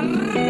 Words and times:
Arriba! 0.00 0.49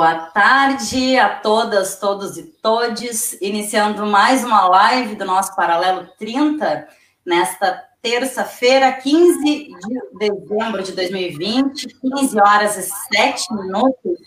Boa 0.00 0.16
tarde 0.16 1.18
a 1.18 1.28
todas, 1.28 1.96
todos 1.96 2.38
e 2.38 2.44
todes. 2.44 3.36
Iniciando 3.38 4.06
mais 4.06 4.42
uma 4.42 4.66
live 4.66 5.14
do 5.14 5.26
nosso 5.26 5.54
Paralelo 5.54 6.08
30, 6.18 6.88
nesta 7.22 7.84
terça-feira, 8.00 8.92
15 8.92 9.44
de 9.44 9.70
dezembro 10.18 10.82
de 10.82 10.92
2020, 10.92 11.86
15 12.00 12.40
horas 12.40 12.78
e 12.78 12.90
7 13.14 13.52
minutos. 13.52 14.18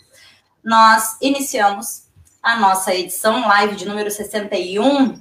Nós 0.62 1.16
iniciamos 1.20 2.04
a 2.40 2.56
nossa 2.56 2.94
edição 2.94 3.40
live 3.40 3.74
de 3.74 3.84
número 3.84 4.12
61. 4.12 5.20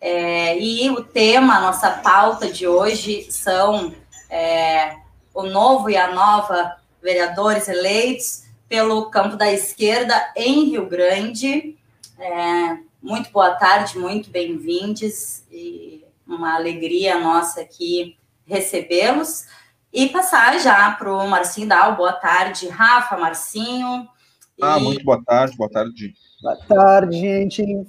É, 0.00 0.58
e 0.58 0.90
o 0.90 1.04
tema, 1.04 1.58
a 1.58 1.60
nossa 1.60 1.90
pauta 1.90 2.50
de 2.50 2.66
hoje 2.66 3.30
são 3.30 3.94
é, 4.28 4.96
o 5.32 5.44
novo 5.44 5.88
e 5.88 5.96
a 5.96 6.12
nova 6.12 6.76
vereadores 7.00 7.68
eleitos 7.68 8.41
pelo 8.72 9.10
campo 9.10 9.36
da 9.36 9.52
esquerda 9.52 10.32
em 10.34 10.64
Rio 10.70 10.86
Grande. 10.86 11.76
É, 12.18 12.78
muito 13.02 13.30
boa 13.30 13.50
tarde, 13.50 13.98
muito 13.98 14.30
bem-vindos 14.30 15.42
e 15.52 16.02
uma 16.26 16.54
alegria 16.54 17.20
nossa 17.20 17.60
aqui 17.60 18.16
recebê-los. 18.46 19.44
E 19.92 20.08
passar 20.08 20.58
já 20.58 20.90
para 20.92 21.12
o 21.12 21.28
Marcinho 21.28 21.68
Dal. 21.68 21.96
Boa 21.96 22.14
tarde, 22.14 22.66
Rafa, 22.66 23.18
Marcinho. 23.18 24.08
Ah, 24.62 24.78
e... 24.78 24.82
muito 24.82 25.04
boa 25.04 25.22
tarde, 25.22 25.54
boa 25.54 25.68
tarde. 25.68 26.14
Boa 26.40 26.56
tarde, 26.66 27.20
gente. 27.20 27.86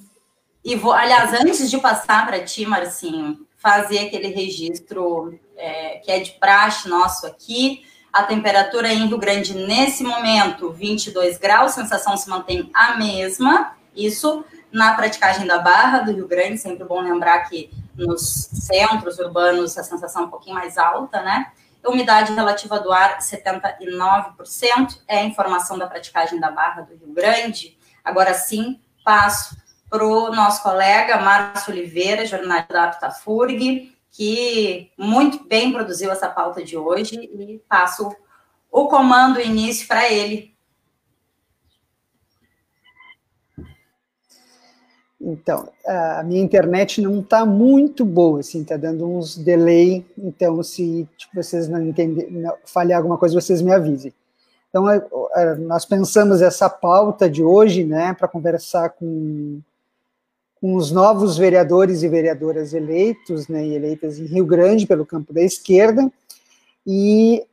E 0.66 0.76
vou, 0.76 0.92
aliás, 0.92 1.32
antes 1.34 1.72
de 1.72 1.78
passar 1.78 2.26
para 2.26 2.44
ti, 2.44 2.66
Marcinho, 2.66 3.48
fazer 3.56 4.00
aquele 4.00 4.28
registro 4.28 5.40
é, 5.56 6.00
que 6.00 6.12
é 6.12 6.20
de 6.20 6.32
praxe 6.32 6.90
nosso 6.90 7.26
aqui. 7.26 7.86
A 8.14 8.22
temperatura 8.22 8.94
em 8.94 9.08
Rio 9.08 9.18
Grande, 9.18 9.56
nesse 9.56 10.04
momento, 10.04 10.72
22 10.72 11.40
graus, 11.40 11.72
sensação 11.72 12.16
se 12.16 12.30
mantém 12.30 12.70
a 12.72 12.96
mesma. 12.96 13.76
Isso 13.96 14.46
na 14.72 14.94
praticagem 14.94 15.48
da 15.48 15.58
Barra 15.58 16.02
do 16.02 16.12
Rio 16.12 16.28
Grande, 16.28 16.60
sempre 16.60 16.84
bom 16.84 17.02
lembrar 17.02 17.50
que 17.50 17.72
nos 17.96 18.22
centros 18.54 19.18
urbanos 19.18 19.76
a 19.80 19.84
sensação 19.84 20.24
é 20.24 20.26
um 20.26 20.30
pouquinho 20.30 20.56
mais 20.56 20.78
alta, 20.78 21.24
né? 21.24 21.52
Umidade 21.84 22.32
relativa 22.34 22.80
do 22.80 22.92
ar, 22.92 23.18
79%, 23.18 25.00
é 25.08 25.18
a 25.18 25.24
informação 25.24 25.78
da 25.78 25.88
praticagem 25.88 26.40
da 26.40 26.52
Barra 26.52 26.84
do 26.84 26.96
Rio 26.96 27.14
Grande. 27.14 27.76
Agora 28.04 28.36
sim, 28.36 28.80
passo 29.04 29.58
para 29.90 30.06
o 30.06 30.32
nosso 30.34 30.62
colega 30.64 31.18
Márcio 31.18 31.74
Oliveira, 31.74 32.26
jornalista 32.26 32.74
da 32.74 32.84
Aptafurg, 32.86 33.93
que 34.14 34.92
muito 34.96 35.44
bem 35.48 35.74
produziu 35.74 36.12
essa 36.12 36.30
pauta 36.30 36.64
de 36.64 36.78
hoje 36.78 37.16
e 37.16 37.60
passo 37.68 38.16
o 38.72 38.88
comando 38.88 39.42
início 39.42 39.88
para 39.88 40.10
ele. 40.12 40.54
Então, 45.20 45.68
a 45.86 46.22
minha 46.22 46.44
internet 46.44 47.02
não 47.02 47.22
está 47.22 47.46
muito 47.46 48.06
boa, 48.06 48.42
assim, 48.42 48.62
está 48.62 48.78
dando 48.78 49.10
uns 49.10 49.38
delay, 49.38 50.06
então 50.18 50.62
se 50.62 51.08
tipo, 51.18 51.36
vocês 51.36 51.68
não 51.68 51.82
entenderem, 51.82 52.44
falhar 52.66 52.98
alguma 52.98 53.18
coisa, 53.18 53.34
vocês 53.34 53.62
me 53.62 53.72
avisem. 53.72 54.14
Então, 54.70 54.84
nós 55.60 55.86
pensamos 55.86 56.42
essa 56.42 56.70
pauta 56.70 57.30
de 57.30 57.44
hoje, 57.44 57.84
né, 57.84 58.14
para 58.14 58.28
conversar 58.28 58.90
com 58.90 59.60
com 60.64 60.76
os 60.76 60.94
novos 60.94 61.38
vereadores 61.38 62.04
e 62.04 62.08
vereadoras 62.08 62.74
eleitos, 62.74 63.50
né, 63.50 63.68
e 63.68 63.76
eleitas 63.76 64.18
em 64.18 64.24
Rio 64.24 64.46
Grande 64.46 64.88
pelo 64.88 65.06
campo 65.06 65.34
da 65.34 65.42
esquerda, 65.42 66.10
e 66.88 67.44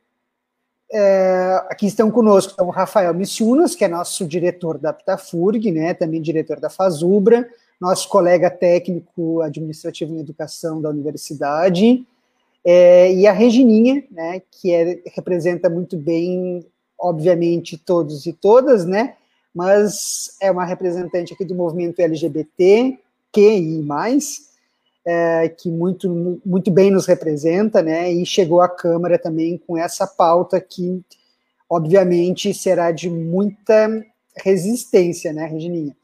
é, 0.89 1.61
aqui 1.69 1.87
estão 1.87 2.09
conosco 2.09 2.53
então, 2.53 2.67
o 2.67 2.69
Rafael 2.69 3.13
Missiunas, 3.13 3.75
que 3.75 3.83
é 3.83 3.89
nosso 3.89 4.25
diretor 4.25 4.77
da 4.77 4.91
Aptafurg, 4.91 5.69
né, 5.73 5.93
também 5.93 6.21
diretor 6.21 6.57
da 6.61 6.69
Fazubra, 6.69 7.49
nosso 7.81 8.07
colega 8.07 8.49
técnico 8.49 9.41
administrativo 9.41 10.15
em 10.15 10.21
educação 10.21 10.81
da 10.81 10.89
universidade, 10.89 12.07
é, 12.63 13.13
e 13.13 13.27
a 13.27 13.33
Regininha, 13.33 14.05
né, 14.09 14.41
que 14.49 14.71
é, 14.71 15.01
representa 15.13 15.69
muito 15.69 15.97
bem, 15.97 16.65
obviamente, 16.97 17.77
todos 17.77 18.25
e 18.25 18.31
todas, 18.31 18.85
né, 18.85 19.15
mas 19.53 20.35
é 20.41 20.49
uma 20.49 20.65
representante 20.65 21.33
aqui 21.33 21.43
do 21.43 21.55
movimento 21.55 21.99
LGBT, 21.99 22.97
QI+, 23.31 23.85
é, 25.05 25.49
que 25.49 25.69
muito, 25.69 26.41
muito 26.45 26.69
bem 26.71 26.91
nos 26.91 27.05
representa, 27.05 27.81
né, 27.81 28.11
e 28.11 28.25
chegou 28.25 28.61
à 28.61 28.69
Câmara 28.69 29.17
também 29.17 29.57
com 29.57 29.77
essa 29.77 30.05
pauta 30.05 30.59
que, 30.59 31.01
obviamente, 31.69 32.53
será 32.53 32.91
de 32.91 33.09
muita 33.09 34.05
resistência, 34.37 35.33
né, 35.33 35.45
Regininha? 35.45 35.95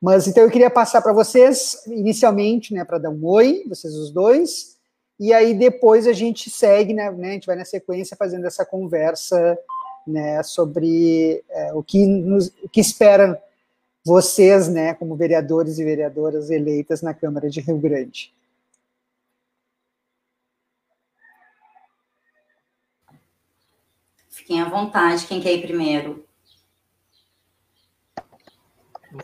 Mas, 0.00 0.26
então, 0.26 0.42
eu 0.42 0.50
queria 0.50 0.68
passar 0.68 1.00
para 1.00 1.12
vocês, 1.12 1.82
inicialmente, 1.86 2.74
né, 2.74 2.84
para 2.84 2.98
dar 2.98 3.10
um 3.10 3.26
oi, 3.26 3.64
vocês 3.66 3.94
os 3.94 4.10
dois, 4.10 4.74
e 5.18 5.32
aí 5.32 5.54
depois 5.54 6.06
a 6.06 6.12
gente 6.12 6.50
segue, 6.50 6.92
né, 6.92 7.10
né 7.10 7.30
a 7.30 7.32
gente 7.32 7.46
vai 7.46 7.56
na 7.56 7.64
sequência 7.64 8.16
fazendo 8.16 8.46
essa 8.46 8.64
conversa 8.66 9.58
né, 10.06 10.42
sobre 10.42 11.42
é, 11.48 11.72
o, 11.72 11.82
que 11.82 12.06
nos, 12.06 12.48
o 12.62 12.68
que 12.68 12.80
esperam 12.80 13.36
vocês, 14.04 14.68
né, 14.68 14.94
como 14.94 15.16
vereadores 15.16 15.78
e 15.78 15.84
vereadoras 15.84 16.50
eleitas 16.50 17.00
na 17.02 17.14
Câmara 17.14 17.48
de 17.48 17.60
Rio 17.60 17.78
Grande. 17.78 18.34
Fiquem 24.28 24.60
à 24.60 24.68
vontade, 24.68 25.26
quem 25.26 25.40
quer 25.40 25.54
ir 25.54 25.62
primeiro? 25.62 26.26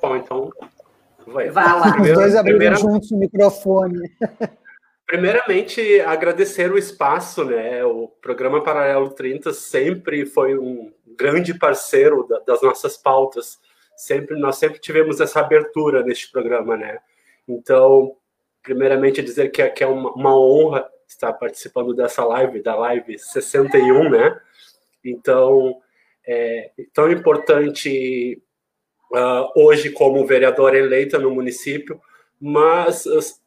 Bom, 0.01 0.17
então, 0.17 0.51
vai. 1.27 1.51
Vá 1.51 1.75
lá. 1.75 2.01
Os 2.01 2.13
dois 2.13 2.35
abriram 2.37 2.59
primeira... 2.59 2.77
juntos 2.77 3.11
o 3.11 3.19
microfone. 3.19 4.11
Primeiramente, 5.11 6.01
agradecer 6.03 6.71
o 6.71 6.79
espaço, 6.79 7.45
né? 7.45 7.85
O 7.85 8.07
programa 8.23 8.63
Paralelo 8.63 9.11
30 9.11 9.53
sempre 9.53 10.25
foi 10.25 10.57
um 10.57 10.93
grande 11.17 11.53
parceiro 11.53 12.25
da, 12.29 12.39
das 12.39 12.63
nossas 12.63 12.97
pautas. 12.97 13.59
Sempre 13.97 14.39
nós 14.39 14.55
sempre 14.57 14.79
tivemos 14.79 15.21
essa 15.21 15.41
abertura 15.41 16.05
neste 16.05 16.31
programa, 16.31 16.77
né? 16.77 17.01
Então, 17.49 18.15
primeiramente 18.63 19.21
dizer 19.21 19.49
que, 19.51 19.69
que 19.71 19.83
é 19.83 19.87
uma, 19.89 20.13
uma 20.13 20.39
honra 20.39 20.89
estar 21.09 21.33
participando 21.33 21.93
dessa 21.93 22.25
live, 22.25 22.63
da 22.63 22.77
live 22.77 23.19
61, 23.19 24.11
né? 24.11 24.41
Então, 25.05 25.81
é 26.25 26.71
tão 26.95 27.11
importante 27.11 28.41
uh, 29.13 29.61
hoje 29.61 29.91
como 29.91 30.25
vereadora 30.25 30.79
eleita 30.79 31.19
no 31.19 31.33
município, 31.33 32.01
mas 32.41 33.05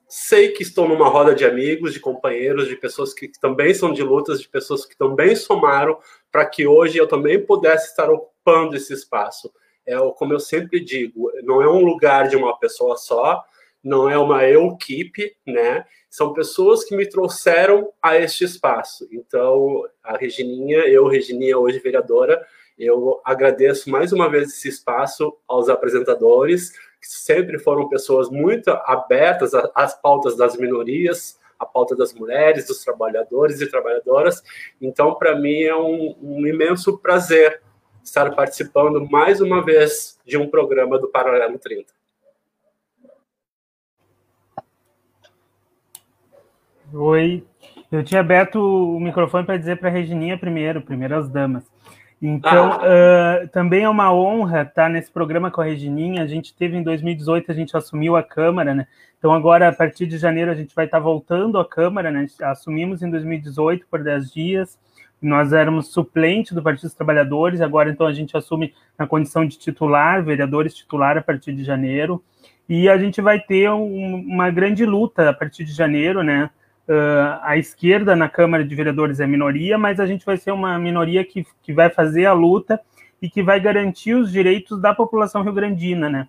sei 0.08 0.52
que 0.52 0.64
estou 0.64 0.88
numa 0.88 1.10
roda 1.10 1.34
de 1.34 1.46
amigos, 1.46 1.94
de 1.94 2.00
companheiros, 2.00 2.68
de 2.68 2.76
pessoas 2.76 3.14
que 3.14 3.28
também 3.40 3.74
são 3.74 3.94
de 3.94 4.04
lutas, 4.04 4.42
de 4.42 4.48
pessoas 4.48 4.86
que 4.86 4.96
também 4.96 5.36
somaram 5.36 5.98
para 6.32 6.46
que 6.46 6.68
hoje 6.68 6.98
eu 6.98 7.08
também 7.08 7.44
pudesse 7.44 7.90
estar 7.90 8.10
ocupando 8.10 8.76
esse 8.76 8.94
espaço. 8.94 9.52
É 9.86 9.96
como 10.16 10.34
eu 10.34 10.40
sempre 10.40 10.80
digo, 10.80 11.32
não 11.44 11.62
é 11.62 11.70
um 11.70 11.84
lugar 11.84 12.28
de 12.28 12.36
uma 12.36 12.58
pessoa 12.58 12.96
só, 12.96 13.44
não 13.84 14.10
é 14.10 14.18
uma 14.18 14.48
equipe, 14.48 15.36
né? 15.46 15.86
São 16.10 16.32
pessoas 16.32 16.86
que 16.86 16.96
me 16.96 17.08
trouxeram 17.08 17.92
a 18.02 18.18
este 18.18 18.46
espaço. 18.46 19.08
Então, 19.12 19.84
a 20.02 20.16
Regininha, 20.16 20.80
eu, 20.88 21.08
Regininha, 21.08 21.58
hoje 21.58 21.80
vereadora, 21.80 22.42
eu 22.78 23.20
agradeço 23.26 23.90
mais 23.90 24.14
uma 24.14 24.30
vez 24.30 24.50
esse 24.50 24.70
espaço 24.70 25.36
aos 25.48 25.70
apresentadores, 25.70 26.72
que 27.04 27.10
sempre 27.10 27.60
foram 27.60 27.90
pessoas 27.90 28.30
muito 28.30 28.70
abertas 28.70 29.52
às 29.76 29.94
pautas 29.94 30.38
das 30.38 30.56
minorias, 30.56 31.38
à 31.60 31.66
pauta 31.66 31.98
das 31.98 32.14
mulheres, 32.14 32.66
dos 32.66 32.82
trabalhadores 32.82 33.60
e 33.60 33.70
trabalhadoras. 33.70 34.42
Então, 34.82 35.14
para 35.14 35.38
mim, 35.38 35.64
é 35.64 35.76
um, 35.76 36.16
um 36.22 36.48
imenso 36.48 36.98
prazer 36.98 37.62
estar 38.02 38.34
participando 38.34 39.06
mais 39.10 39.42
uma 39.42 39.62
vez 39.62 40.18
de 40.26 40.38
um 40.38 40.50
programa 40.50 40.98
do 40.98 41.10
Paralelo 41.10 41.60
30. 41.60 41.94
Oi, 46.94 47.44
eu 47.92 48.02
tinha 48.02 48.22
aberto 48.22 48.56
o 48.60 49.00
microfone 49.00 49.46
para 49.46 49.58
dizer 49.58 49.78
para 49.78 49.90
a 49.90 49.92
Regininha 49.92 50.38
primeiro, 50.38 50.82
primeiro 50.82 51.18
as 51.18 51.28
damas. 51.28 51.73
Então, 52.26 52.80
ah. 52.82 53.44
uh, 53.44 53.48
também 53.50 53.84
é 53.84 53.90
uma 53.90 54.14
honra 54.14 54.62
estar 54.62 54.90
nesse 54.90 55.12
programa 55.12 55.52
com 55.52 55.60
a 55.60 55.66
Regininha. 55.66 56.24
A 56.24 56.26
gente 56.28 56.56
teve 56.56 56.78
em 56.78 56.82
2018, 56.82 57.52
a 57.52 57.54
gente 57.54 57.76
assumiu 57.76 58.16
a 58.16 58.24
Câmara, 58.24 58.74
né? 58.74 58.88
Então, 59.20 59.34
agora, 59.34 59.68
a 59.68 59.74
partir 59.74 60.08
de 60.08 60.18
janeiro, 60.18 60.50
a 60.50 60.56
gente 60.56 60.74
vai 60.74 60.86
estar 60.86 61.00
voltando 61.00 61.60
à 61.60 61.68
Câmara, 61.68 62.10
né? 62.10 62.26
Assumimos 62.44 63.04
em 63.04 63.12
2018 63.12 63.86
por 63.92 64.02
10 64.02 64.32
dias. 64.32 64.80
Nós 65.22 65.52
éramos 65.52 65.92
suplente 65.92 66.56
do 66.56 66.64
Partido 66.64 66.84
dos 66.84 66.94
Trabalhadores, 66.94 67.60
agora, 67.60 67.90
então, 67.90 68.08
a 68.08 68.14
gente 68.14 68.38
assume 68.38 68.74
na 68.98 69.06
condição 69.06 69.46
de 69.46 69.60
titular, 69.60 70.24
vereadores 70.24 70.74
titular 70.74 71.18
a 71.18 71.22
partir 71.22 71.54
de 71.54 71.66
janeiro. 71.66 72.24
E 72.70 72.88
a 72.88 72.98
gente 72.98 73.20
vai 73.20 73.38
ter 73.38 73.70
um, 73.70 74.16
uma 74.16 74.50
grande 74.50 74.86
luta 74.86 75.30
a 75.30 75.34
partir 75.34 75.66
de 75.66 75.74
janeiro, 75.74 76.24
né? 76.24 76.50
Uh, 76.88 77.40
a 77.42 77.58
esquerda 77.58 78.16
na 78.16 78.28
Câmara 78.28 78.64
de 78.64 78.76
Vereadores 78.76 79.22
é 79.22 79.28
minoria, 79.28 79.78
mas 79.78 80.00
a 80.00 80.06
gente 80.06 80.26
vai 80.26 80.36
ser 80.36 80.52
uma 80.52 80.78
minoria 80.78 81.24
que, 81.24 81.46
que 81.62 81.72
vai 81.72 81.90
fazer 81.90 82.26
a 82.26 82.34
luta 82.34 82.80
e 83.22 83.30
que 83.30 83.42
vai 83.42 83.60
garantir 83.60 84.14
os 84.16 84.32
direitos 84.32 84.82
da 84.82 84.94
população 84.94 85.44
rio-grandina, 85.44 86.10
né? 86.10 86.28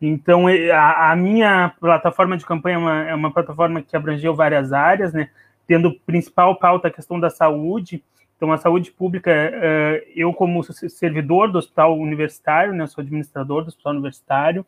Então, 0.00 0.46
a, 0.46 1.12
a, 1.12 1.16
minha 1.16 1.72
plataforma 1.80 2.36
de 2.36 2.44
campanha 2.44 2.74
é 2.74 2.78
uma, 2.78 3.04
é 3.04 3.14
uma, 3.14 3.32
plataforma 3.32 3.80
que 3.80 3.96
abrangeu 3.96 4.34
várias 4.34 4.72
áreas, 4.72 5.14
né? 5.14 5.30
Tendo 5.66 5.98
principal 6.00 6.56
pauta 6.56 6.88
a 6.88 6.90
questão 6.90 7.18
da 7.18 7.30
saúde. 7.30 8.04
Então, 8.36 8.52
a 8.52 8.58
saúde 8.58 8.90
pública, 8.90 9.30
uh, 9.30 10.06
eu 10.14 10.34
como 10.34 10.62
servidor 10.62 11.50
do 11.50 11.58
hospital 11.58 11.98
universitário, 11.98 12.74
né? 12.74 12.86
Sou 12.86 13.00
administrador 13.00 13.62
do 13.62 13.68
hospital 13.68 13.92
universitário, 13.92 14.66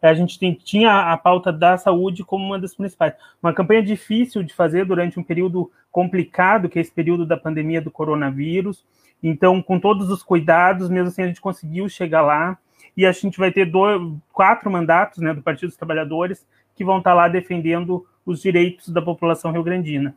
a 0.00 0.14
gente 0.14 0.38
tem, 0.38 0.54
tinha 0.54 1.12
a 1.12 1.16
pauta 1.16 1.52
da 1.52 1.76
saúde 1.76 2.24
como 2.24 2.44
uma 2.44 2.58
das 2.58 2.74
principais. 2.74 3.14
Uma 3.42 3.52
campanha 3.52 3.82
difícil 3.82 4.42
de 4.42 4.54
fazer 4.54 4.84
durante 4.84 5.18
um 5.18 5.24
período 5.24 5.70
complicado, 5.90 6.68
que 6.68 6.78
é 6.78 6.82
esse 6.82 6.92
período 6.92 7.26
da 7.26 7.36
pandemia 7.36 7.80
do 7.80 7.90
coronavírus. 7.90 8.84
Então, 9.22 9.60
com 9.60 9.80
todos 9.80 10.10
os 10.10 10.22
cuidados, 10.22 10.88
mesmo 10.88 11.08
assim, 11.08 11.22
a 11.22 11.26
gente 11.26 11.40
conseguiu 11.40 11.88
chegar 11.88 12.22
lá. 12.22 12.56
E 12.96 13.04
a 13.04 13.12
gente 13.12 13.38
vai 13.38 13.50
ter 13.50 13.64
dois, 13.66 14.00
quatro 14.32 14.70
mandatos 14.70 15.18
né, 15.18 15.34
do 15.34 15.42
Partido 15.42 15.68
dos 15.68 15.76
Trabalhadores 15.76 16.46
que 16.74 16.84
vão 16.84 16.98
estar 16.98 17.14
lá 17.14 17.28
defendendo 17.28 18.06
os 18.24 18.40
direitos 18.40 18.88
da 18.88 19.02
população 19.02 19.50
rio-grandina. 19.50 20.14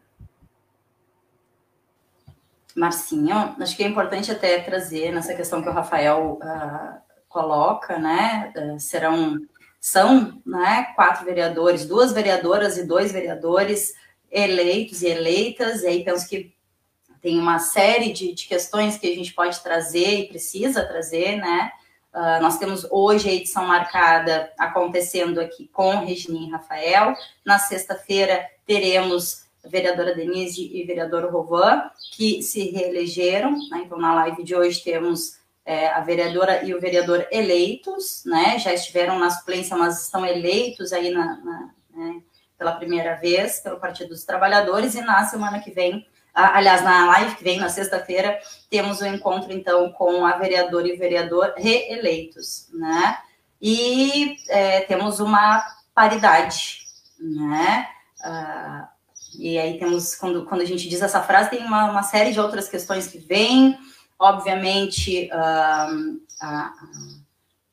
Marcinho, 2.76 3.56
acho 3.60 3.76
que 3.76 3.84
é 3.84 3.88
importante 3.88 4.32
até 4.32 4.60
trazer 4.60 5.12
nessa 5.12 5.34
questão 5.34 5.62
que 5.62 5.68
o 5.68 5.74
Rafael 5.74 6.40
uh, 6.42 7.02
coloca, 7.28 7.98
né? 7.98 8.54
Uh, 8.56 8.80
serão 8.80 9.38
são 9.82 10.40
né, 10.46 10.94
quatro 10.96 11.26
vereadores, 11.26 11.88
duas 11.88 12.14
vereadoras 12.14 12.78
e 12.78 12.86
dois 12.86 13.12
vereadores 13.12 13.96
eleitos 14.32 15.02
e 15.02 15.08
eleitas, 15.08 15.82
e 15.82 15.88
aí 15.88 16.04
penso 16.06 16.30
que 16.30 16.54
tem 17.20 17.38
uma 17.40 17.58
série 17.58 18.14
de, 18.14 18.32
de 18.34 18.48
questões 18.48 18.98
que 18.98 19.12
a 19.12 19.16
gente 19.16 19.34
pode 19.34 19.60
trazer 19.62 20.20
e 20.20 20.28
precisa 20.28 20.86
trazer, 20.86 21.38
né? 21.38 21.72
Uh, 22.14 22.42
nós 22.42 22.58
temos 22.58 22.86
hoje 22.92 23.30
a 23.30 23.34
edição 23.34 23.66
marcada 23.66 24.52
acontecendo 24.58 25.40
aqui 25.40 25.68
com 25.72 26.00
Regininha 26.00 26.48
e 26.48 26.52
Rafael. 26.52 27.16
Na 27.46 27.58
sexta-feira 27.58 28.50
teremos 28.66 29.46
a 29.64 29.68
vereadora 29.70 30.14
Denise 30.14 30.70
e 30.74 30.84
o 30.84 30.88
vereador 30.88 31.32
Rovan, 31.32 31.90
que 32.12 32.42
se 32.44 32.70
reelegeram. 32.72 33.52
Né? 33.70 33.84
Então, 33.86 33.98
na 33.98 34.14
live 34.14 34.44
de 34.44 34.56
hoje 34.56 34.84
temos 34.84 35.38
é, 35.66 35.88
a 35.90 36.00
vereadora 36.02 36.64
e 36.64 36.74
o 36.74 36.80
vereador 36.80 37.28
eleitos, 37.32 38.24
né, 38.26 38.58
já 38.58 38.74
estiveram 38.74 39.20
na 39.20 39.30
suplência, 39.30 39.78
mas 39.78 40.04
estão 40.04 40.26
eleitos 40.26 40.92
aí 40.92 41.12
na, 41.12 41.38
na 41.38 41.70
né, 41.94 42.22
pela 42.58 42.74
primeira 42.74 43.16
vez 43.16 43.60
pelo 43.60 43.80
Partido 43.80 44.10
dos 44.10 44.24
Trabalhadores, 44.24 44.96
e 44.96 45.02
na 45.02 45.24
semana 45.26 45.60
que 45.60 45.72
vem, 45.72 46.06
aliás, 46.34 46.84
na 46.84 47.08
live 47.08 47.36
que 47.36 47.44
vem, 47.44 47.60
na 47.60 47.70
sexta-feira, 47.70 48.40
temos 48.70 49.02
o 49.02 49.04
um 49.04 49.14
encontro, 49.14 49.52
então, 49.52 49.92
com 49.92 50.26
a 50.26 50.38
vereadora 50.38 50.88
e 50.88 50.94
o 50.94 50.98
vereador 50.98 51.54
reeleitos, 51.58 52.68
né, 52.74 53.18
e 53.62 54.38
é, 54.50 54.82
temos 54.82 55.20
uma 55.20 55.64
paridade, 55.94 56.80
né, 57.20 57.88
uh, 58.26 58.88
e 59.38 59.58
aí 59.58 59.80
temos, 59.80 60.16
quando, 60.16 60.46
quando 60.46 60.62
a 60.62 60.66
gente 60.66 60.90
diz 60.90 61.02
essa 61.02 61.22
frase, 61.22 61.52
tem 61.52 61.64
uma, 61.64 61.90
uma 61.90 62.04
série 62.04 62.32
de 62.32 62.40
outras 62.40 62.68
questões 62.68 63.08
que 63.08 63.18
vêm, 63.18 63.78
obviamente, 64.22 65.28
a, 65.32 66.72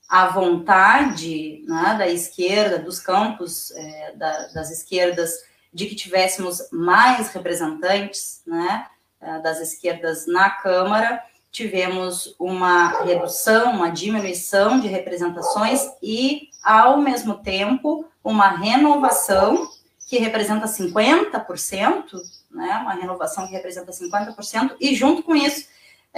a 0.09 0.27
vontade 0.29 1.63
né, 1.69 1.95
da 1.99 2.09
esquerda, 2.09 2.79
dos 2.79 2.99
campos 2.99 3.71
é, 3.73 4.13
da, 4.17 4.49
das 4.49 4.71
esquerdas, 4.71 5.31
de 5.73 5.85
que 5.87 5.95
tivéssemos 5.95 6.67
mais 6.73 7.29
representantes 7.29 8.41
né, 8.47 8.87
é, 9.21 9.39
das 9.41 9.61
esquerdas 9.61 10.27
na 10.27 10.49
Câmara, 10.49 11.23
tivemos 11.53 12.35
uma 12.39 13.03
redução, 13.05 13.73
uma 13.73 13.91
diminuição 13.91 14.81
de 14.81 14.89
representações 14.89 15.83
e, 16.03 16.49
ao 16.65 16.97
mesmo 16.97 17.35
tempo, 17.35 18.07
uma 18.25 18.49
renovação 18.49 19.69
que 20.09 20.17
representa 20.17 20.65
50%, 20.65 22.15
né, 22.51 22.79
uma 22.83 22.95
renovação 22.95 23.47
que 23.47 23.53
representa 23.53 23.93
50%, 23.93 24.77
e 24.81 24.95
junto 24.95 25.23
com 25.23 25.37
isso 25.37 25.67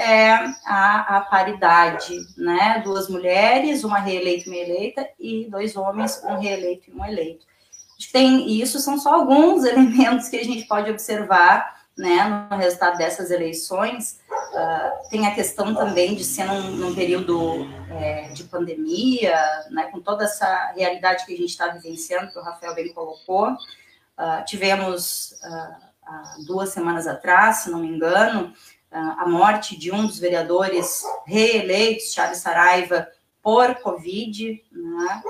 é 0.00 0.32
a, 0.64 1.19
a 1.19 1.20
paridade, 1.20 2.19
né? 2.37 2.81
Duas 2.82 3.08
mulheres, 3.08 3.85
uma 3.85 3.99
reeleita 3.99 4.49
e 4.49 4.52
uma 4.52 4.56
eleita, 4.56 5.08
e 5.19 5.47
dois 5.50 5.76
homens, 5.76 6.23
um 6.25 6.38
reeleito 6.38 6.91
e 6.91 6.94
um 6.94 7.05
eleito. 7.05 7.47
Tem, 8.12 8.49
e 8.49 8.62
isso 8.62 8.81
são 8.81 8.99
só 8.99 9.14
alguns 9.14 9.64
elementos 9.67 10.29
que 10.29 10.37
a 10.38 10.44
gente 10.44 10.67
pode 10.67 10.91
observar 10.91 11.81
né, 11.99 12.49
no 12.50 12.56
resultado 12.56 12.97
dessas 12.97 13.31
eleições. 13.31 14.20
Uh, 14.31 15.11
tem 15.11 15.26
a 15.26 15.35
questão 15.35 15.75
também 15.75 16.14
de 16.14 16.25
ser 16.25 16.44
num, 16.44 16.70
num 16.70 16.94
período 16.94 17.69
é, 17.91 18.29
de 18.29 18.44
pandemia, 18.44 19.38
né, 19.70 19.88
com 19.93 20.00
toda 20.00 20.25
essa 20.25 20.73
realidade 20.75 21.26
que 21.26 21.35
a 21.35 21.37
gente 21.37 21.50
está 21.50 21.69
vivenciando, 21.69 22.32
que 22.32 22.38
o 22.38 22.43
Rafael 22.43 22.75
bem 22.75 22.91
colocou. 22.94 23.50
Uh, 23.50 24.44
tivemos 24.47 25.35
uh, 25.44 26.47
duas 26.47 26.70
semanas 26.70 27.06
atrás, 27.06 27.58
se 27.58 27.70
não 27.70 27.81
me 27.81 27.88
engano, 27.88 28.55
a 28.91 29.29
morte 29.29 29.79
de 29.79 29.93
um 29.93 30.07
dos 30.07 30.19
vereadores 30.19 31.03
reeleitos, 31.27 32.13
Charles 32.13 32.39
Saraiva, 32.39 33.07
por 33.43 33.77
Covid. 33.77 34.63
Né? 34.73 35.23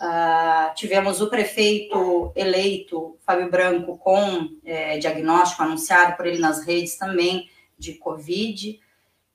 Uh, 0.00 0.74
tivemos 0.74 1.20
o 1.20 1.30
prefeito 1.30 2.32
eleito, 2.34 3.16
Fábio 3.24 3.48
Branco, 3.50 3.96
com 3.98 4.50
é, 4.64 4.98
diagnóstico 4.98 5.62
anunciado 5.62 6.16
por 6.16 6.26
ele 6.26 6.38
nas 6.38 6.64
redes 6.64 6.96
também 6.96 7.48
de 7.78 7.94
Covid. 7.94 8.80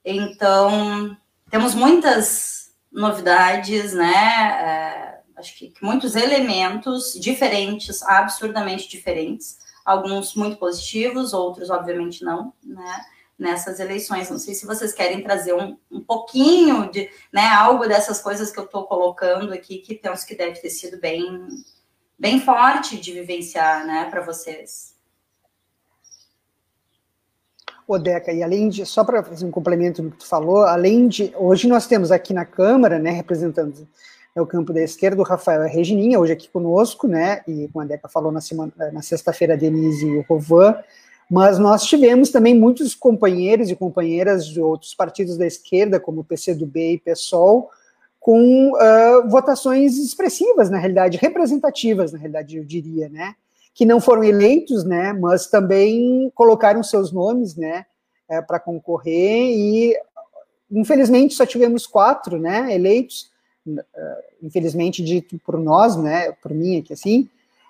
Então, 0.03 1.15
temos 1.50 1.74
muitas 1.74 2.74
novidades, 2.92 3.94
né? 3.94 4.13
É, 4.13 5.20
acho 5.38 5.58
que, 5.58 5.70
que 5.70 5.84
muitos 5.84 6.15
elementos 6.15 7.13
diferentes, 7.13 8.03
absurdamente 8.03 8.89
diferentes, 8.89 9.60
alguns 9.86 10.36
muito 10.36 10.58
positivos, 10.58 11.34
outros, 11.34 11.70
obviamente, 11.70 12.24
não, 12.24 12.53
né? 12.63 13.06
Nessas 13.39 13.79
eleições. 13.79 14.29
Não 14.29 14.38
sei 14.38 14.53
se 14.53 14.65
vocês 14.65 14.93
querem 14.93 15.24
trazer 15.24 15.53
um, 15.53 15.77
um 15.89 16.01
pouquinho 16.01 16.91
de, 16.91 17.10
né, 17.31 17.48
algo 17.48 17.88
dessas 17.88 18.19
coisas 18.22 18.51
que 18.51 18.60
eu 18.60 18.65
estou 18.65 18.84
colocando 18.84 19.53
aqui, 19.53 19.77
que 19.77 19.96
penso 19.96 20.27
que 20.27 20.36
deve 20.36 20.60
ter 20.60 20.69
sido 20.69 21.00
bem, 21.00 21.48
bem 22.17 22.41
forte 22.41 23.00
de 23.00 23.13
vivenciar, 23.13 23.88
né, 23.88 24.10
para 24.10 24.22
vocês. 24.22 24.93
Ô, 27.88 27.98
Deca, 27.98 28.31
e 28.31 28.43
além 28.43 28.69
de, 28.69 28.86
só 28.86 29.03
para 29.03 29.24
fazer 29.24 29.46
um 29.46 29.51
complemento 29.51 30.03
no 30.03 30.12
que 30.12 30.17
tu 30.17 30.27
falou, 30.27 30.63
além 30.63 31.08
de, 31.08 31.34
hoje 31.36 31.67
nós 31.67 31.88
temos 31.88 32.12
aqui 32.12 32.34
na 32.34 32.46
Câmara, 32.46 33.00
né, 33.00 33.10
representando 33.10 33.88
é 34.36 34.41
o 34.41 34.46
campo 34.46 34.72
da 34.72 34.81
esquerda, 34.81 35.19
o 35.19 35.25
Rafael 35.25 35.63
Regininha, 35.63 36.19
hoje 36.19 36.34
aqui 36.34 36.48
conosco, 36.50 37.08
né, 37.08 37.41
e 37.48 37.67
como 37.69 37.84
a 37.84 37.88
Deca 37.88 38.08
falou 38.08 38.31
na, 38.31 38.41
semana, 38.41 38.72
na 38.93 39.01
sexta-feira, 39.01 39.55
a 39.55 39.58
Denise 39.58 40.05
e 40.05 40.17
o 40.17 40.22
Rovan, 40.29 40.75
mas 41.29 41.59
nós 41.59 41.83
tivemos 41.83 42.31
também 42.31 42.57
muitos 42.57 42.95
companheiros 42.95 43.69
e 43.69 43.75
companheiras 43.75 44.48
de 44.48 44.59
outros 44.59 44.95
partidos 44.95 45.38
da 45.38 45.45
esquerda, 45.45 46.00
como 46.00 46.21
o 46.21 46.24
PCdoB 46.24 46.93
e 46.93 46.98
PSOL, 46.98 47.69
com 48.19 48.71
uh, 48.71 49.29
votações 49.29 49.98
expressivas, 49.98 50.69
na 50.69 50.79
realidade, 50.79 51.17
representativas, 51.17 52.12
na 52.12 52.17
realidade, 52.17 52.57
eu 52.57 52.65
diria, 52.65 53.07
né? 53.09 53.36
Que 53.75 53.86
não 53.86 54.01
foram 54.01 54.24
eleitos, 54.24 54.83
né? 54.83 55.13
Mas 55.13 55.48
também 55.48 56.31
colocaram 56.33 56.81
seus 56.81 57.12
nomes, 57.12 57.55
né? 57.55 57.86
É, 58.27 58.41
para 58.41 58.59
concorrer 58.59 59.50
e, 59.50 59.95
infelizmente, 60.71 61.33
só 61.36 61.45
tivemos 61.45 61.86
quatro, 61.86 62.39
né? 62.39 62.74
Eleitos, 62.74 63.31
uh, 63.67 63.81
infelizmente 64.41 65.03
dito 65.03 65.39
por 65.45 65.59
nós, 65.59 65.95
né? 65.95 66.31
Por 66.41 66.53
mim 66.53 66.79
aqui 66.79 66.93
assim, 66.93 67.29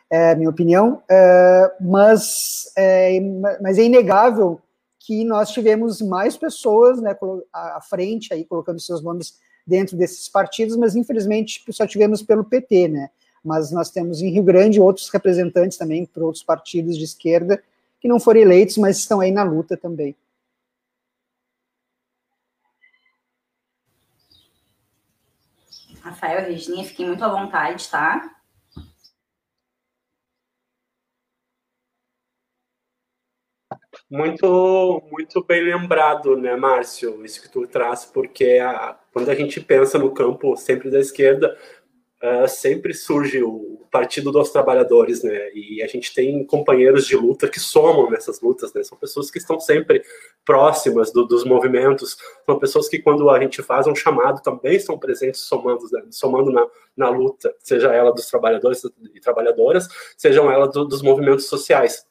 é 0.09 0.35
minha 0.35 0.49
opinião, 0.49 1.03
é, 1.07 1.71
mas, 1.79 2.71
é, 2.75 3.19
mas 3.61 3.77
é 3.77 3.83
inegável 3.83 4.59
que 4.99 5.23
nós 5.23 5.51
tivemos 5.51 6.01
mais 6.01 6.35
pessoas 6.35 7.01
né, 7.01 7.15
à 7.53 7.79
frente, 7.81 8.33
aí, 8.33 8.43
colocando 8.43 8.79
seus 8.79 9.03
nomes 9.03 9.39
dentro 9.65 9.95
desses 9.95 10.27
partidos, 10.27 10.75
mas 10.75 10.95
infelizmente 10.95 11.63
só 11.71 11.85
tivemos 11.85 12.23
pelo 12.23 12.43
PT, 12.43 12.87
né? 12.87 13.09
Mas 13.43 13.71
nós 13.71 13.89
temos 13.89 14.21
em 14.21 14.29
Rio 14.29 14.43
Grande 14.43 14.81
outros 14.81 15.09
representantes 15.09 15.77
também 15.77 16.05
por 16.05 16.23
outros 16.23 16.43
partidos 16.43 16.97
de 16.97 17.03
esquerda 17.03 17.61
que 17.99 18.07
não 18.07 18.19
foram 18.19 18.41
eleitos, 18.41 18.77
mas 18.77 18.97
estão 18.97 19.19
aí 19.19 19.31
na 19.31 19.43
luta 19.43 19.77
também. 19.77 20.15
Rafael 26.01 26.41
Regininha, 26.41 26.85
fiquem 26.85 27.07
muito 27.07 27.23
à 27.23 27.27
vontade, 27.27 27.87
tá? 27.89 28.38
Muito, 34.09 35.03
muito 35.11 35.43
bem 35.43 35.63
lembrado, 35.63 36.35
né, 36.35 36.55
Márcio, 36.55 37.23
isso 37.23 37.39
que 37.43 37.47
tu 37.47 37.67
traz, 37.67 38.05
porque 38.05 38.57
a, 38.59 38.97
quando 39.13 39.29
a 39.29 39.35
gente 39.35 39.61
pensa 39.61 39.99
no 39.99 40.11
campo 40.11 40.57
sempre 40.57 40.89
da 40.89 40.99
esquerda, 40.99 41.55
uh, 42.23 42.47
sempre 42.47 42.91
surge 42.91 43.43
o 43.43 43.85
Partido 43.91 44.31
dos 44.31 44.49
Trabalhadores, 44.49 45.21
né, 45.21 45.51
e 45.53 45.83
a 45.83 45.87
gente 45.87 46.11
tem 46.11 46.43
companheiros 46.43 47.05
de 47.05 47.15
luta 47.15 47.47
que 47.47 47.59
somam 47.59 48.09
nessas 48.09 48.41
lutas, 48.41 48.73
né, 48.73 48.81
são 48.81 48.97
pessoas 48.97 49.29
que 49.29 49.37
estão 49.37 49.59
sempre 49.59 50.01
próximas 50.43 51.11
do, 51.11 51.23
dos 51.23 51.43
movimentos, 51.43 52.17
são 52.47 52.57
pessoas 52.57 52.89
que 52.89 52.97
quando 52.97 53.29
a 53.29 53.39
gente 53.39 53.61
faz 53.61 53.85
um 53.85 53.93
chamado 53.93 54.41
também 54.41 54.75
estão 54.75 54.97
presentes 54.97 55.41
somando, 55.41 55.85
né, 55.91 56.01
somando 56.09 56.51
na, 56.51 56.67
na 56.97 57.09
luta, 57.09 57.53
seja 57.59 57.93
ela 57.93 58.11
dos 58.11 58.25
trabalhadores 58.25 58.81
e 59.13 59.19
trabalhadoras, 59.19 59.87
sejam 60.17 60.51
ela 60.51 60.67
do, 60.67 60.83
dos 60.83 61.03
movimentos 61.03 61.45
sociais. 61.45 62.08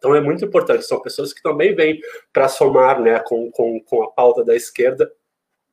Então 0.00 0.14
é 0.14 0.20
muito 0.20 0.42
importante, 0.42 0.86
são 0.86 0.98
pessoas 0.98 1.30
que 1.30 1.42
também 1.42 1.74
vêm 1.74 2.00
para 2.32 2.48
somar 2.48 2.98
né, 3.02 3.20
com, 3.20 3.50
com, 3.50 3.78
com 3.80 4.02
a 4.02 4.10
pauta 4.10 4.42
da 4.42 4.56
esquerda 4.56 5.12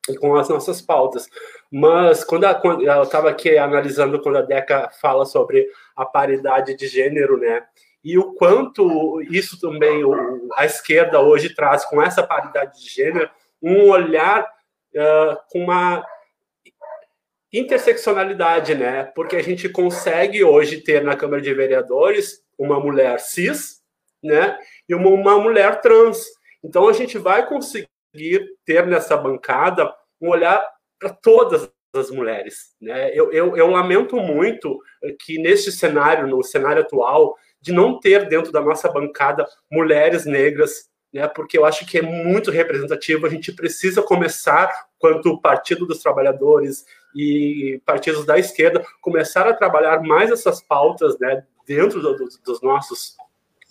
e 0.06 0.14
com 0.16 0.36
as 0.36 0.50
nossas 0.50 0.82
pautas. 0.82 1.26
Mas 1.72 2.22
quando, 2.24 2.44
a, 2.44 2.54
quando 2.54 2.82
eu 2.82 3.02
estava 3.02 3.30
aqui 3.30 3.56
analisando 3.56 4.20
quando 4.20 4.36
a 4.36 4.42
Deca 4.42 4.90
fala 5.00 5.24
sobre 5.24 5.66
a 5.96 6.04
paridade 6.04 6.76
de 6.76 6.86
gênero, 6.86 7.38
né? 7.38 7.64
E 8.04 8.18
o 8.18 8.34
quanto 8.34 9.20
isso 9.22 9.58
também 9.58 10.04
o, 10.04 10.48
a 10.56 10.66
esquerda 10.66 11.20
hoje 11.20 11.54
traz 11.54 11.86
com 11.86 12.00
essa 12.02 12.22
paridade 12.22 12.82
de 12.82 12.88
gênero, 12.90 13.30
um 13.62 13.88
olhar 13.88 14.42
uh, 14.94 15.36
com 15.50 15.64
uma 15.64 16.06
interseccionalidade, 17.52 18.74
né? 18.74 19.04
Porque 19.14 19.36
a 19.36 19.42
gente 19.42 19.68
consegue 19.70 20.44
hoje 20.44 20.82
ter 20.82 21.02
na 21.02 21.16
Câmara 21.16 21.40
de 21.40 21.52
Vereadores 21.52 22.42
uma 22.58 22.78
mulher 22.78 23.18
cis, 23.20 23.77
né? 24.22 24.58
E 24.88 24.94
uma, 24.94 25.08
uma 25.08 25.38
mulher 25.38 25.80
trans. 25.80 26.24
Então 26.62 26.88
a 26.88 26.92
gente 26.92 27.18
vai 27.18 27.46
conseguir 27.46 27.88
ter 28.64 28.86
nessa 28.86 29.16
bancada 29.16 29.92
um 30.20 30.30
olhar 30.30 30.64
para 30.98 31.10
todas 31.10 31.70
as 31.94 32.10
mulheres. 32.10 32.74
Né? 32.80 33.10
Eu, 33.14 33.32
eu, 33.32 33.56
eu, 33.56 33.68
lamento 33.68 34.16
muito 34.16 34.78
que 35.20 35.38
neste 35.38 35.72
cenário, 35.72 36.26
no 36.26 36.42
cenário 36.42 36.82
atual, 36.82 37.36
de 37.60 37.72
não 37.72 37.98
ter 37.98 38.28
dentro 38.28 38.52
da 38.52 38.60
nossa 38.60 38.90
bancada 38.90 39.46
mulheres 39.70 40.24
negras, 40.26 40.88
né? 41.12 41.26
porque 41.28 41.56
eu 41.56 41.64
acho 41.64 41.86
que 41.86 41.98
é 41.98 42.02
muito 42.02 42.50
representativo. 42.50 43.26
A 43.26 43.30
gente 43.30 43.52
precisa 43.52 44.02
começar, 44.02 44.70
quanto 44.98 45.40
Partido 45.40 45.86
dos 45.86 46.00
Trabalhadores 46.00 46.84
e 47.14 47.80
partidos 47.86 48.26
da 48.26 48.38
esquerda, 48.38 48.84
começar 49.00 49.46
a 49.46 49.54
trabalhar 49.54 50.02
mais 50.02 50.30
essas 50.30 50.62
pautas 50.62 51.18
né? 51.18 51.44
dentro 51.66 52.00
do, 52.00 52.16
do, 52.16 52.28
dos 52.44 52.60
nossos 52.60 53.16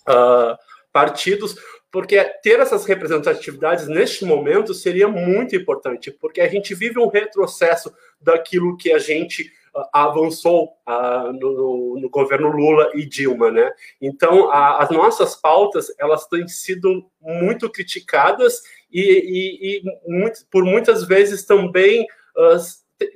uh, 0.08 0.56
partidos, 0.92 1.54
porque 1.90 2.22
ter 2.42 2.60
essas 2.60 2.84
representatividades 2.84 3.88
neste 3.88 4.24
momento 4.24 4.74
seria 4.74 5.08
muito 5.08 5.56
importante, 5.56 6.10
porque 6.10 6.40
a 6.40 6.48
gente 6.48 6.74
vive 6.74 6.98
um 6.98 7.08
retrocesso 7.08 7.92
daquilo 8.20 8.76
que 8.76 8.92
a 8.92 8.98
gente 8.98 9.50
uh, 9.74 9.84
avançou 9.92 10.74
uh, 10.88 11.32
no, 11.32 11.98
no, 12.00 12.10
governo 12.10 12.48
Lula 12.48 12.90
e 12.94 13.06
Dilma, 13.06 13.50
né? 13.50 13.70
Então, 14.00 14.50
a, 14.50 14.82
as 14.82 14.90
nossas 14.90 15.36
pautas 15.36 15.86
elas 15.98 16.26
têm 16.26 16.46
sido 16.48 17.06
muito 17.20 17.70
criticadas 17.70 18.62
e, 18.90 19.00
e, 19.00 19.78
e 19.78 19.82
muito, 20.06 20.40
por 20.50 20.64
muitas 20.64 21.04
vezes 21.04 21.44
também 21.44 22.02
uh, 22.36 22.58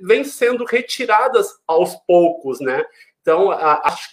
vêm 0.01 0.23
sendo 0.23 0.63
retiradas 0.63 1.59
aos 1.67 1.95
poucos, 2.07 2.59
né? 2.59 2.83
Então, 3.23 3.51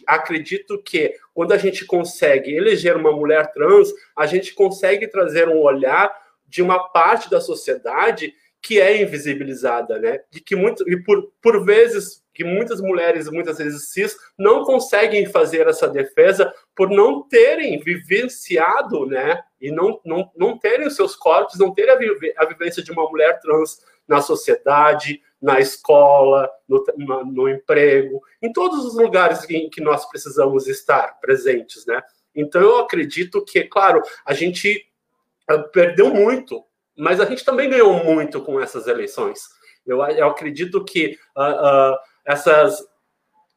acredito 0.07 0.81
que 0.81 1.13
quando 1.35 1.51
a 1.51 1.59
gente 1.59 1.85
consegue 1.85 2.55
eleger 2.55 2.97
uma 2.97 3.11
mulher 3.11 3.53
trans, 3.53 3.89
a 4.17 4.25
gente 4.25 4.55
consegue 4.55 5.09
trazer 5.09 5.49
um 5.49 5.59
olhar 5.59 6.17
de 6.47 6.63
uma 6.63 6.79
parte 6.91 7.29
da 7.29 7.41
sociedade 7.41 8.33
que 8.63 8.81
é 8.81 9.03
invisibilizada, 9.03 9.99
né? 9.99 10.21
E 10.33 10.39
que 10.39 10.55
muito, 10.55 10.89
e 10.89 11.03
por, 11.03 11.33
por 11.43 11.65
vezes 11.65 12.23
que 12.33 12.45
muitas 12.45 12.81
mulheres, 12.81 13.29
muitas 13.29 13.59
vezes 13.59 13.91
cis, 13.91 14.17
não 14.39 14.65
conseguem 14.65 15.27
fazer 15.27 15.67
essa 15.67 15.89
defesa 15.89 16.53
por 16.77 16.89
não 16.89 17.27
terem 17.27 17.81
vivenciado, 17.81 19.07
né? 19.07 19.43
E 19.61 19.73
não, 19.73 20.01
não, 20.05 20.31
não 20.37 20.57
terem 20.57 20.87
os 20.87 20.95
seus 20.95 21.17
corpos, 21.17 21.59
não 21.59 21.75
terem 21.75 21.93
a, 21.93 22.43
a 22.43 22.47
vivência 22.47 22.81
de 22.81 22.93
uma 22.93 23.09
mulher 23.11 23.41
trans 23.41 23.81
na 24.07 24.21
sociedade, 24.21 25.21
na 25.41 25.59
escola, 25.59 26.51
no, 26.69 26.85
no, 27.25 27.49
emprego, 27.49 28.23
em 28.43 28.53
todos 28.53 28.85
os 28.85 28.95
lugares 28.95 29.49
em 29.49 29.71
que 29.71 29.81
nós 29.81 30.07
precisamos 30.09 30.67
estar 30.67 31.19
presentes, 31.21 31.87
né? 31.87 32.03
Então 32.35 32.61
eu 32.61 32.79
acredito 32.79 33.45
que, 33.45 33.65
claro, 33.65 34.03
a 34.25 34.35
gente 34.35 34.87
uh, 35.51 35.69
perdeu 35.71 36.13
muito, 36.13 36.65
mas 36.97 37.21
a 37.21 37.25
gente 37.25 37.45
também 37.45 37.71
ganhou 37.71 38.05
muito 38.05 38.43
com 38.43 38.61
essas 38.61 38.87
eleições. 38.87 39.41
Eu, 39.87 40.03
eu 40.03 40.29
acredito 40.29 40.85
que 40.85 41.19
uh, 41.37 41.93
uh, 41.93 41.99
essas 42.25 42.89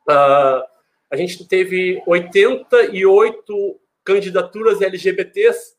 a 0.06 1.16
gente 1.16 1.48
teve 1.48 2.02
88 2.06 3.80
candidaturas 4.04 4.82
LGBTs 4.82 5.76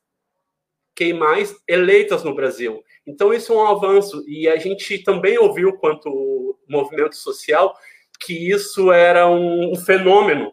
que 0.94 1.12
mais 1.12 1.54
eleitas 1.68 2.22
no 2.22 2.34
Brasil. 2.34 2.82
Então, 3.06 3.32
isso 3.32 3.52
é 3.52 3.56
um 3.56 3.66
avanço. 3.66 4.24
E 4.28 4.48
a 4.48 4.56
gente 4.56 4.98
também 5.02 5.38
ouviu, 5.38 5.76
quanto 5.78 6.56
movimento 6.68 7.16
social, 7.16 7.74
que 8.20 8.50
isso 8.50 8.92
era 8.92 9.28
um 9.28 9.74
fenômeno. 9.76 10.52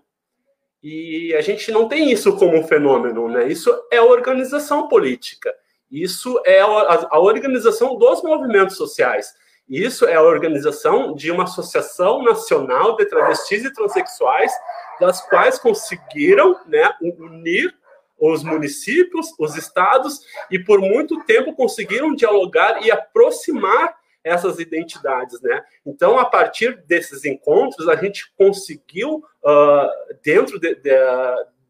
E 0.83 1.33
a 1.36 1.41
gente 1.41 1.71
não 1.71 1.88
tem 1.88 2.12
isso 2.12 2.36
como 2.38 2.57
um 2.57 2.67
fenômeno, 2.67 3.27
né? 3.29 3.48
Isso 3.48 3.71
é 3.91 4.01
organização 4.01 4.88
política. 4.88 5.53
Isso 5.91 6.41
é 6.45 6.60
a 6.62 7.19
organização 7.19 7.98
dos 7.98 8.24
movimentos 8.24 8.77
sociais. 8.77 9.33
Isso 9.69 10.05
é 10.05 10.15
a 10.15 10.24
organização 10.24 11.13
de 11.13 11.29
uma 11.31 11.43
associação 11.43 12.24
nacional 12.24 12.95
de 12.95 13.05
travestis 13.05 13.63
e 13.63 13.74
transexuais, 13.74 14.51
das 15.00 15.21
quais 15.29 15.60
conseguiram 15.60 16.60
né, 16.65 16.91
unir 17.01 17.74
os 18.22 18.44
municípios, 18.44 19.34
os 19.40 19.58
estados, 19.58 20.20
e 20.51 20.60
por 20.60 20.80
muito 20.80 21.24
tempo 21.24 21.56
conseguiram 21.56 22.13
dialogar 22.13 22.86
e 22.86 22.92
aproximar 22.92 23.96
essas 24.24 24.60
identidades, 24.60 25.42
né? 25.42 25.63
Então, 25.84 26.20
a 26.20 26.25
partir 26.25 26.84
desses 26.86 27.25
encontros, 27.25 27.90
a 27.90 27.96
gente 27.96 28.32
conseguiu, 28.38 29.24
uh, 29.44 29.90
dentro 30.24 30.60
de, 30.60 30.75
de, 30.75 30.92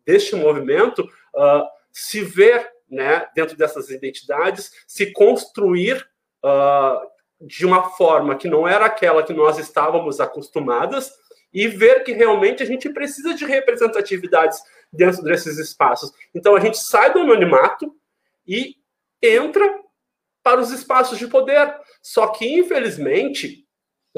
deste 0.05 0.35
movimento, 0.35 1.03
uh, 1.33 1.63
se 1.93 2.21
ver, 2.21 2.69
né, 2.89 3.25
dentro 3.33 3.55
dessas 3.55 3.89
identidades, 3.89 4.71
se 4.85 5.13
construir 5.13 6.05
uh, 6.43 7.09
de 7.39 7.65
uma 7.65 7.89
forma 7.91 8.35
que 8.35 8.49
não 8.49 8.67
era 8.67 8.85
aquela 8.85 9.23
que 9.23 9.33
nós 9.33 9.57
estávamos 9.57 10.19
acostumadas 10.19 11.09
e 11.53 11.67
ver 11.67 12.03
que 12.03 12.13
realmente 12.13 12.63
a 12.63 12.65
gente 12.65 12.89
precisa 12.89 13.33
de 13.33 13.45
representatividades 13.45 14.61
dentro 14.91 15.23
desses 15.23 15.57
espaços. 15.57 16.11
Então 16.33 16.55
a 16.55 16.59
gente 16.59 16.77
sai 16.77 17.13
do 17.13 17.19
anonimato 17.19 17.95
e 18.47 18.75
entra 19.21 19.79
para 20.43 20.59
os 20.59 20.71
espaços 20.71 21.17
de 21.17 21.27
poder. 21.27 21.73
Só 22.01 22.27
que, 22.27 22.45
infelizmente, 22.45 23.65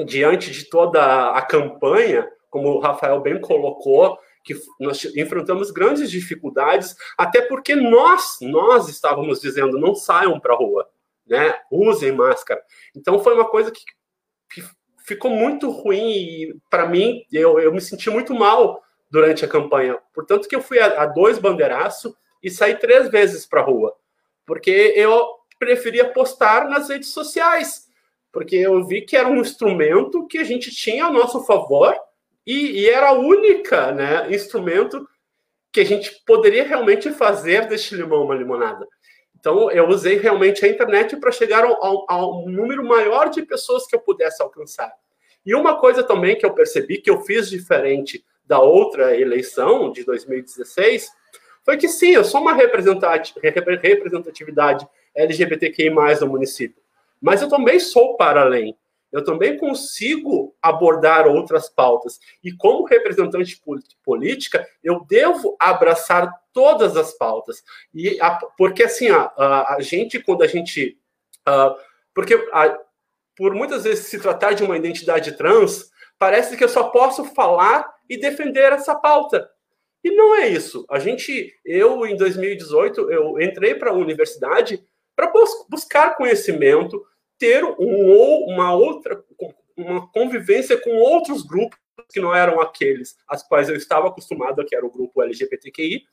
diante 0.04 0.50
de 0.50 0.68
toda 0.68 1.30
a 1.30 1.42
campanha, 1.42 2.28
como 2.50 2.68
o 2.68 2.80
Rafael 2.80 3.20
bem 3.20 3.40
colocou, 3.40 4.18
que 4.44 4.54
nós 4.78 5.04
enfrentamos 5.16 5.70
grandes 5.70 6.10
dificuldades, 6.10 6.94
até 7.16 7.40
porque 7.42 7.74
nós, 7.74 8.36
nós 8.42 8.88
estávamos 8.88 9.40
dizendo, 9.40 9.78
não 9.78 9.94
saiam 9.94 10.38
para 10.38 10.52
a 10.52 10.56
rua, 10.56 10.88
né? 11.26 11.54
Usem 11.70 12.12
máscara. 12.12 12.62
Então 12.94 13.18
foi 13.18 13.34
uma 13.34 13.48
coisa 13.48 13.70
que, 13.70 13.82
que 14.50 14.62
ficou 15.04 15.30
muito 15.30 15.70
ruim 15.70 16.60
para 16.68 16.86
mim, 16.86 17.24
eu, 17.32 17.58
eu 17.58 17.72
me 17.72 17.80
senti 17.80 18.10
muito 18.10 18.34
mal 18.34 18.83
durante 19.14 19.44
a 19.44 19.48
campanha. 19.48 19.96
Portanto, 20.12 20.48
que 20.48 20.56
eu 20.56 20.60
fui 20.60 20.80
a, 20.80 21.02
a 21.02 21.06
dois 21.06 21.38
bandeiraços 21.38 22.12
e 22.42 22.50
saí 22.50 22.74
três 22.74 23.08
vezes 23.08 23.46
para 23.46 23.60
a 23.60 23.64
rua, 23.64 23.94
porque 24.44 24.92
eu 24.96 25.24
preferia 25.56 26.04
postar 26.12 26.68
nas 26.68 26.88
redes 26.88 27.10
sociais, 27.10 27.86
porque 28.32 28.56
eu 28.56 28.84
vi 28.84 29.02
que 29.02 29.16
era 29.16 29.28
um 29.28 29.40
instrumento 29.40 30.26
que 30.26 30.38
a 30.38 30.42
gente 30.42 30.74
tinha 30.74 31.04
a 31.04 31.12
nosso 31.12 31.44
favor 31.44 31.94
e, 32.44 32.80
e 32.80 32.90
era 32.90 33.10
a 33.10 33.12
única 33.12 33.92
né, 33.92 34.34
instrumento 34.34 35.08
que 35.72 35.82
a 35.82 35.86
gente 35.86 36.20
poderia 36.26 36.64
realmente 36.64 37.12
fazer 37.12 37.68
deste 37.68 37.94
limão 37.94 38.24
uma 38.24 38.34
limonada. 38.34 38.84
Então, 39.38 39.70
eu 39.70 39.86
usei 39.88 40.18
realmente 40.18 40.64
a 40.64 40.68
internet 40.68 41.16
para 41.18 41.30
chegar 41.30 41.64
ao, 41.64 42.48
número 42.48 42.84
maior 42.84 43.30
de 43.30 43.42
pessoas 43.42 43.86
que 43.86 43.94
eu 43.94 44.00
pudesse 44.00 44.42
alcançar. 44.42 44.92
E 45.46 45.54
uma 45.54 45.78
coisa 45.78 46.02
também 46.02 46.36
que 46.36 46.44
eu 46.44 46.52
percebi 46.52 46.98
que 46.98 47.10
eu 47.10 47.20
fiz 47.20 47.48
diferente 47.48 48.24
da 48.46 48.60
outra 48.60 49.18
eleição 49.18 49.90
de 49.92 50.04
2016 50.04 51.08
foi 51.64 51.76
que 51.76 51.88
sim, 51.88 52.10
eu 52.10 52.24
sou 52.24 52.40
uma 52.40 52.52
representatividade 52.52 54.86
LGBTQI+, 55.14 55.90
no 56.20 56.28
município, 56.28 56.82
mas 57.20 57.40
eu 57.40 57.48
também 57.48 57.80
sou 57.80 58.16
para 58.16 58.42
além. 58.42 58.76
Eu 59.14 59.24
também 59.24 59.56
consigo 59.56 60.56
abordar 60.60 61.28
outras 61.28 61.68
pautas. 61.68 62.18
E 62.42 62.50
como 62.50 62.84
representante 62.84 63.62
política, 64.02 64.66
eu 64.82 65.06
devo 65.08 65.56
abraçar 65.60 66.28
todas 66.52 66.96
as 66.96 67.12
pautas. 67.12 67.62
E 67.94 68.20
a, 68.20 68.34
porque 68.58 68.82
assim, 68.82 69.10
a, 69.10 69.32
a, 69.36 69.76
a, 69.76 69.80
gente, 69.80 70.20
quando 70.20 70.42
a 70.42 70.48
gente. 70.48 70.98
Uh, 71.48 71.76
porque 72.12 72.34
a, 72.52 72.76
por 73.36 73.54
muitas 73.54 73.84
vezes 73.84 74.06
se 74.06 74.18
tratar 74.18 74.52
de 74.52 74.64
uma 74.64 74.76
identidade 74.76 75.36
trans, 75.36 75.92
parece 76.18 76.56
que 76.56 76.64
eu 76.64 76.68
só 76.68 76.84
posso 76.84 77.24
falar 77.24 77.92
e 78.08 78.16
defender 78.16 78.72
essa 78.72 78.94
pauta. 78.94 79.48
E 80.02 80.10
não 80.10 80.34
é 80.36 80.48
isso. 80.48 80.84
A 80.90 80.98
gente, 80.98 81.54
eu 81.64 82.06
em 82.06 82.16
2018, 82.16 83.10
eu 83.10 83.40
entrei 83.40 83.74
para 83.74 83.90
a 83.90 83.94
universidade 83.94 84.84
para 85.16 85.32
buscar 85.68 86.16
conhecimento, 86.16 87.02
ter 87.38 87.64
um 87.64 88.10
ou 88.10 88.48
uma 88.48 88.74
outra 88.74 89.24
uma 89.76 90.06
convivência 90.12 90.80
com 90.80 90.90
outros 90.96 91.42
grupos 91.42 91.78
que 92.12 92.20
não 92.20 92.34
eram 92.34 92.60
aqueles 92.60 93.16
às 93.26 93.42
quais 93.42 93.68
eu 93.68 93.76
estava 93.76 94.08
acostumado, 94.08 94.64
que 94.64 94.74
era 94.74 94.86
o 94.86 94.90
grupo 94.90 95.22
LGBTQI. 95.22 96.04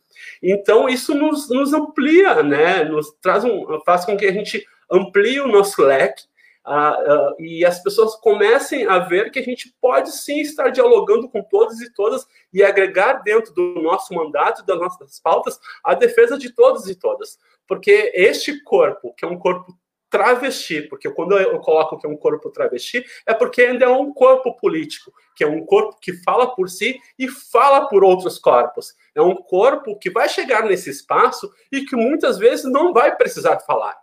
Então 0.41 0.89
isso 0.89 1.13
nos, 1.13 1.50
nos 1.50 1.74
amplia, 1.74 2.41
né? 2.41 2.84
Nos 2.84 3.12
traz 3.22 3.43
um, 3.43 3.79
faz 3.86 4.05
com 4.05 4.17
que 4.17 4.25
a 4.25 4.31
gente 4.31 4.65
amplie 4.91 5.39
o 5.39 5.48
nosso 5.48 5.81
leque 5.84 6.24
Uh, 6.65 7.32
uh, 7.32 7.41
e 7.41 7.65
as 7.65 7.82
pessoas 7.82 8.15
comecem 8.18 8.86
a 8.86 9.00
ver 9.00 9.32
que 9.32 9.39
a 9.39 9.44
gente 9.44 9.74
pode 9.82 10.12
sim 10.12 10.41
estar 10.41 10.70
dialogando 10.70 11.27
com 11.27 11.41
todos 11.41 11.82
e 11.82 11.91
todas 11.91 12.27
e 12.53 12.63
agregar 12.63 13.24
dentro 13.24 13.51
do 13.53 13.82
nosso 13.82 14.13
mandato, 14.13 14.63
das 14.63 14.80
nossas 14.80 15.20
pautas, 15.20 15.60
a 15.84 15.96
defesa 15.96 16.38
de 16.38 16.51
todos 16.53 16.88
e 16.88 16.94
todas. 16.94 17.39
Porque 17.68 18.12
este 18.13 18.62
corpo, 18.63 19.13
que 19.15 19.25
é 19.25 19.27
um 19.27 19.39
corpo 19.39 19.75
travesti, 20.12 20.82
porque 20.84 21.10
quando 21.10 21.38
eu 21.39 21.58
coloco 21.60 21.98
que 21.98 22.06
é 22.06 22.10
um 22.10 22.18
corpo 22.18 22.51
travesti, 22.51 23.03
é 23.25 23.34
porque 23.34 23.62
ainda 23.62 23.86
é 23.86 23.89
um 23.89 24.13
corpo 24.13 24.56
político, 24.58 25.12
que 25.34 25.44
é 25.44 25.48
um 25.48 25.65
corpo 25.65 25.98
que 26.01 26.13
fala 26.22 26.53
por 26.53 26.70
si 26.70 27.00
e 27.18 27.30
fala 27.30 27.88
por 27.88 28.03
outros 28.03 28.38
corpos. 28.38 28.94
É 29.15 29.22
um 29.22 29.36
corpo 29.36 29.98
que 29.98 30.10
vai 30.10 30.27
chegar 30.27 30.65
nesse 30.65 30.89
espaço 30.89 31.50
e 31.72 31.86
que 31.86 31.96
muitas 31.96 32.38
vezes 32.38 32.70
não 32.70 32.91
vai 32.91 33.15
precisar 33.15 33.62
falar, 33.62 33.96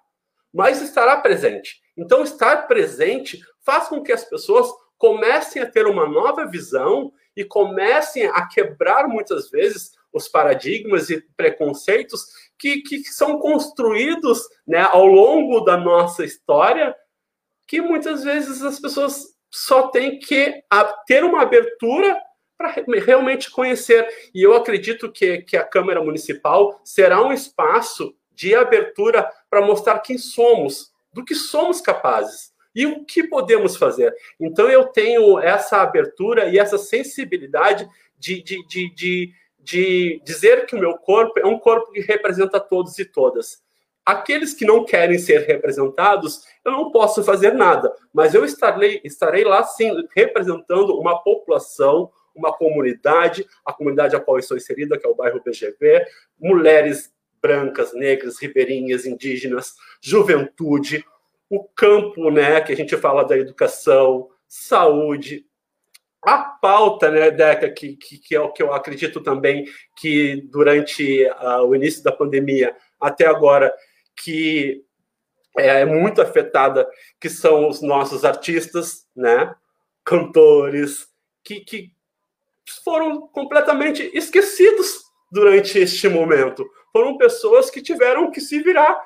mas 0.52 0.81
estará 0.83 1.17
presente. 1.19 1.81
Então, 1.97 2.23
estar 2.23 2.67
presente 2.67 3.40
faz 3.64 3.88
com 3.88 4.02
que 4.02 4.12
as 4.12 4.25
pessoas 4.25 4.69
comecem 4.97 5.62
a 5.62 5.71
ter 5.71 5.87
uma 5.87 6.09
nova 6.09 6.47
visão 6.47 7.12
e 7.37 7.45
comecem 7.45 8.26
a 8.26 8.47
quebrar 8.47 9.07
muitas 9.07 9.50
vezes 9.50 9.93
os 10.12 10.28
paradigmas 10.28 11.11
e 11.11 11.21
preconceitos 11.37 12.26
que, 12.59 12.81
que 12.83 13.05
são 13.05 13.38
construídos 13.38 14.43
né, 14.67 14.81
ao 14.81 15.07
longo 15.07 15.61
da 15.61 15.76
nossa 15.76 16.25
história, 16.25 16.97
que 17.67 17.81
muitas 17.81 18.25
vezes 18.25 18.62
as 18.62 18.81
pessoas 18.81 19.37
só 19.50 19.88
têm 19.88 20.19
que 20.19 20.62
ter 21.07 21.25
uma 21.25 21.43
abertura 21.43 22.21
para 22.57 22.75
realmente 23.05 23.50
conhecer. 23.50 24.09
E 24.35 24.43
eu 24.43 24.57
acredito 24.57 25.12
que, 25.12 25.43
que 25.43 25.57
a 25.57 25.64
Câmara 25.64 26.02
Municipal 26.02 26.81
será 26.85 27.23
um 27.23 27.33
espaço 27.33 28.14
de 28.33 28.55
abertura 28.55 29.31
para 29.50 29.64
mostrar 29.64 29.99
quem 30.00 30.19
somos, 30.19 30.93
do 31.12 31.25
que 31.25 31.35
somos 31.35 31.81
capazes 31.81 32.52
e 32.75 32.87
o 32.87 33.05
que 33.05 33.25
podemos 33.25 33.76
fazer. 33.76 34.14
Então, 34.38 34.69
eu 34.69 34.87
tenho 34.87 35.38
essa 35.38 35.78
abertura 35.78 36.49
e 36.49 36.59
essa 36.59 36.78
sensibilidade 36.78 37.88
de, 38.19 38.43
de, 38.43 38.67
de, 38.67 38.95
de, 38.95 39.33
de 39.59 40.23
dizer 40.25 40.67
que 40.67 40.76
o 40.76 40.78
meu 40.78 40.97
corpo 40.97 41.38
é 41.38 41.47
um 41.47 41.59
corpo 41.59 41.90
que 41.93 42.00
representa 42.00 42.61
todos 42.61 42.99
e 42.99 43.05
todas. 43.05 43.62
Aqueles 44.05 44.55
que 44.55 44.64
não 44.64 44.85
querem 44.85 45.18
ser 45.18 45.40
representados, 45.40 46.42
eu 46.64 46.73
não 46.73 46.90
posso 46.90 47.23
fazer 47.23 47.53
nada, 47.53 47.92
mas 48.12 48.35
eu 48.35 48.44
estarei, 48.44 49.01
estarei 49.05 49.44
lá 49.44 49.62
sim, 49.64 49.92
representando 50.16 50.99
uma 50.99 51.23
população, 51.23 52.11
uma 52.35 52.53
comunidade, 52.53 53.46
a 53.64 53.73
comunidade 53.73 54.16
a 54.16 54.20
qual 54.20 54.37
eu 54.37 54.40
estou 54.40 54.57
inserida, 54.57 54.99
que 54.99 55.07
é 55.07 55.11
o 55.11 55.14
bairro 55.14 55.42
BGV, 55.44 56.07
mulheres 56.38 57.12
brancas, 57.40 57.92
negras, 57.94 58.38
ribeirinhas, 58.40 59.07
indígenas, 59.07 59.74
juventude, 60.01 61.05
o 61.51 61.64
campo, 61.64 62.31
né, 62.31 62.61
que 62.61 62.72
a 62.72 62.77
gente 62.77 62.96
fala 62.96 63.24
da 63.24 63.37
educação, 63.37 64.29
saúde, 64.46 65.46
a 66.22 66.38
pauta, 66.38 67.11
né, 67.11 67.31
Deca, 67.31 67.70
que, 67.70 67.96
que, 67.96 68.18
que 68.18 68.35
é 68.35 68.40
o 68.40 68.53
que 68.53 68.62
eu 68.62 68.72
acredito 68.72 69.22
também 69.22 69.66
que 69.96 70.42
durante 70.51 71.24
uh, 71.24 71.64
o 71.64 71.74
início 71.74 72.03
da 72.03 72.12
pandemia 72.12 72.77
até 73.01 73.27
agora, 73.27 73.72
que 74.16 74.85
é 75.57 75.85
muito 75.85 76.20
afetada, 76.20 76.88
que 77.20 77.29
são 77.29 77.68
os 77.68 77.81
nossos 77.81 78.24
artistas, 78.24 79.07
né, 79.14 79.55
cantores, 80.05 81.09
que, 81.42 81.61
que 81.61 81.92
foram 82.85 83.27
completamente 83.29 84.11
esquecidos 84.12 85.03
durante 85.31 85.79
este 85.79 86.09
momento 86.09 86.68
foram 86.99 87.17
pessoas 87.17 87.71
que 87.71 87.81
tiveram 87.81 88.29
que 88.29 88.41
se 88.41 88.61
virar 88.61 89.01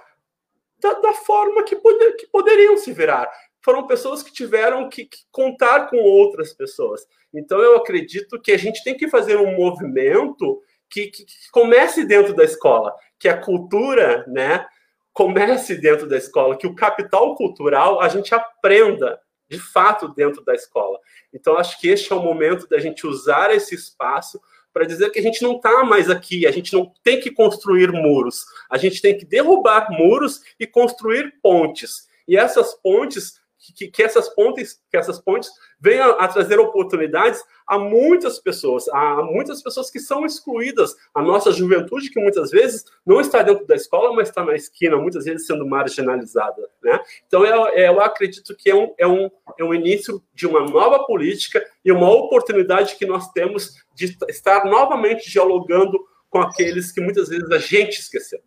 da, 0.81 0.95
da 0.95 1.13
forma 1.13 1.63
que, 1.63 1.77
poder, 1.77 2.13
que, 2.17 2.27
poderiam 2.27 2.75
se 2.79 2.91
virar. 2.91 3.31
Foram 3.61 3.87
pessoas 3.87 4.23
que 4.23 4.33
tiveram 4.33 4.89
que, 4.89 5.05
que 5.05 5.19
contar 5.31 5.91
com 5.91 5.99
outras 5.99 6.55
pessoas. 6.55 7.07
Então, 7.35 7.61
eu 7.61 7.77
acredito 7.77 8.41
que 8.41 8.51
a 8.51 8.57
gente 8.57 8.83
tem 8.83 8.97
que 8.97 9.11
fazer 9.11 9.37
um 9.37 9.55
movimento 9.55 10.63
que, 10.89 11.09
que, 11.09 11.27
que, 11.27 11.51
comece 11.51 12.03
dentro 12.03 12.35
da 12.35 12.45
escola, 12.45 12.97
que 13.19 13.29
a 13.29 13.37
cultura, 13.37 14.25
né, 14.27 14.67
comece 15.13 15.75
dentro 15.75 16.09
da 16.09 16.17
escola, 16.17 16.57
que 16.57 16.67
o 16.67 16.75
capital 16.75 17.37
cultural 17.37 18.01
a 18.01 18.09
gente 18.09 18.35
aprenda 18.35 19.21
de 19.51 19.59
fato 19.59 20.09
dentro 20.09 20.43
da 20.43 20.55
escola. 20.55 20.99
Então, 21.31 21.59
acho 21.59 21.79
que 21.79 21.89
este 21.89 22.11
é 22.11 22.17
o 22.17 22.23
momento 22.23 22.67
da 22.67 22.79
gente 22.79 23.07
usar 23.07 23.55
esse 23.55 23.75
espaço 23.75 24.41
para 24.73 24.87
dizer 24.87 25.11
que 25.11 25.19
a 25.19 25.23
gente 25.23 25.43
não 25.43 25.57
está 25.57 25.85
mais 25.85 26.09
aqui, 26.09 26.47
a 26.47 26.51
gente 26.51 26.73
não 26.73 26.93
tem 27.03 27.21
que 27.21 27.31
construir 27.31 27.93
muros, 27.93 28.45
a 28.71 28.79
gente 28.79 29.03
tem 29.03 29.17
que 29.17 29.25
derrubar 29.25 29.89
muros 29.91 30.41
e 30.59 30.67
construir 30.67 31.35
pontes. 31.43 32.09
E 32.27 32.37
essas 32.37 32.75
pontes 32.75 33.42
que, 33.62 33.88
que, 33.88 34.03
essas 34.03 34.29
pontes, 34.29 34.81
que 34.90 34.96
essas 34.96 35.20
pontes 35.20 35.51
venham 35.81 36.16
a, 36.18 36.27
trazer 36.27 36.59
oportunidades 36.59 37.42
a 37.66 37.79
muitas 37.79 38.40
pessoas, 38.40 38.88
a 38.88 39.22
muitas 39.22 39.62
pessoas 39.62 39.90
que 39.90 40.01
são 40.01 40.27
excluídas, 40.27 40.96
a 41.14 41.22
nossa 41.22 41.53
juventude 41.53 42.11
que 42.11 42.20
muitas 42.20 42.51
vezes 42.51 42.85
não 43.07 43.20
está 43.20 43.42
dentro 43.42 43.64
da 43.66 43.77
escola, 43.77 44.12
mas 44.12 44.29
está 44.29 44.44
na 44.44 44.55
esquina, 44.55 44.96
muitas 44.96 45.25
vezes 45.25 45.46
sendo 45.46 45.64
marginalizada, 45.64 46.68
né? 46.83 47.01
Então 47.27 47.44
eu, 47.44 47.66
eu 47.68 48.01
acredito 48.01 48.57
que 48.57 48.70
é 48.70 48.75
um, 48.75 48.92
é, 48.98 49.07
um, 49.07 49.31
é 49.59 49.64
um 49.64 49.72
início 49.72 50.22
de 50.35 50.46
uma 50.46 50.61
nova 50.61 51.05
política 51.05 51.64
e 51.85 51.92
uma 51.92 52.11
oportunidade 52.11 52.96
que 52.96 53.07
nós 53.07 53.31
temos 53.31 53.77
de 53.94 54.16
estar 54.29 54.64
novamente 54.64 55.31
dialogando 55.31 55.98
com 56.29 56.40
aqueles 56.40 56.90
que 56.90 57.01
muitas 57.01 57.29
vezes 57.29 57.51
a 57.51 57.59
gente 57.59 58.01
esqueceu. 58.01 58.40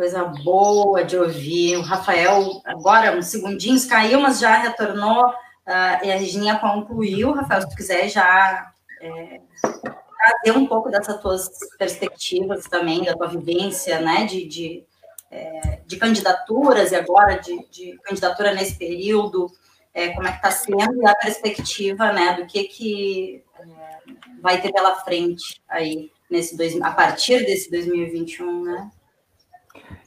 Coisa 0.00 0.24
boa 0.24 1.04
de 1.04 1.14
ouvir. 1.14 1.76
O 1.76 1.82
Rafael, 1.82 2.62
agora, 2.64 3.14
uns 3.14 3.26
segundinhos 3.26 3.84
caiu, 3.84 4.18
mas 4.18 4.40
já 4.40 4.56
retornou. 4.56 5.28
Uh, 5.28 6.02
e 6.02 6.10
a 6.10 6.16
Regininha 6.16 6.58
concluiu. 6.58 7.34
Rafael, 7.34 7.60
se 7.60 7.68
tu 7.68 7.76
quiser 7.76 8.08
já 8.08 8.72
é, 8.98 9.40
trazer 9.60 10.56
um 10.56 10.64
pouco 10.66 10.88
dessas 10.88 11.20
tuas 11.20 11.50
perspectivas 11.78 12.64
também, 12.64 13.04
da 13.04 13.14
tua 13.14 13.28
vivência, 13.28 14.00
né, 14.00 14.24
de, 14.24 14.48
de, 14.48 14.84
é, 15.30 15.80
de 15.86 15.98
candidaturas 15.98 16.92
e 16.92 16.96
agora 16.96 17.38
de, 17.38 17.62
de, 17.70 17.98
candidatura 18.02 18.54
nesse 18.54 18.78
período, 18.78 19.52
é, 19.92 20.14
como 20.14 20.26
é 20.26 20.30
que 20.30 20.36
está 20.38 20.50
sendo 20.50 21.02
e 21.02 21.06
a 21.06 21.14
perspectiva, 21.14 22.10
né, 22.10 22.36
do 22.40 22.46
que 22.46 22.64
que 22.64 23.44
é, 23.58 23.98
vai 24.40 24.62
ter 24.62 24.72
pela 24.72 24.94
frente 25.00 25.60
aí 25.68 26.10
nesse 26.30 26.56
dois, 26.56 26.80
a 26.80 26.90
partir 26.90 27.44
desse 27.44 27.70
2021, 27.70 28.64
né? 28.64 28.90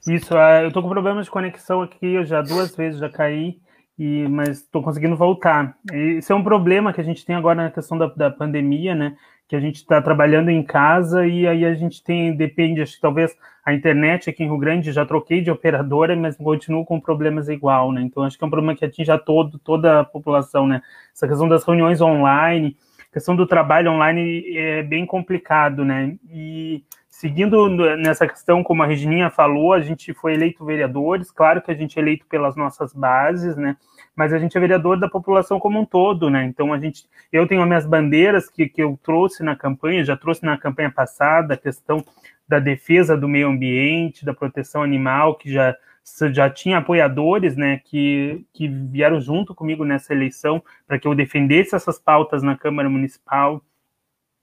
Isso, 0.08 0.36
é, 0.38 0.66
eu 0.66 0.72
tô 0.72 0.82
com 0.82 0.90
problemas 0.90 1.26
de 1.26 1.32
conexão 1.32 1.82
aqui, 1.82 2.14
eu 2.14 2.26
já 2.26 2.42
duas 2.42 2.76
vezes 2.76 3.00
já 3.00 3.10
caí, 3.10 3.58
e, 3.98 4.28
mas 4.28 4.62
estou 4.62 4.82
conseguindo 4.82 5.16
voltar. 5.16 5.76
Isso 5.94 6.34
é 6.34 6.36
um 6.36 6.44
problema 6.44 6.92
que 6.92 7.02
a 7.02 7.04
gente 7.04 7.26
tem 7.26 7.36
agora 7.36 7.64
na 7.64 7.72
questão 7.72 7.98
da, 7.98 8.08
da 8.08 8.30
pandemia, 8.30 8.96
né? 8.96 9.16
Que 9.48 9.56
a 9.56 9.60
gente 9.60 9.76
está 9.76 10.02
trabalhando 10.02 10.50
em 10.50 10.64
casa 10.64 11.26
e 11.28 11.48
aí 11.48 11.64
a 11.64 11.74
gente 11.74 12.04
tem, 12.04 12.36
depende, 12.36 12.82
acho 12.82 12.96
que 12.96 13.02
talvez 13.02 13.36
a 13.66 13.74
internet 13.74 14.30
aqui 14.30 14.44
em 14.44 14.48
Rio 14.48 14.58
Grande, 14.58 14.92
já 14.92 15.06
troquei 15.06 15.42
de 15.42 15.52
operadora, 15.52 16.16
mas 16.16 16.36
continuo 16.36 16.86
com 16.86 17.00
problemas 17.00 17.48
igual, 17.48 17.92
né? 17.92 18.02
Então 18.02 18.24
acho 18.24 18.38
que 18.38 18.44
é 18.44 18.48
um 18.48 18.50
problema 18.50 18.76
que 18.76 18.84
atinge 18.84 19.12
a 19.12 19.18
todo, 19.18 19.58
toda 19.60 20.02
a 20.02 20.04
população, 20.04 20.68
né? 20.68 20.82
Essa 21.14 21.28
questão 21.28 21.48
das 21.48 21.64
reuniões 21.64 22.02
online, 22.02 22.76
questão 23.12 23.36
do 23.36 23.46
trabalho 23.46 23.92
online 23.92 24.58
é 24.58 24.84
bem 24.84 25.06
complicado, 25.06 25.86
né? 25.86 26.16
E 26.30 26.84
seguindo 27.24 27.70
nessa 27.96 28.28
questão, 28.28 28.62
como 28.62 28.84
a 28.84 28.86
Regininha 28.86 29.30
falou, 29.30 29.72
a 29.72 29.80
gente 29.80 30.14
foi 30.14 30.34
eleito 30.34 30.66
vereadores, 30.66 31.32
claro 31.32 31.62
que 31.62 31.72
a 31.72 31.74
gente 31.74 31.98
é 31.98 32.02
eleito 32.02 32.26
pelas 32.26 32.58
nossas 32.58 32.94
bases, 32.94 33.56
né? 33.56 33.78
mas 34.14 34.34
a 34.34 34.38
gente 34.38 34.58
é 34.58 34.60
vereador 34.60 35.00
da 35.00 35.08
população 35.08 35.58
como 35.58 35.80
um 35.80 35.86
todo, 35.86 36.30
né? 36.30 36.44
Então 36.44 36.74
a 36.74 36.78
gente, 36.78 37.06
eu 37.32 37.48
tenho 37.48 37.62
as 37.62 37.68
minhas 37.68 37.86
bandeiras 37.86 38.50
que, 38.50 38.68
que 38.68 38.84
eu 38.84 39.00
trouxe 39.02 39.42
na 39.42 39.56
campanha, 39.56 40.04
já 40.04 40.18
trouxe 40.18 40.44
na 40.44 40.58
campanha 40.58 40.92
passada, 40.92 41.54
a 41.54 41.58
questão 41.58 42.04
da 42.46 42.60
defesa 42.60 43.16
do 43.16 43.30
meio 43.30 43.48
ambiente, 43.48 44.26
da 44.26 44.34
proteção 44.34 44.84
animal, 44.84 45.36
que 45.36 45.50
já 45.50 45.74
já 46.34 46.50
tinha 46.50 46.80
apoiadores, 46.80 47.56
né, 47.56 47.80
que, 47.86 48.46
que 48.52 48.68
vieram 48.68 49.22
junto 49.22 49.56
comigo 49.56 49.86
nessa 49.86 50.14
eleição 50.14 50.62
para 50.86 51.00
que 51.00 51.08
eu 51.08 51.16
defendesse 51.16 51.74
essas 51.74 51.98
pautas 51.98 52.44
na 52.44 52.58
Câmara 52.58 52.90
Municipal. 52.90 53.64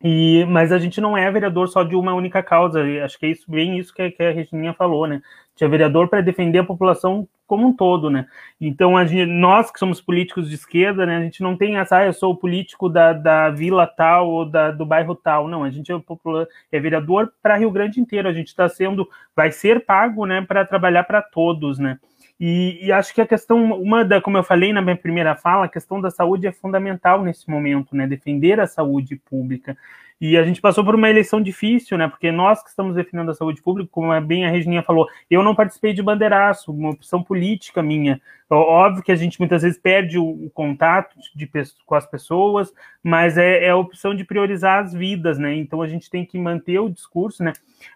E, 0.02 0.46
mas 0.46 0.72
a 0.72 0.78
gente 0.78 1.00
não 1.00 1.16
é 1.16 1.30
vereador 1.30 1.68
só 1.68 1.82
de 1.82 1.94
uma 1.94 2.14
única 2.14 2.42
causa, 2.42 2.82
acho 3.04 3.18
que 3.18 3.26
é 3.26 3.30
isso, 3.30 3.44
bem 3.50 3.78
isso 3.78 3.92
que, 3.92 4.10
que 4.10 4.22
a 4.22 4.32
Regininha 4.32 4.72
falou, 4.72 5.06
né? 5.06 5.16
A 5.16 5.50
gente 5.50 5.64
é 5.64 5.68
vereador 5.68 6.08
para 6.08 6.22
defender 6.22 6.58
a 6.58 6.64
população 6.64 7.28
como 7.46 7.66
um 7.66 7.72
todo, 7.72 8.08
né? 8.08 8.26
Então, 8.58 9.04
gente, 9.06 9.26
nós 9.30 9.70
que 9.70 9.78
somos 9.78 10.00
políticos 10.00 10.48
de 10.48 10.54
esquerda, 10.54 11.04
né, 11.04 11.16
a 11.16 11.20
gente 11.20 11.42
não 11.42 11.56
tem 11.56 11.76
essa, 11.76 11.98
ah, 11.98 12.06
eu 12.06 12.12
sou 12.12 12.32
o 12.32 12.36
político 12.36 12.88
da, 12.88 13.12
da 13.12 13.50
vila 13.50 13.86
tal 13.86 14.30
ou 14.30 14.46
da, 14.46 14.70
do 14.70 14.86
bairro 14.86 15.14
tal, 15.16 15.48
não, 15.48 15.64
a 15.64 15.70
gente 15.70 15.92
é, 15.92 15.98
popular, 15.98 16.46
é 16.70 16.80
vereador 16.80 17.32
para 17.42 17.56
Rio 17.56 17.70
Grande 17.70 18.00
inteiro, 18.00 18.28
a 18.28 18.32
gente 18.32 18.48
está 18.48 18.68
sendo, 18.68 19.06
vai 19.34 19.50
ser 19.50 19.84
pago, 19.84 20.24
né, 20.24 20.40
para 20.40 20.64
trabalhar 20.64 21.04
para 21.04 21.20
todos, 21.20 21.78
né? 21.78 21.98
E, 22.40 22.86
e, 22.86 22.90
acho 22.90 23.14
que 23.14 23.20
a 23.20 23.26
questão, 23.26 23.74
uma 23.74 24.02
da, 24.02 24.18
como 24.18 24.38
eu 24.38 24.42
falei 24.42 24.72
na 24.72 24.80
minha 24.80 24.96
primeira 24.96 25.36
fala, 25.36 25.66
a 25.66 25.68
questão 25.68 26.00
da 26.00 26.10
saúde 26.10 26.46
é 26.46 26.52
fundamental 26.52 27.22
nesse 27.22 27.50
momento, 27.50 27.94
né? 27.94 28.06
Defender 28.06 28.58
a 28.58 28.66
saúde 28.66 29.16
pública. 29.16 29.76
E 30.20 30.36
a 30.36 30.44
gente 30.44 30.60
passou 30.60 30.84
por 30.84 30.94
uma 30.94 31.08
eleição 31.08 31.40
difícil, 31.40 31.96
né? 31.96 32.06
Porque 32.06 32.30
nós 32.30 32.62
que 32.62 32.68
estamos 32.68 32.94
defendendo 32.94 33.30
a 33.30 33.34
saúde 33.34 33.62
pública, 33.62 33.88
como 33.90 34.20
bem 34.20 34.44
a 34.44 34.50
Regininha 34.50 34.82
falou, 34.82 35.08
eu 35.30 35.42
não 35.42 35.54
participei 35.54 35.94
de 35.94 36.02
bandeiraço, 36.02 36.70
uma 36.70 36.90
opção 36.90 37.22
política 37.22 37.82
minha. 37.82 38.20
Óbvio 38.50 39.02
que 39.02 39.12
a 39.12 39.16
gente 39.16 39.38
muitas 39.38 39.62
vezes 39.62 39.78
perde 39.78 40.18
o, 40.18 40.24
o 40.24 40.50
contato 40.50 41.16
de, 41.34 41.50
com 41.86 41.94
as 41.94 42.04
pessoas, 42.04 42.70
mas 43.02 43.38
é, 43.38 43.64
é, 43.64 43.70
a 43.70 43.76
opção 43.76 44.14
de 44.14 44.24
priorizar 44.24 44.84
as 44.84 44.92
vidas, 44.92 45.38
né? 45.38 45.54
Então 45.54 45.80
a 45.80 45.88
gente 45.88 46.10
tem 46.10 46.26
que 46.26 46.38
manter 46.38 46.78
o 46.78 46.90
discurso, 46.90 47.42
né? 47.42 47.54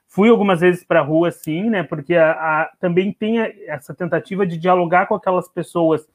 Fui 0.08 0.30
algumas 0.30 0.60
vezes 0.60 0.82
para 0.82 1.00
a 1.00 1.02
rua, 1.02 1.30
sim, 1.30 1.68
né? 1.68 1.82
Porque 1.82 2.14
a, 2.14 2.30
a, 2.30 2.70
também 2.80 3.12
tem 3.12 3.40
essa 3.66 3.92
tentativa 3.92 4.46
de 4.46 4.56
dialogar 4.56 5.06
com 5.06 5.14
aquelas 5.14 5.46
pessoas 5.46 6.08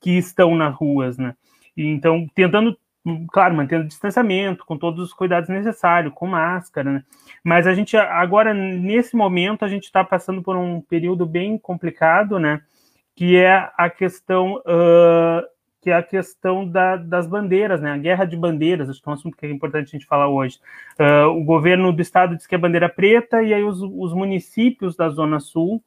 que 0.00 0.12
estão 0.12 0.54
nas 0.54 0.72
ruas, 0.72 1.18
né? 1.18 1.34
Então, 1.76 2.26
tentando 2.34 2.78
claro, 3.30 3.54
mantendo 3.54 3.86
distanciamento, 3.86 4.64
com 4.64 4.76
todos 4.76 5.02
os 5.02 5.12
cuidados 5.12 5.48
necessários, 5.48 6.12
com 6.14 6.26
máscara, 6.26 6.90
né? 6.90 7.04
Mas 7.44 7.66
a 7.66 7.74
gente 7.74 7.96
agora, 7.96 8.52
nesse 8.52 9.14
momento, 9.14 9.64
a 9.64 9.68
gente 9.68 9.84
está 9.84 10.02
passando 10.02 10.42
por 10.42 10.56
um 10.56 10.80
período 10.80 11.24
bem 11.24 11.56
complicado, 11.56 12.38
né? 12.38 12.60
Que 13.14 13.36
é 13.36 13.70
a 13.76 13.88
questão, 13.88 14.56
uh, 14.56 15.46
que 15.80 15.90
é 15.90 15.94
a 15.94 16.02
questão 16.02 16.66
da, 16.66 16.96
das 16.96 17.26
bandeiras, 17.26 17.80
né? 17.80 17.92
A 17.92 17.98
guerra 17.98 18.24
de 18.24 18.36
bandeiras, 18.36 18.90
acho 18.90 19.00
que 19.00 19.08
é 19.08 19.10
um 19.10 19.14
assunto 19.14 19.36
que 19.36 19.46
é 19.46 19.50
importante 19.50 19.88
a 19.88 19.98
gente 19.98 20.06
falar 20.06 20.28
hoje. 20.28 20.58
Uh, 20.98 21.28
o 21.28 21.44
governo 21.44 21.92
do 21.92 22.02
estado 22.02 22.36
diz 22.36 22.46
que 22.46 22.54
é 22.54 22.58
bandeira 22.58 22.88
preta, 22.88 23.42
e 23.42 23.54
aí 23.54 23.62
os, 23.62 23.80
os 23.80 24.12
municípios 24.12 24.96
da 24.96 25.08
Zona 25.08 25.38
Sul 25.38 25.82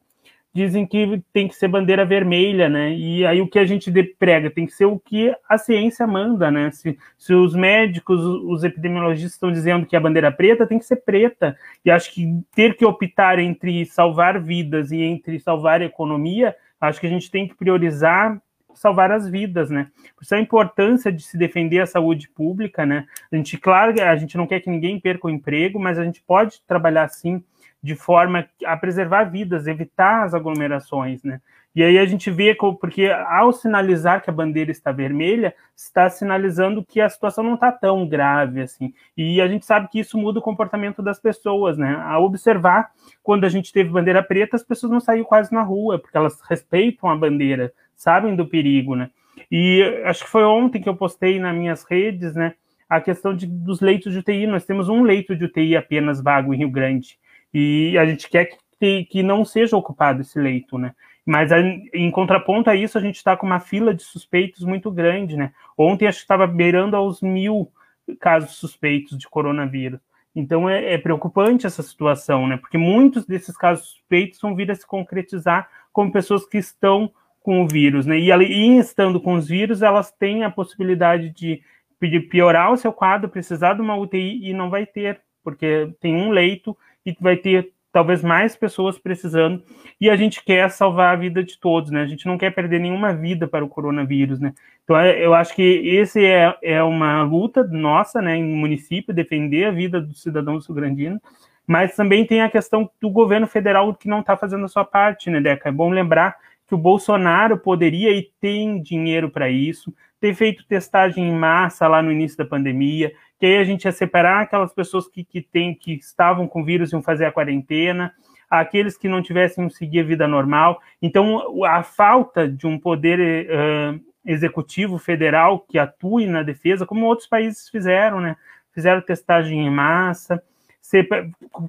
dizem 0.52 0.86
que 0.86 1.22
tem 1.32 1.46
que 1.46 1.54
ser 1.54 1.68
bandeira 1.68 2.04
vermelha, 2.04 2.68
né? 2.68 2.92
E 2.92 3.24
aí 3.24 3.40
o 3.40 3.48
que 3.48 3.58
a 3.58 3.64
gente 3.64 3.90
prega 4.18 4.50
tem 4.50 4.66
que 4.66 4.72
ser 4.72 4.84
o 4.84 4.98
que 4.98 5.34
a 5.48 5.56
ciência 5.56 6.06
manda, 6.06 6.50
né? 6.50 6.70
Se, 6.70 6.98
se 7.16 7.32
os 7.32 7.54
médicos, 7.54 8.20
os 8.20 8.64
epidemiologistas 8.64 9.34
estão 9.34 9.52
dizendo 9.52 9.86
que 9.86 9.96
a 9.96 10.00
bandeira 10.00 10.32
preta 10.32 10.66
tem 10.66 10.78
que 10.78 10.84
ser 10.84 10.96
preta. 10.96 11.56
E 11.84 11.90
acho 11.90 12.12
que 12.12 12.26
ter 12.54 12.76
que 12.76 12.84
optar 12.84 13.38
entre 13.38 13.84
salvar 13.86 14.40
vidas 14.40 14.90
e 14.90 15.00
entre 15.00 15.38
salvar 15.38 15.80
a 15.80 15.86
economia, 15.86 16.54
acho 16.80 17.00
que 17.00 17.06
a 17.06 17.10
gente 17.10 17.30
tem 17.30 17.46
que 17.46 17.54
priorizar 17.54 18.40
salvar 18.74 19.10
as 19.10 19.28
vidas, 19.28 19.68
né? 19.68 19.88
Por 20.16 20.22
isso 20.22 20.34
a 20.34 20.40
importância 20.40 21.12
de 21.12 21.22
se 21.22 21.36
defender 21.36 21.80
a 21.80 21.86
saúde 21.86 22.28
pública, 22.28 22.86
né? 22.86 23.04
A 23.30 23.36
gente, 23.36 23.58
claro, 23.58 24.00
a 24.00 24.16
gente 24.16 24.38
não 24.38 24.46
quer 24.46 24.60
que 24.60 24.70
ninguém 24.70 24.98
perca 24.98 25.26
o 25.26 25.30
emprego, 25.30 25.78
mas 25.78 25.98
a 25.98 26.04
gente 26.04 26.22
pode 26.22 26.62
trabalhar 26.66 27.08
sim 27.08 27.42
de 27.82 27.94
forma 27.94 28.46
a 28.64 28.76
preservar 28.76 29.24
vidas, 29.24 29.66
evitar 29.66 30.24
as 30.24 30.34
aglomerações, 30.34 31.22
né? 31.22 31.40
E 31.74 31.84
aí 31.84 31.98
a 31.98 32.04
gente 32.04 32.30
vê, 32.32 32.56
porque 32.80 33.06
ao 33.06 33.52
sinalizar 33.52 34.22
que 34.22 34.28
a 34.28 34.32
bandeira 34.32 34.72
está 34.72 34.90
vermelha, 34.90 35.54
está 35.76 36.10
sinalizando 36.10 36.84
que 36.84 37.00
a 37.00 37.08
situação 37.08 37.44
não 37.44 37.54
está 37.54 37.70
tão 37.70 38.08
grave 38.08 38.60
assim. 38.60 38.92
E 39.16 39.40
a 39.40 39.46
gente 39.46 39.64
sabe 39.64 39.88
que 39.88 40.00
isso 40.00 40.18
muda 40.18 40.40
o 40.40 40.42
comportamento 40.42 41.00
das 41.00 41.20
pessoas, 41.20 41.78
né? 41.78 41.94
A 42.00 42.18
observar, 42.18 42.90
quando 43.22 43.44
a 43.44 43.48
gente 43.48 43.72
teve 43.72 43.88
bandeira 43.88 44.20
preta, 44.20 44.56
as 44.56 44.64
pessoas 44.64 44.90
não 44.90 44.98
saíram 44.98 45.24
quase 45.24 45.52
na 45.52 45.62
rua, 45.62 45.98
porque 45.98 46.16
elas 46.16 46.40
respeitam 46.40 47.08
a 47.08 47.16
bandeira, 47.16 47.72
sabem 47.94 48.34
do 48.34 48.46
perigo, 48.46 48.96
né? 48.96 49.08
E 49.50 50.02
acho 50.04 50.24
que 50.24 50.30
foi 50.30 50.42
ontem 50.42 50.82
que 50.82 50.88
eu 50.88 50.96
postei 50.96 51.38
nas 51.38 51.54
minhas 51.54 51.84
redes, 51.84 52.34
né? 52.34 52.54
A 52.88 53.00
questão 53.00 53.32
de, 53.32 53.46
dos 53.46 53.80
leitos 53.80 54.12
de 54.12 54.18
UTI. 54.18 54.48
Nós 54.48 54.64
temos 54.64 54.88
um 54.88 55.02
leito 55.02 55.36
de 55.36 55.44
UTI 55.44 55.76
apenas 55.76 56.20
vago 56.20 56.52
em 56.52 56.58
Rio 56.58 56.70
Grande. 56.70 57.16
E 57.52 57.96
a 57.98 58.04
gente 58.04 58.28
quer 58.28 58.50
que, 58.78 59.04
que 59.04 59.22
não 59.22 59.44
seja 59.44 59.76
ocupado 59.76 60.22
esse 60.22 60.38
leito, 60.38 60.78
né? 60.78 60.94
Mas 61.24 61.50
em 61.92 62.10
contraponto 62.10 62.70
a 62.70 62.74
isso, 62.74 62.96
a 62.96 63.00
gente 63.00 63.16
está 63.16 63.36
com 63.36 63.46
uma 63.46 63.60
fila 63.60 63.94
de 63.94 64.02
suspeitos 64.02 64.64
muito 64.64 64.90
grande, 64.90 65.36
né? 65.36 65.52
Ontem 65.76 66.08
acho 66.08 66.18
que 66.18 66.24
estava 66.24 66.46
beirando 66.46 66.96
aos 66.96 67.20
mil 67.20 67.70
casos 68.18 68.56
suspeitos 68.56 69.16
de 69.16 69.28
coronavírus. 69.28 70.00
Então 70.34 70.68
é, 70.68 70.94
é, 70.94 70.98
preocupante 70.98 71.66
essa 71.66 71.82
situação, 71.82 72.46
né? 72.46 72.56
Porque 72.56 72.78
muitos 72.78 73.26
desses 73.26 73.56
casos 73.56 73.90
suspeitos 73.90 74.40
vão 74.40 74.56
vir 74.56 74.70
a 74.70 74.74
se 74.74 74.86
concretizar 74.86 75.68
como 75.92 76.10
pessoas 76.10 76.46
que 76.46 76.58
estão 76.58 77.12
com 77.42 77.62
o 77.62 77.68
vírus, 77.68 78.06
né? 78.06 78.18
E, 78.18 78.30
e 78.30 78.78
estando 78.78 79.20
com 79.20 79.34
os 79.34 79.48
vírus, 79.48 79.82
elas 79.82 80.10
têm 80.10 80.44
a 80.44 80.50
possibilidade 80.50 81.30
de, 81.30 81.62
de 82.00 82.20
piorar 82.20 82.72
o 82.72 82.76
seu 82.76 82.92
quadro, 82.92 83.28
precisar 83.28 83.74
de 83.74 83.82
uma 83.82 83.96
UTI 83.96 84.48
e 84.48 84.52
não 84.52 84.70
vai 84.70 84.86
ter, 84.86 85.20
porque 85.42 85.92
tem 86.00 86.14
um 86.14 86.30
leito 86.30 86.76
e 87.04 87.16
vai 87.20 87.36
ter 87.36 87.72
talvez 87.92 88.22
mais 88.22 88.54
pessoas 88.54 88.98
precisando, 88.98 89.62
e 90.00 90.08
a 90.08 90.16
gente 90.16 90.44
quer 90.44 90.70
salvar 90.70 91.12
a 91.12 91.18
vida 91.18 91.42
de 91.42 91.58
todos, 91.58 91.90
né? 91.90 92.02
A 92.02 92.06
gente 92.06 92.26
não 92.26 92.38
quer 92.38 92.54
perder 92.54 92.78
nenhuma 92.78 93.12
vida 93.12 93.48
para 93.48 93.64
o 93.64 93.68
coronavírus, 93.68 94.38
né? 94.38 94.54
Então, 94.84 94.96
é, 94.96 95.24
eu 95.24 95.34
acho 95.34 95.54
que 95.54 95.62
esse 95.62 96.24
é, 96.24 96.56
é 96.62 96.82
uma 96.82 97.22
luta 97.22 97.64
nossa, 97.64 98.22
né, 98.22 98.36
em 98.36 98.44
município, 98.44 99.14
defender 99.14 99.64
a 99.64 99.70
vida 99.70 100.00
do 100.00 100.14
cidadão 100.14 100.60
sul-grandino, 100.60 101.20
mas 101.66 101.94
também 101.94 102.24
tem 102.24 102.42
a 102.42 102.50
questão 102.50 102.90
do 103.00 103.10
governo 103.10 103.46
federal 103.46 103.94
que 103.94 104.08
não 104.08 104.20
está 104.20 104.36
fazendo 104.36 104.64
a 104.64 104.68
sua 104.68 104.84
parte, 104.84 105.30
né, 105.30 105.40
Deca? 105.40 105.68
É 105.68 105.72
bom 105.72 105.90
lembrar 105.90 106.36
que 106.66 106.74
o 106.74 106.78
Bolsonaro 106.78 107.58
poderia 107.58 108.10
e 108.12 108.30
tem 108.40 108.80
dinheiro 108.80 109.28
para 109.30 109.48
isso, 109.48 109.92
ter 110.20 110.34
feito 110.34 110.66
testagem 110.66 111.28
em 111.28 111.34
massa 111.34 111.88
lá 111.88 112.02
no 112.02 112.12
início 112.12 112.36
da 112.36 112.44
pandemia, 112.44 113.12
que 113.38 113.46
aí 113.46 113.56
a 113.56 113.64
gente 113.64 113.86
ia 113.86 113.92
separar 113.92 114.42
aquelas 114.42 114.72
pessoas 114.72 115.08
que, 115.08 115.24
que, 115.24 115.40
tem, 115.40 115.74
que 115.74 115.94
estavam 115.94 116.46
com 116.46 116.62
vírus 116.62 116.92
e 116.92 116.94
iam 116.94 117.02
fazer 117.02 117.24
a 117.24 117.32
quarentena, 117.32 118.12
aqueles 118.48 118.98
que 118.98 119.08
não 119.08 119.22
tivessem 119.22 119.68
seguir 119.70 120.00
a 120.00 120.04
vida 120.04 120.28
normal. 120.28 120.80
Então, 121.00 121.64
a 121.64 121.82
falta 121.82 122.46
de 122.46 122.66
um 122.66 122.78
poder 122.78 123.48
uh, 123.48 124.00
executivo 124.24 124.98
federal 124.98 125.60
que 125.60 125.78
atue 125.78 126.26
na 126.26 126.42
defesa, 126.42 126.84
como 126.84 127.06
outros 127.06 127.28
países 127.28 127.68
fizeram, 127.68 128.20
né? 128.20 128.36
Fizeram 128.72 129.00
testagem 129.00 129.66
em 129.66 129.70
massa, 129.70 130.42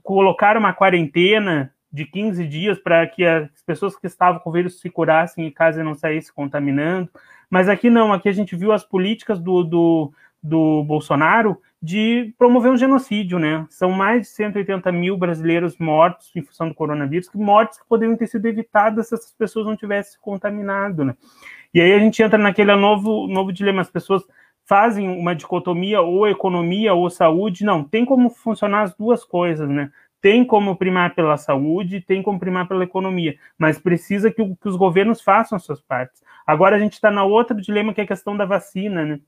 colocaram 0.03 0.59
uma 0.59 0.73
quarentena 0.73 1.73
de 1.91 2.05
15 2.05 2.47
dias 2.47 2.79
para 2.79 3.05
que 3.05 3.25
as 3.25 3.49
pessoas 3.65 3.95
que 3.95 4.07
estavam 4.07 4.39
com 4.39 4.51
vírus 4.51 4.79
se 4.79 4.89
curassem 4.89 5.45
em 5.45 5.51
casa 5.51 5.81
e 5.81 5.83
não 5.83 5.95
saíssem 5.95 6.33
contaminando. 6.33 7.09
Mas 7.49 7.67
aqui 7.67 7.89
não, 7.89 8.13
aqui 8.13 8.29
a 8.29 8.33
gente 8.33 8.55
viu 8.55 8.71
as 8.71 8.83
políticas 8.83 9.39
do, 9.39 9.63
do, 9.63 10.13
do 10.41 10.83
Bolsonaro 10.83 11.61
de 11.81 12.33
promover 12.37 12.71
um 12.71 12.77
genocídio, 12.77 13.39
né? 13.39 13.65
São 13.69 13.91
mais 13.91 14.21
de 14.21 14.27
180 14.27 14.91
mil 14.91 15.17
brasileiros 15.17 15.77
mortos 15.77 16.31
em 16.35 16.41
função 16.41 16.69
do 16.69 16.75
coronavírus, 16.75 17.27
que 17.27 17.37
mortes 17.37 17.79
que 17.79 17.87
poderiam 17.87 18.15
ter 18.15 18.27
sido 18.27 18.45
evitadas 18.45 19.09
se 19.09 19.15
essas 19.15 19.33
pessoas 19.33 19.65
não 19.65 19.75
tivessem 19.75 20.13
se 20.13 20.19
contaminado, 20.19 21.03
né? 21.03 21.15
E 21.73 21.81
aí 21.81 21.91
a 21.93 21.99
gente 21.99 22.21
entra 22.21 22.37
naquele 22.37 22.75
novo, 22.75 23.27
novo 23.27 23.51
dilema, 23.51 23.81
as 23.81 23.89
pessoas 23.89 24.23
fazem 24.63 25.09
uma 25.09 25.35
dicotomia 25.35 26.01
ou 26.01 26.27
economia 26.27 26.93
ou 26.93 27.09
saúde, 27.09 27.65
não, 27.65 27.83
tem 27.83 28.05
como 28.05 28.29
funcionar 28.29 28.83
as 28.83 28.95
duas 28.95 29.25
coisas, 29.25 29.67
né? 29.67 29.91
Tem 30.21 30.45
como 30.45 30.75
primar 30.75 31.15
pela 31.15 31.35
saúde, 31.35 31.99
tem 31.99 32.21
como 32.21 32.39
primar 32.39 32.67
pela 32.67 32.83
economia, 32.83 33.35
mas 33.57 33.79
precisa 33.79 34.29
que, 34.31 34.43
que 34.55 34.69
os 34.69 34.75
governos 34.75 35.21
façam 35.21 35.55
as 35.55 35.63
suas 35.63 35.81
partes. 35.81 36.21
Agora 36.45 36.75
a 36.75 36.79
gente 36.79 36.93
está 36.93 37.09
na 37.09 37.23
outra 37.23 37.59
dilema 37.59 37.93
que 37.93 38.01
é 38.01 38.03
a 38.03 38.07
questão 38.07 38.37
da 38.37 38.45
vacina, 38.45 39.03
né? 39.03 39.19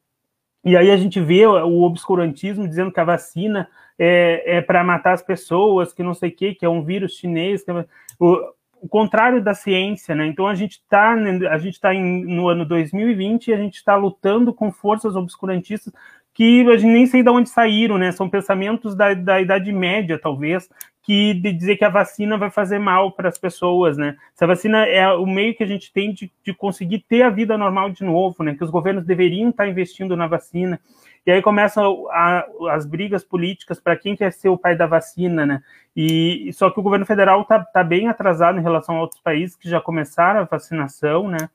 E 0.64 0.78
aí 0.78 0.92
a 0.92 0.96
gente 0.96 1.20
vê 1.20 1.46
o 1.46 1.82
obscurantismo 1.82 2.68
dizendo 2.68 2.92
que 2.92 3.00
a 3.00 3.04
vacina 3.04 3.68
é, 4.00 4.58
é 4.58 4.62
para 4.62 4.84
matar 4.84 5.14
as 5.14 5.22
pessoas, 5.22 5.92
que 5.92 6.02
não 6.02 6.14
sei 6.14 6.30
o 6.30 6.36
quê, 6.36 6.56
que 6.56 6.66
é 6.66 6.70
um 6.70 6.84
vírus 6.84 7.18
chinês, 7.18 7.66
é... 7.68 7.86
o, 8.18 8.54
o, 8.82 8.88
contrário 8.88 9.44
da 9.44 9.54
ciência, 9.54 10.16
né? 10.16 10.26
Então 10.26 10.48
a 10.48 10.56
gente 10.56 10.74
está 10.74 11.14
a 11.52 11.58
gente 11.58 11.82
tá 11.82 11.94
no 11.94 12.48
ano 12.48 12.66
2020 12.66 13.48
e 13.48 13.54
a 13.54 13.58
gente 13.58 13.76
está 13.76 13.98
lutando 13.98 14.54
com 14.54 14.72
forças 14.72 15.18
obscurantistas 15.18 15.92
que 16.34 16.68
a 16.68 16.78
gente 16.78 16.92
nem 16.92 17.06
sei 17.06 17.22
de 17.22 17.30
onde 17.30 17.50
saíram, 17.50 17.98
né? 17.98 18.12
São 18.12 18.30
pensamentos 18.30 18.96
da, 18.96 19.14
da 19.14 19.40
Idade 19.40 19.72
Média, 19.72 20.20
talvez, 20.20 20.68
que 21.04 21.34
de 21.34 21.54
dizer 21.54 21.76
que 21.76 21.86
a 21.86 21.90
vacina 21.90 22.38
vai 22.38 22.50
fazer 22.50 22.80
mal 22.80 23.12
para 23.12 23.30
as 23.30 23.38
pessoas, 23.38 23.98
né? 23.98 24.16
Se 24.34 24.44
a 24.44 24.48
vacina 24.48 24.86
é 24.86 25.08
o 25.14 25.26
meio 25.26 25.54
que 25.56 25.64
a 25.64 25.68
gente 25.68 25.92
tem 25.92 26.14
de, 26.14 26.32
de 26.44 26.54
conseguir 26.54 27.06
ter 27.08 27.22
a 27.22 27.30
vida 27.30 27.58
normal 27.58 27.92
de 27.92 28.04
novo, 28.04 28.42
né? 28.44 28.56
Que 28.56 28.64
os 28.64 28.72
governos 28.72 29.06
deveriam 29.06 29.50
estar 29.50 29.68
investindo 29.68 30.18
na 30.18 30.26
vacina. 30.26 30.80
E 31.26 31.32
aí 31.32 31.42
começam 31.42 32.08
a, 32.10 32.46
as 32.72 32.86
brigas 32.86 33.24
políticas 33.24 33.80
para 33.80 33.96
quem 33.96 34.16
quer 34.16 34.32
ser 34.34 34.50
o 34.50 34.58
pai 34.58 34.76
da 34.76 34.88
vacina, 34.88 35.46
né? 35.46 35.62
E 35.96 36.50
só 36.54 36.70
que 36.70 36.80
o 36.80 36.84
governo 36.84 37.06
federal 37.06 37.42
está 37.42 37.60
tá 37.60 37.84
bem 37.84 38.08
atrasado 38.08 38.58
em 38.58 38.64
relação 38.64 38.98
a 38.98 39.02
outros 39.02 39.22
países 39.22 39.56
que 39.56 39.70
já 39.70 39.80
começaram 39.80 40.40
a 40.40 40.46
vacinação, 40.46 41.28
né? 41.28 41.50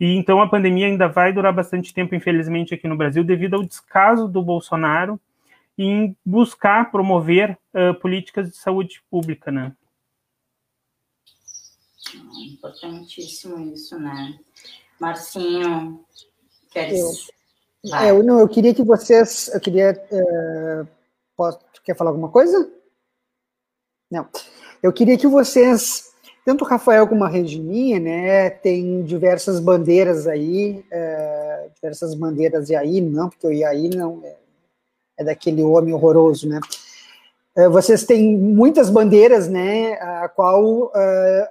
E 0.00 0.14
então 0.14 0.40
a 0.40 0.48
pandemia 0.48 0.86
ainda 0.86 1.08
vai 1.08 1.32
durar 1.32 1.52
bastante 1.52 1.92
tempo, 1.92 2.14
infelizmente, 2.14 2.74
aqui 2.74 2.86
no 2.86 2.96
Brasil, 2.96 3.24
devido 3.24 3.54
ao 3.54 3.64
descaso 3.64 4.28
do 4.28 4.42
Bolsonaro 4.42 5.20
em 5.76 6.16
buscar 6.24 6.90
promover 6.90 7.56
uh, 7.72 7.94
políticas 8.00 8.50
de 8.50 8.56
saúde 8.56 9.02
pública, 9.10 9.50
né? 9.50 9.72
Importantíssimo 12.54 13.72
isso, 13.72 13.98
né? 13.98 14.38
Marcinho, 15.00 16.04
queres... 16.70 17.28
É, 17.94 18.10
eu, 18.10 18.24
não, 18.24 18.40
eu 18.40 18.48
queria 18.48 18.74
que 18.74 18.82
vocês, 18.82 19.48
eu 19.54 19.60
queria, 19.60 19.92
uh, 20.10 20.88
posso, 21.36 21.60
quer 21.84 21.96
falar 21.96 22.10
alguma 22.10 22.28
coisa? 22.28 22.72
Não. 24.10 24.28
Eu 24.82 24.92
queria 24.92 25.16
que 25.16 25.28
vocês 25.28 26.12
tanto 26.48 26.64
o 26.64 26.66
Rafael 26.66 27.06
como 27.06 27.24
a 27.24 27.28
Regininha, 27.28 28.00
né, 28.00 28.48
tem 28.48 29.02
diversas 29.02 29.60
bandeiras 29.60 30.26
aí, 30.26 30.82
é, 30.90 31.68
diversas 31.74 32.14
bandeiras 32.14 32.70
aí, 32.70 33.02
não, 33.02 33.28
porque 33.28 33.46
o 33.46 33.52
Iaí 33.52 33.90
não 33.94 34.22
é, 34.24 34.34
é 35.18 35.24
daquele 35.24 35.62
homem 35.62 35.92
horroroso, 35.92 36.48
né. 36.48 36.58
É, 37.54 37.68
vocês 37.68 38.02
têm 38.04 38.34
muitas 38.34 38.88
bandeiras, 38.88 39.46
né, 39.46 39.92
a 40.00 40.26
qual 40.26 40.90
é, 40.96 41.50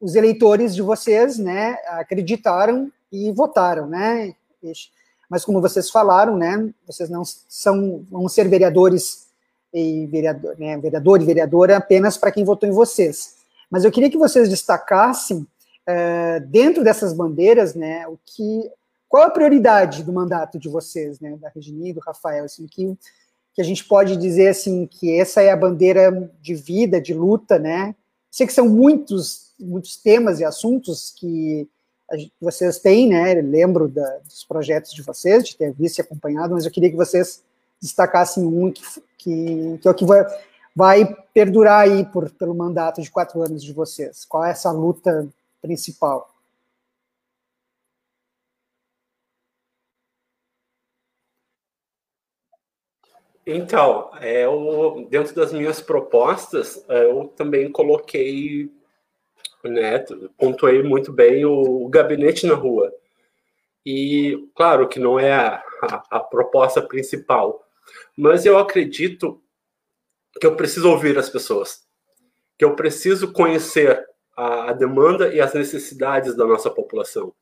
os 0.00 0.14
eleitores 0.14 0.74
de 0.74 0.80
vocês, 0.80 1.36
né, 1.36 1.76
acreditaram 1.88 2.90
e 3.12 3.30
votaram, 3.32 3.86
né. 3.86 4.34
Mas 5.28 5.44
como 5.44 5.60
vocês 5.60 5.90
falaram, 5.90 6.38
né, 6.38 6.70
vocês 6.86 7.10
não 7.10 7.22
são 7.22 8.02
vão 8.10 8.26
ser 8.30 8.48
vereadores 8.48 9.26
e 9.74 10.06
vereador, 10.06 10.58
né, 10.58 10.78
vereador 10.78 11.20
e 11.20 11.26
vereadora 11.26 11.76
apenas 11.76 12.16
para 12.16 12.32
quem 12.32 12.44
votou 12.44 12.66
em 12.66 12.72
vocês. 12.72 13.36
Mas 13.70 13.84
eu 13.84 13.90
queria 13.90 14.10
que 14.10 14.18
vocês 14.18 14.48
destacassem, 14.48 15.46
é, 15.86 16.40
dentro 16.40 16.84
dessas 16.84 17.12
bandeiras, 17.12 17.74
né, 17.74 18.06
o 18.08 18.18
que, 18.24 18.70
qual 19.08 19.24
a 19.24 19.30
prioridade 19.30 20.02
do 20.02 20.12
mandato 20.12 20.58
de 20.58 20.68
vocês, 20.68 21.20
né, 21.20 21.36
da 21.40 21.48
Regina 21.48 21.88
e 21.88 21.92
do 21.92 22.00
Rafael, 22.00 22.44
assim, 22.44 22.66
que, 22.66 22.96
que 23.54 23.60
a 23.60 23.64
gente 23.64 23.84
pode 23.84 24.16
dizer, 24.16 24.48
assim, 24.48 24.86
que 24.86 25.18
essa 25.18 25.42
é 25.42 25.50
a 25.50 25.56
bandeira 25.56 26.30
de 26.40 26.54
vida, 26.54 27.00
de 27.00 27.14
luta, 27.14 27.58
né, 27.58 27.94
sei 28.30 28.46
que 28.46 28.52
são 28.52 28.68
muitos, 28.68 29.52
muitos 29.58 29.96
temas 29.96 30.40
e 30.40 30.44
assuntos 30.44 31.12
que 31.16 31.68
vocês 32.40 32.78
têm, 32.78 33.08
né, 33.08 33.34
lembro 33.34 33.88
da, 33.88 34.18
dos 34.24 34.44
projetos 34.44 34.92
de 34.92 35.02
vocês, 35.02 35.44
de 35.44 35.56
ter 35.56 35.72
visto 35.72 35.98
e 35.98 36.02
acompanhado, 36.02 36.54
mas 36.54 36.64
eu 36.64 36.70
queria 36.70 36.90
que 36.90 36.96
vocês 36.96 37.42
destacassem 37.80 38.44
um 38.44 38.72
que, 38.72 38.82
que, 39.16 39.78
que 39.80 39.88
é 39.88 39.90
o 39.90 39.94
que 39.94 40.04
vai, 40.04 40.24
vai 40.74 41.04
perdurar 41.34 41.80
aí 41.80 42.04
por, 42.06 42.30
pelo 42.30 42.54
mandato 42.54 43.02
de 43.02 43.10
quatro 43.10 43.42
anos 43.42 43.62
de 43.62 43.72
vocês? 43.72 44.24
Qual 44.24 44.44
é 44.44 44.50
essa 44.50 44.70
luta 44.70 45.28
principal? 45.60 46.32
Então, 53.50 54.10
é, 54.20 54.44
eu, 54.44 55.06
dentro 55.08 55.34
das 55.34 55.54
minhas 55.54 55.80
propostas, 55.80 56.84
é, 56.86 57.04
eu 57.04 57.32
também 57.34 57.72
coloquei, 57.72 58.70
né, 59.64 60.04
pontuei 60.36 60.82
muito 60.82 61.10
bem 61.10 61.46
o, 61.46 61.88
gabinete 61.88 62.46
na 62.46 62.54
rua. 62.54 62.92
E, 63.86 64.50
claro 64.54 64.86
que 64.86 65.00
não 65.00 65.18
é 65.18 65.32
a, 65.32 65.62
a, 65.82 66.18
a 66.18 66.20
proposta 66.20 66.82
principal, 66.82 67.66
mas 68.14 68.44
eu 68.44 68.58
acredito 68.58 69.40
que 70.40 70.46
eu 70.46 70.56
preciso 70.56 70.90
ouvir 70.90 71.18
as 71.18 71.28
pessoas, 71.28 71.82
que 72.58 72.64
eu 72.64 72.74
preciso 72.74 73.32
conhecer 73.32 74.04
a, 74.36 74.70
a 74.70 74.72
demanda 74.72 75.32
e 75.34 75.40
as 75.40 75.54
necessidades 75.54 76.36
da 76.36 76.44
nossa 76.44 76.70
população. 76.70 77.32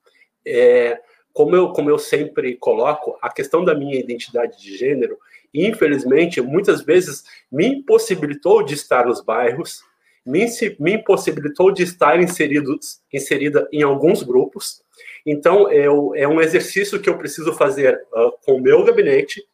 É, 0.47 1.01
como 1.33 1.55
eu, 1.55 1.69
como 1.71 1.91
eu 1.91 1.99
sempre 1.99 2.57
coloco, 2.57 3.19
a 3.21 3.31
questão 3.31 3.63
da 3.63 3.75
minha 3.75 3.99
identidade 3.99 4.59
de 4.59 4.77
gênero, 4.77 5.19
infelizmente, 5.53 6.41
muitas 6.41 6.83
vezes 6.83 7.25
me 7.53 7.67
impossibilitou 7.67 8.63
de 8.63 8.73
estar 8.73 9.07
nos 9.07 9.21
bairros, 9.21 9.83
me, 10.25 10.47
me 10.81 10.95
impossibilitou 10.95 11.71
de 11.71 11.83
estar 11.83 12.19
inseridos, 12.21 13.01
inserida 13.13 13.69
em 13.71 13.83
alguns 13.83 14.23
grupos. 14.23 14.83
Então, 15.27 15.71
eu, 15.71 16.13
é 16.15 16.27
um 16.27 16.41
exercício 16.41 17.01
que 17.01 17.09
eu 17.09 17.19
preciso 17.19 17.53
fazer 17.53 18.01
uh, 18.15 18.33
com 18.45 18.55
o 18.55 18.61
meu 18.61 18.83
gabinete, 18.83 19.45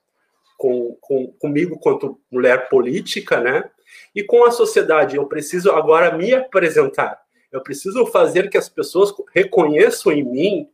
com, 0.63 0.97
com, 1.01 1.27
comigo 1.41 1.77
quanto 1.77 2.21
mulher 2.31 2.69
política, 2.69 3.41
né? 3.41 3.69
E 4.15 4.23
com 4.23 4.45
a 4.45 4.53
sociedade. 4.53 5.17
Eu 5.17 5.27
preciso 5.27 5.73
agora 5.73 6.17
me 6.17 6.33
apresentar. 6.33 7.21
Eu 7.51 7.61
preciso 7.61 8.07
fazer 8.07 8.49
que 8.49 8.57
as 8.57 8.69
pessoas 8.69 9.13
reconheçam 9.35 10.13
em 10.13 10.23
mim 10.23 10.71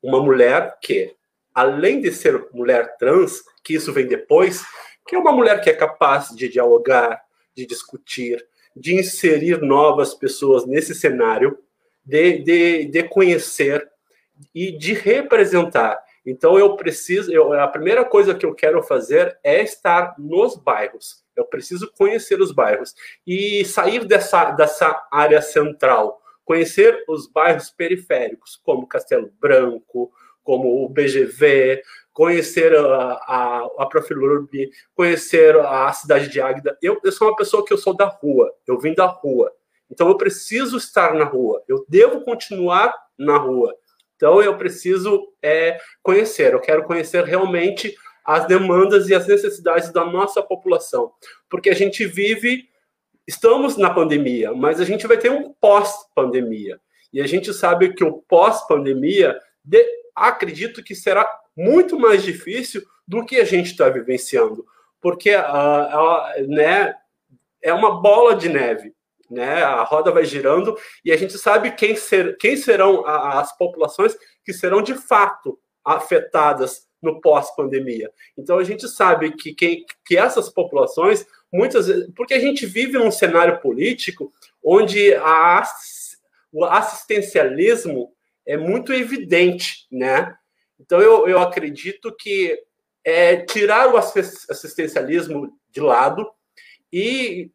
uma 0.00 0.22
mulher 0.22 0.78
que, 0.80 1.12
além 1.52 2.00
de 2.00 2.12
ser 2.12 2.46
mulher 2.52 2.96
trans, 2.98 3.42
que 3.64 3.74
isso 3.74 3.92
vem 3.92 4.06
depois, 4.06 4.64
que 5.08 5.16
é 5.16 5.18
uma 5.18 5.32
mulher 5.32 5.60
que 5.60 5.70
é 5.70 5.74
capaz 5.74 6.28
de 6.28 6.48
dialogar, 6.48 7.20
de 7.52 7.66
discutir, 7.66 8.46
de 8.76 8.94
inserir 8.94 9.60
novas 9.60 10.14
pessoas 10.14 10.64
nesse 10.64 10.94
cenário, 10.94 11.58
de, 12.04 12.38
de, 12.44 12.84
de 12.84 13.02
conhecer 13.02 13.90
e 14.54 14.70
de 14.70 14.92
representar. 14.92 15.98
Então 16.26 16.58
eu 16.58 16.74
preciso, 16.74 17.32
eu, 17.32 17.52
a 17.52 17.68
primeira 17.68 18.04
coisa 18.04 18.34
que 18.34 18.44
eu 18.44 18.52
quero 18.52 18.82
fazer 18.82 19.38
é 19.44 19.62
estar 19.62 20.16
nos 20.18 20.56
bairros. 20.56 21.24
Eu 21.36 21.44
preciso 21.44 21.90
conhecer 21.96 22.40
os 22.40 22.50
bairros 22.50 22.94
e 23.24 23.64
sair 23.64 24.04
dessa, 24.04 24.50
dessa 24.50 25.06
área 25.12 25.40
central, 25.40 26.20
conhecer 26.44 27.04
os 27.08 27.30
bairros 27.30 27.70
periféricos, 27.70 28.60
como 28.64 28.88
Castelo 28.88 29.30
Branco, 29.40 30.10
como 30.42 30.84
o 30.84 30.88
BGV, 30.88 31.82
conhecer 32.12 32.74
a, 32.74 33.12
a, 33.12 33.68
a 33.78 33.86
Profilurb, 33.86 34.48
conhecer 34.94 35.56
a 35.56 35.92
cidade 35.92 36.28
de 36.28 36.40
Águida. 36.40 36.76
Eu, 36.82 36.98
eu 37.04 37.12
sou 37.12 37.28
uma 37.28 37.36
pessoa 37.36 37.64
que 37.64 37.72
eu 37.72 37.78
sou 37.78 37.94
da 37.94 38.06
rua, 38.06 38.52
eu 38.66 38.78
vim 38.78 38.94
da 38.94 39.06
rua. 39.06 39.52
Então 39.88 40.08
eu 40.08 40.16
preciso 40.16 40.76
estar 40.76 41.14
na 41.14 41.24
rua, 41.24 41.62
eu 41.68 41.84
devo 41.88 42.22
continuar 42.22 42.92
na 43.16 43.36
rua. 43.36 43.72
Então, 44.16 44.42
eu 44.42 44.56
preciso 44.56 45.28
é, 45.42 45.78
conhecer, 46.02 46.52
eu 46.52 46.60
quero 46.60 46.84
conhecer 46.84 47.22
realmente 47.24 47.94
as 48.24 48.46
demandas 48.46 49.08
e 49.08 49.14
as 49.14 49.26
necessidades 49.26 49.92
da 49.92 50.04
nossa 50.04 50.42
população, 50.42 51.12
porque 51.48 51.70
a 51.70 51.74
gente 51.74 52.04
vive, 52.04 52.68
estamos 53.26 53.76
na 53.76 53.90
pandemia, 53.90 54.52
mas 54.52 54.80
a 54.80 54.84
gente 54.84 55.06
vai 55.06 55.16
ter 55.16 55.30
um 55.30 55.52
pós-pandemia, 55.60 56.80
e 57.12 57.20
a 57.20 57.26
gente 57.26 57.54
sabe 57.54 57.92
que 57.94 58.02
o 58.02 58.24
pós-pandemia, 58.28 59.38
acredito 60.14 60.82
que 60.82 60.94
será 60.94 61.28
muito 61.56 61.98
mais 61.98 62.22
difícil 62.22 62.82
do 63.06 63.24
que 63.24 63.36
a 63.36 63.44
gente 63.44 63.66
está 63.66 63.88
vivenciando, 63.88 64.66
porque 65.00 65.36
uh, 65.36 66.48
né, 66.48 66.94
é 67.62 67.72
uma 67.72 68.00
bola 68.00 68.34
de 68.34 68.48
neve 68.48 68.92
né? 69.30 69.62
A 69.62 69.82
roda 69.82 70.10
vai 70.10 70.24
girando 70.24 70.76
e 71.04 71.12
a 71.12 71.16
gente 71.16 71.36
sabe 71.38 71.72
quem, 71.72 71.96
ser, 71.96 72.36
quem 72.38 72.56
serão 72.56 73.06
as 73.06 73.56
populações 73.56 74.16
que 74.44 74.52
serão 74.52 74.82
de 74.82 74.94
fato 74.94 75.58
afetadas 75.84 76.86
no 77.02 77.20
pós-pandemia. 77.20 78.10
Então 78.36 78.58
a 78.58 78.64
gente 78.64 78.88
sabe 78.88 79.32
que, 79.32 79.54
que 79.54 80.16
essas 80.16 80.48
populações, 80.48 81.26
muitas 81.52 81.86
vezes, 81.86 82.10
porque 82.14 82.34
a 82.34 82.40
gente 82.40 82.66
vive 82.66 82.98
num 82.98 83.10
cenário 83.10 83.60
político 83.60 84.32
onde 84.62 85.14
a, 85.14 85.62
o 86.52 86.64
assistencialismo 86.64 88.12
é 88.44 88.56
muito 88.56 88.92
evidente, 88.92 89.86
né? 89.90 90.34
Então 90.78 91.00
eu, 91.00 91.28
eu 91.28 91.38
acredito 91.40 92.14
que 92.14 92.58
é 93.04 93.36
tirar 93.36 93.92
o 93.92 93.96
assistencialismo 93.96 95.56
de 95.70 95.80
lado 95.80 96.28
e 96.92 97.50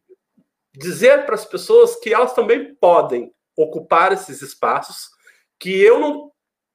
dizer 0.74 1.26
para 1.26 1.34
as 1.34 1.44
pessoas 1.44 1.96
que 1.96 2.12
elas 2.12 2.32
também 2.32 2.74
podem 2.74 3.32
ocupar 3.56 4.12
esses 4.12 4.42
espaços, 4.42 5.08
que 5.58 5.80
eu 5.80 5.98
não 5.98 6.32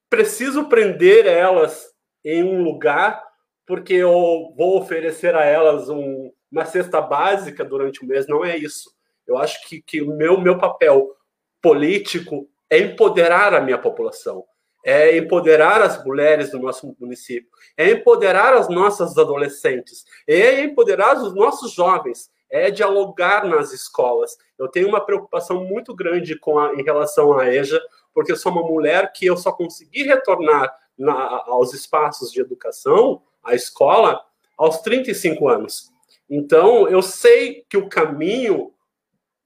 preciso 0.09 0.69
prender 0.69 1.25
elas 1.25 1.85
em 2.23 2.43
um 2.43 2.63
lugar 2.63 3.25
porque 3.65 3.93
eu 3.93 4.53
vou 4.55 4.79
oferecer 4.79 5.35
a 5.35 5.43
elas 5.43 5.89
um, 5.89 6.31
uma 6.49 6.63
cesta 6.63 7.01
básica 7.01 7.65
durante 7.65 8.01
o 8.01 8.07
mês. 8.07 8.25
Não 8.25 8.45
é 8.45 8.55
isso. 8.55 8.89
Eu 9.27 9.37
acho 9.37 9.67
que, 9.67 9.81
que 9.81 10.01
o 10.01 10.15
meu, 10.15 10.39
meu 10.39 10.57
papel 10.57 11.13
político 11.61 12.49
é 12.69 12.79
empoderar 12.79 13.53
a 13.53 13.59
minha 13.59 13.77
população, 13.77 14.45
é 14.85 15.17
empoderar 15.17 15.81
as 15.81 16.03
mulheres 16.03 16.51
do 16.51 16.59
nosso 16.59 16.95
município, 16.97 17.49
é 17.75 17.91
empoderar 17.91 18.53
as 18.53 18.69
nossas 18.69 19.17
adolescentes, 19.17 20.05
é 20.25 20.61
empoderar 20.61 21.17
os 21.17 21.35
nossos 21.35 21.73
jovens, 21.73 22.29
é 22.49 22.71
dialogar 22.71 23.45
nas 23.45 23.73
escolas. 23.73 24.37
Eu 24.57 24.67
tenho 24.67 24.87
uma 24.87 25.05
preocupação 25.05 25.63
muito 25.63 25.95
grande 25.95 26.37
com 26.37 26.59
a, 26.59 26.73
em 26.73 26.83
relação 26.83 27.37
à 27.37 27.47
EJA, 27.53 27.81
porque 28.13 28.31
eu 28.31 28.37
sou 28.37 28.51
uma 28.51 28.63
mulher 28.63 29.11
que 29.13 29.25
eu 29.25 29.37
só 29.37 29.51
consegui 29.51 30.03
retornar 30.03 30.73
na, 30.97 31.13
aos 31.45 31.73
espaços 31.73 32.31
de 32.31 32.41
educação, 32.41 33.21
à 33.43 33.53
escola, 33.53 34.21
aos 34.57 34.79
35 34.79 35.47
anos. 35.47 35.91
Então, 36.29 36.87
eu 36.87 37.01
sei 37.01 37.65
que 37.69 37.77
o 37.77 37.87
caminho 37.87 38.73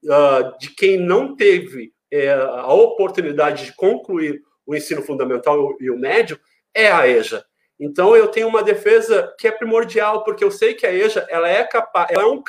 uh, 0.04 0.58
de 0.58 0.70
quem 0.74 0.98
não 0.98 1.36
teve 1.36 1.92
uh, 2.12 2.50
a 2.60 2.74
oportunidade 2.74 3.66
de 3.66 3.76
concluir 3.76 4.42
o 4.66 4.74
ensino 4.74 5.02
fundamental 5.02 5.76
e 5.80 5.90
o 5.90 5.98
médio 5.98 6.40
é 6.74 6.90
a 6.90 7.06
EJA. 7.06 7.44
Então 7.78 8.14
eu 8.14 8.28
tenho 8.28 8.48
uma 8.48 8.62
defesa 8.62 9.34
que 9.38 9.48
é 9.48 9.52
primordial, 9.52 10.24
porque 10.24 10.44
eu 10.44 10.50
sei 10.50 10.74
que 10.74 10.86
a 10.86 10.92
EJA 10.92 11.26
ela 11.28 11.48
é 11.48 11.64
capaz, 11.64 12.10
ela 12.10 12.22
é 12.22 12.26
um, 12.26 12.42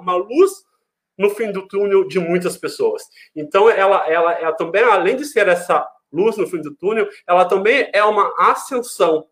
uma, 0.00 0.16
luz 0.16 0.50
no 1.16 1.30
fim 1.30 1.52
do 1.52 1.66
túnel 1.68 2.08
de 2.08 2.18
muitas 2.18 2.56
pessoas. 2.56 3.02
Então 3.36 3.70
ela, 3.70 4.10
ela, 4.10 4.32
ela 4.32 4.52
também, 4.52 4.82
além 4.82 5.16
de 5.16 5.24
ser 5.24 5.48
essa 5.48 5.86
luz 6.12 6.36
no 6.36 6.46
fim 6.46 6.60
do 6.60 6.74
túnel, 6.74 7.08
ela 7.26 7.44
também 7.44 7.88
é 7.92 8.02
uma 8.02 8.34
ascensão 8.38 9.26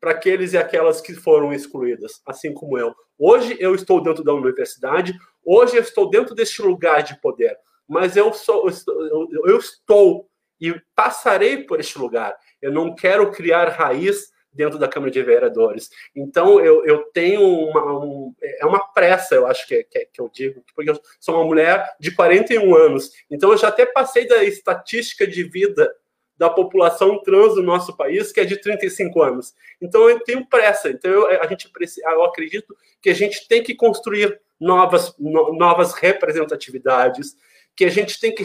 para 0.00 0.10
aqueles 0.10 0.52
e 0.52 0.58
aquelas 0.58 1.00
que 1.00 1.14
foram 1.14 1.52
excluídas, 1.52 2.20
assim 2.26 2.52
como 2.52 2.78
eu. 2.78 2.94
Hoje 3.18 3.56
eu 3.60 3.74
estou 3.74 4.02
dentro 4.02 4.22
da 4.22 4.34
universidade, 4.34 5.16
hoje 5.44 5.76
eu 5.76 5.82
estou 5.82 6.10
dentro 6.10 6.34
deste 6.34 6.62
lugar 6.62 7.02
de 7.02 7.18
poder, 7.20 7.56
mas 7.88 8.16
eu 8.16 8.32
sou 8.32 8.68
eu, 8.68 9.28
eu 9.46 9.58
estou 9.58 10.28
e 10.60 10.74
passarei 10.94 11.64
por 11.64 11.80
este 11.80 11.98
lugar. 11.98 12.36
Eu 12.60 12.72
não 12.72 12.94
quero 12.94 13.30
criar 13.30 13.68
raiz 13.68 14.30
dentro 14.56 14.78
da 14.78 14.88
Câmara 14.88 15.12
de 15.12 15.22
Vereadores. 15.22 15.90
Então, 16.14 16.58
eu, 16.58 16.84
eu 16.84 17.04
tenho 17.12 17.42
uma, 17.42 18.04
um, 18.04 18.34
é 18.42 18.64
uma 18.64 18.80
pressa, 18.92 19.34
eu 19.34 19.46
acho 19.46 19.66
que, 19.68 19.84
que, 19.84 20.06
que, 20.06 20.20
eu 20.20 20.30
digo, 20.32 20.64
porque 20.74 20.90
eu 20.90 21.00
sou 21.20 21.36
uma 21.36 21.44
mulher 21.44 21.86
de 22.00 22.10
41 22.10 22.74
anos. 22.74 23.12
Então, 23.30 23.52
eu 23.52 23.58
já 23.58 23.68
até 23.68 23.84
passei 23.84 24.26
da 24.26 24.42
estatística 24.42 25.26
de 25.26 25.44
vida 25.44 25.94
da 26.38 26.50
população 26.50 27.22
trans 27.22 27.54
do 27.54 27.62
nosso 27.62 27.96
país, 27.96 28.32
que 28.32 28.40
é 28.40 28.44
de 28.44 28.56
35 28.60 29.22
anos. 29.22 29.54
Então, 29.80 30.08
eu 30.08 30.20
tenho 30.20 30.46
pressa. 30.46 30.90
Então, 30.90 31.10
eu, 31.10 31.40
a 31.40 31.46
gente, 31.46 31.70
eu 32.02 32.24
acredito 32.24 32.76
que 33.00 33.10
a 33.10 33.14
gente 33.14 33.46
tem 33.48 33.62
que 33.62 33.74
construir 33.74 34.40
novas, 34.58 35.14
no, 35.18 35.52
novas 35.54 35.94
representatividades, 35.94 37.36
que 37.76 37.84
a 37.84 37.90
gente 37.90 38.18
tem 38.18 38.34
que 38.34 38.44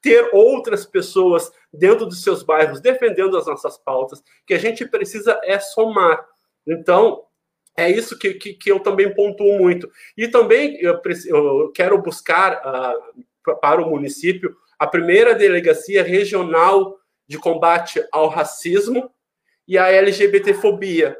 ter 0.00 0.30
outras 0.32 0.86
pessoas 0.86 1.50
dentro 1.72 2.06
dos 2.06 2.22
seus 2.22 2.42
bairros 2.42 2.80
defendendo 2.80 3.36
as 3.36 3.46
nossas 3.46 3.78
pautas, 3.78 4.22
que 4.46 4.54
a 4.54 4.58
gente 4.58 4.86
precisa 4.86 5.40
é 5.42 5.58
somar. 5.58 6.24
Então, 6.66 7.24
é 7.76 7.90
isso 7.90 8.18
que, 8.18 8.34
que, 8.34 8.54
que 8.54 8.70
eu 8.70 8.80
também 8.80 9.14
pontuo 9.14 9.58
muito. 9.58 9.90
E 10.16 10.28
também 10.28 10.76
eu, 10.80 11.00
eu 11.26 11.72
quero 11.72 12.00
buscar 12.02 12.60
uh, 12.60 13.56
para 13.60 13.80
o 13.80 13.88
município 13.88 14.54
a 14.78 14.86
primeira 14.86 15.34
delegacia 15.34 16.02
regional 16.02 16.98
de 17.26 17.38
combate 17.38 18.04
ao 18.12 18.28
racismo 18.28 19.10
e 19.66 19.76
à 19.76 19.90
LGBTfobia, 19.90 21.16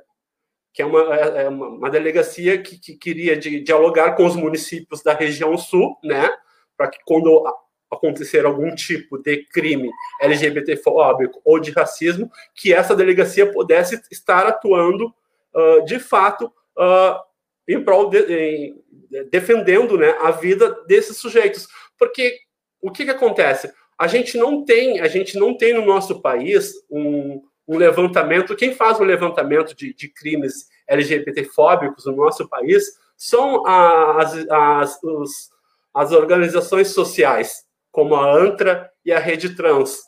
que 0.73 0.83
é 0.83 0.87
uma, 0.87 1.15
é, 1.15 1.45
é 1.45 1.49
uma, 1.49 1.69
uma 1.69 1.91
delegacia 1.91 2.61
que, 2.61 2.79
que 2.79 2.97
queria 2.97 3.37
de, 3.37 3.61
dialogar 3.61 4.13
com 4.17 4.25
os 4.25 4.37
municípios 4.37 5.03
da 5.03 5.13
região 5.13 5.57
sul, 5.57 5.97
né? 6.03 6.31
Para 6.79 6.89
que 6.89 6.99
quando 7.05 7.45
acontecer 7.91 8.47
algum 8.47 8.75
tipo 8.75 9.19
de 9.19 9.45
crime 9.47 9.91
LGBTfóbico 10.21 11.41
ou 11.45 11.59
de 11.59 11.71
racismo, 11.73 12.31
que 12.55 12.73
essa 12.73 12.95
delegacia 12.95 13.51
pudesse 13.51 14.01
estar 14.11 14.47
atuando 14.47 15.07
uh, 15.55 15.85
de 15.85 15.99
fato 15.99 16.47
uh, 16.77 17.19
em 17.67 17.83
prol 17.83 18.09
de, 18.09 18.21
em, 18.21 18.85
defendendo 19.31 19.99
né, 19.99 20.17
a 20.21 20.31
vida 20.31 20.71
desses 20.87 21.17
sujeitos. 21.17 21.67
Porque 21.99 22.39
o 22.81 22.91
que, 22.91 23.05
que 23.05 23.11
acontece? 23.11 23.73
A 23.99 24.07
gente 24.07 24.39
não 24.39 24.65
tem, 24.65 25.01
a 25.01 25.09
gente 25.09 25.37
não 25.37 25.57
tem 25.57 25.75
no 25.75 25.85
nosso 25.85 26.23
país 26.23 26.73
um, 26.91 27.43
um 27.67 27.77
levantamento. 27.77 28.55
Quem 28.55 28.75
faz 28.75 29.01
o 29.01 29.05
levantamento 29.05 29.75
de, 29.75 29.93
de 29.93 30.09
crimes 30.09 30.69
LGBTfóbicos 30.87 32.07
no 32.07 32.17
nosso 32.17 32.49
país 32.49 32.85
são 33.17 33.67
as, 33.67 34.35
as, 34.49 35.03
os, 35.03 35.51
as 35.99 36.13
organizações 36.13 36.95
sociais, 36.95 37.65
como 37.91 38.15
a 38.15 38.33
ANTRA 38.33 38.89
e 39.05 39.11
a 39.11 39.19
Rede 39.19 39.57
Trans. 39.57 39.99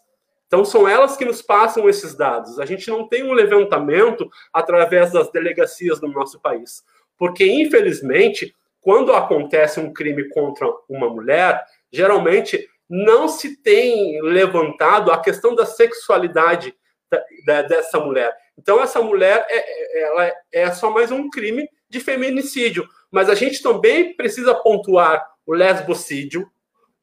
Então, 0.46 0.64
são 0.64 0.88
elas 0.88 1.16
que 1.16 1.24
nos 1.24 1.42
passam 1.42 1.88
esses 1.88 2.14
dados. 2.14 2.60
A 2.60 2.64
gente 2.64 2.88
não 2.88 3.08
tem 3.08 3.24
um 3.24 3.32
levantamento 3.32 4.30
através 4.52 5.10
das 5.10 5.32
delegacias 5.32 5.98
do 5.98 6.06
nosso 6.06 6.40
país. 6.40 6.84
Porque, 7.18 7.44
infelizmente, 7.44 8.54
quando 8.80 9.12
acontece 9.12 9.80
um 9.80 9.92
crime 9.92 10.28
contra 10.28 10.68
uma 10.88 11.10
mulher, 11.10 11.60
geralmente 11.92 12.68
não 12.88 13.26
se 13.26 13.60
tem 13.60 14.22
levantado 14.22 15.10
a 15.10 15.20
questão 15.20 15.56
da 15.56 15.66
sexualidade 15.66 16.72
da, 17.10 17.24
da, 17.44 17.62
dessa 17.62 17.98
mulher. 17.98 18.32
Então, 18.56 18.80
essa 18.80 19.02
mulher 19.02 19.44
é, 19.48 19.58
é 19.58 20.02
ela 20.02 20.32
é 20.52 20.70
só 20.70 20.88
mais 20.88 21.10
um 21.10 21.28
crime 21.28 21.68
de 21.88 21.98
feminicídio. 21.98 22.86
Mas 23.10 23.28
a 23.28 23.34
gente 23.34 23.60
também 23.60 24.14
precisa 24.14 24.54
pontuar 24.54 25.28
o 25.46 25.54
lesbocídio, 25.54 26.50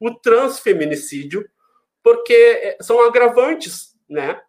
o 0.00 0.14
transfeminicídio, 0.14 1.48
porque 2.02 2.34
eh, 2.34 2.78
são 2.80 3.04
agravantes, 3.04 3.96
né, 4.08 4.40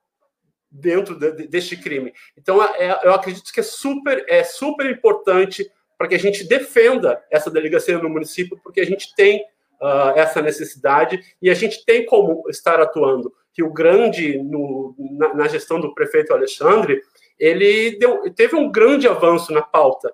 dentro 0.71 1.15
de, 1.17 1.47
deste 1.47 1.75
crime. 1.75 2.13
Então, 2.37 2.63
é, 2.63 2.99
eu 3.03 3.13
acredito 3.13 3.51
que 3.51 3.59
é 3.59 3.63
super, 3.63 4.23
é 4.27 4.43
super 4.43 4.89
importante 4.89 5.69
para 5.97 6.07
que 6.07 6.15
a 6.15 6.19
gente 6.19 6.43
defenda 6.45 7.21
essa 7.29 7.49
delegacia 7.51 7.97
no 7.97 8.09
município, 8.09 8.59
porque 8.63 8.79
a 8.79 8.85
gente 8.85 9.13
tem 9.15 9.43
uh, 9.81 10.11
essa 10.15 10.41
necessidade 10.41 11.19
e 11.41 11.49
a 11.49 11.53
gente 11.53 11.83
tem 11.85 12.05
como 12.05 12.43
estar 12.49 12.79
atuando. 12.79 13.33
Rio 13.57 13.73
Grande, 13.73 14.37
no, 14.37 14.95
na, 14.97 15.33
na, 15.33 15.47
gestão 15.47 15.81
do 15.81 15.93
prefeito 15.93 16.33
Alexandre, 16.33 17.01
ele 17.37 17.97
deu, 17.97 18.33
teve 18.33 18.55
um 18.55 18.71
grande 18.71 19.07
avanço 19.07 19.51
na 19.51 19.61
pauta 19.61 20.13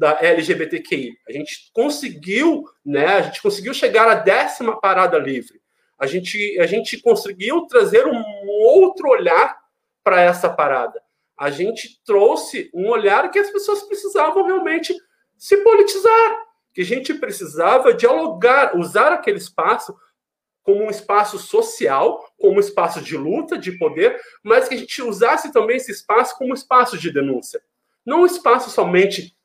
da 0.00 0.18
LGBTQI. 0.18 1.18
A 1.28 1.32
gente 1.32 1.70
conseguiu, 1.74 2.64
né? 2.82 3.04
A 3.04 3.20
gente 3.20 3.42
conseguiu 3.42 3.74
chegar 3.74 4.08
à 4.08 4.14
décima 4.14 4.80
parada 4.80 5.18
livre. 5.18 5.60
A 5.98 6.06
gente, 6.06 6.58
a 6.58 6.66
gente 6.66 6.98
conseguiu 7.02 7.66
trazer 7.66 8.06
um 8.06 8.24
outro 8.48 9.10
olhar 9.10 9.60
para 10.02 10.22
essa 10.22 10.48
parada. 10.48 11.02
A 11.36 11.50
gente 11.50 12.02
trouxe 12.02 12.70
um 12.72 12.88
olhar 12.88 13.30
que 13.30 13.38
as 13.38 13.50
pessoas 13.50 13.82
precisavam 13.82 14.42
realmente 14.46 14.96
se 15.36 15.58
politizar, 15.58 16.46
que 16.72 16.80
a 16.80 16.84
gente 16.84 17.12
precisava 17.12 17.92
dialogar, 17.92 18.74
usar 18.78 19.12
aquele 19.12 19.36
espaço 19.36 19.94
como 20.62 20.82
um 20.82 20.90
espaço 20.90 21.38
social, 21.38 22.26
como 22.38 22.56
um 22.56 22.60
espaço 22.60 23.02
de 23.02 23.18
luta, 23.18 23.58
de 23.58 23.72
poder, 23.72 24.18
mas 24.42 24.66
que 24.66 24.74
a 24.76 24.78
gente 24.78 25.02
usasse 25.02 25.52
também 25.52 25.76
esse 25.76 25.92
espaço 25.92 26.38
como 26.38 26.52
um 26.52 26.54
espaço 26.54 26.96
de 26.96 27.12
denúncia. 27.12 27.60
Não 28.04 28.22
um 28.22 28.26
espaço 28.26 28.70
somente 28.70 29.38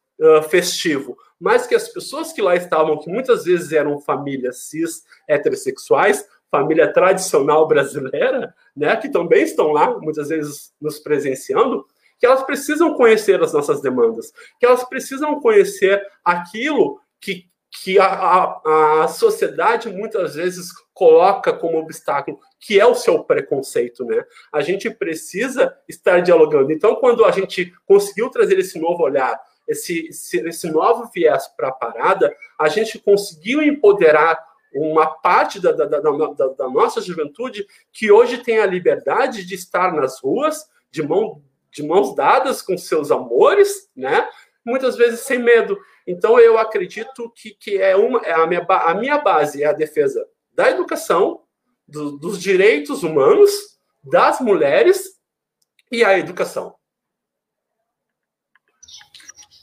festivo, 0.50 1.18
mas 1.40 1.68
que 1.68 1.76
as 1.76 1.90
pessoas 1.90 2.32
que 2.32 2.42
lá 2.42 2.56
estavam, 2.56 2.98
que 3.00 3.10
muitas 3.10 3.44
vezes 3.46 3.72
eram 3.72 4.00
famílias 4.00 4.60
cis 4.60 5.04
heterossexuais, 5.28 6.26
família 6.50 6.92
tradicional 6.92 7.68
brasileira, 7.68 8.54
né, 8.76 8.96
que 8.96 9.10
também 9.10 9.44
estão 9.44 9.72
lá, 9.72 9.98
muitas 10.00 10.30
vezes 10.30 10.74
nos 10.80 11.00
presenciando, 11.00 11.86
que 12.18 12.26
elas 12.26 12.44
precisam 12.44 12.94
conhecer 12.94 13.42
as 13.44 13.52
nossas 13.52 13.82
demandas, 13.82 14.32
que 14.60 14.66
elas 14.66 14.84
precisam 14.86 15.40
conhecer 15.42 16.02
aquilo 16.24 17.00
que, 17.20 17.46
que 17.84 18.00
a, 18.00 18.06
a, 18.06 19.04
a 19.04 19.08
sociedade 19.10 19.90
muitas 19.90 20.36
vezes 20.36 20.70
coloca 20.94 21.52
como 21.52 21.78
obstáculo, 21.78 22.40
que 22.58 22.80
é 22.80 22.86
o 22.86 22.96
seu 22.96 23.22
preconceito, 23.24 24.06
né? 24.06 24.24
A 24.52 24.62
gente 24.62 24.90
precisa 24.90 25.76
estar 25.90 26.22
dialogando. 26.22 26.72
Então, 26.72 26.96
quando 26.96 27.26
a 27.26 27.32
gente 27.32 27.74
conseguiu 27.86 28.30
trazer 28.30 28.58
esse 28.58 28.80
novo 28.80 29.04
olhar 29.04 29.38
esse, 29.68 30.08
esse, 30.08 30.40
esse 30.48 30.70
novo 30.70 31.10
viés 31.14 31.48
para 31.56 31.70
a 31.70 31.74
parada, 31.74 32.36
a 32.60 32.68
gente 32.68 33.00
conseguiu 33.00 33.62
empoderar 33.62 34.44
uma 34.74 35.08
parte 35.08 35.60
da, 35.60 35.72
da, 35.72 35.86
da, 35.86 36.00
da, 36.00 36.70
nossa 36.70 37.02
juventude 37.02 37.66
que 37.94 38.12
hoje 38.12 38.40
tem 38.40 38.60
a 38.60 38.66
liberdade 38.66 39.46
de 39.46 39.56
estar 39.56 39.94
nas 39.94 40.20
ruas, 40.20 40.70
de, 40.92 41.02
mão, 41.02 41.42
de 41.72 41.82
mãos 41.82 42.14
dadas 42.14 42.62
com 42.62 42.78
seus 42.78 43.10
amores, 43.10 43.90
né? 43.96 44.28
muitas 44.66 44.98
vezes 44.98 45.22
sem 45.22 45.40
medo. 45.40 45.80
Então, 46.06 46.40
eu 46.40 46.58
acredito 46.58 47.32
que, 47.36 47.52
que 47.52 47.78
é, 47.78 47.96
uma, 47.96 48.20
é 48.20 48.34
a, 48.34 48.46
minha, 48.46 48.66
a 48.68 48.94
minha 48.96 49.18
base 49.20 49.64
é 49.64 49.68
a 49.68 49.74
defesa 49.74 50.28
da 50.52 50.70
educação, 50.70 51.42
do, 51.88 52.18
dos 52.18 52.42
direitos 52.42 53.04
humanos, 53.04 53.52
das 54.04 54.40
mulheres 54.42 55.20
e 55.92 56.04
a 56.04 56.18
educação. 56.18 56.76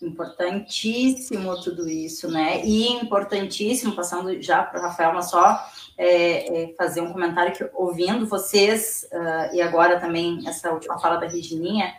Importantíssimo 0.02 1.62
tudo 1.62 1.88
isso, 1.88 2.28
né? 2.28 2.64
E 2.64 2.88
importantíssimo, 2.88 3.94
passando 3.94 4.42
já 4.42 4.62
para 4.62 4.80
o 4.80 4.82
Rafael, 4.82 5.14
mas 5.14 5.30
só 5.30 5.64
é, 5.96 6.64
é, 6.64 6.74
fazer 6.74 7.00
um 7.00 7.12
comentário 7.12 7.52
que, 7.52 7.64
ouvindo 7.72 8.26
vocês, 8.26 9.08
uh, 9.12 9.54
e 9.54 9.62
agora 9.62 10.00
também 10.00 10.42
essa 10.46 10.72
última 10.72 10.98
fala 10.98 11.18
da 11.18 11.28
Regininha, 11.28 11.94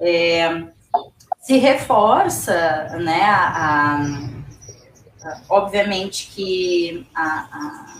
é, 0.00 0.66
se 1.40 1.58
reforça, 1.58 2.88
né, 2.98 3.22
a, 3.22 4.00
a, 4.00 5.40
obviamente 5.48 6.32
que 6.34 7.06
a, 7.14 7.94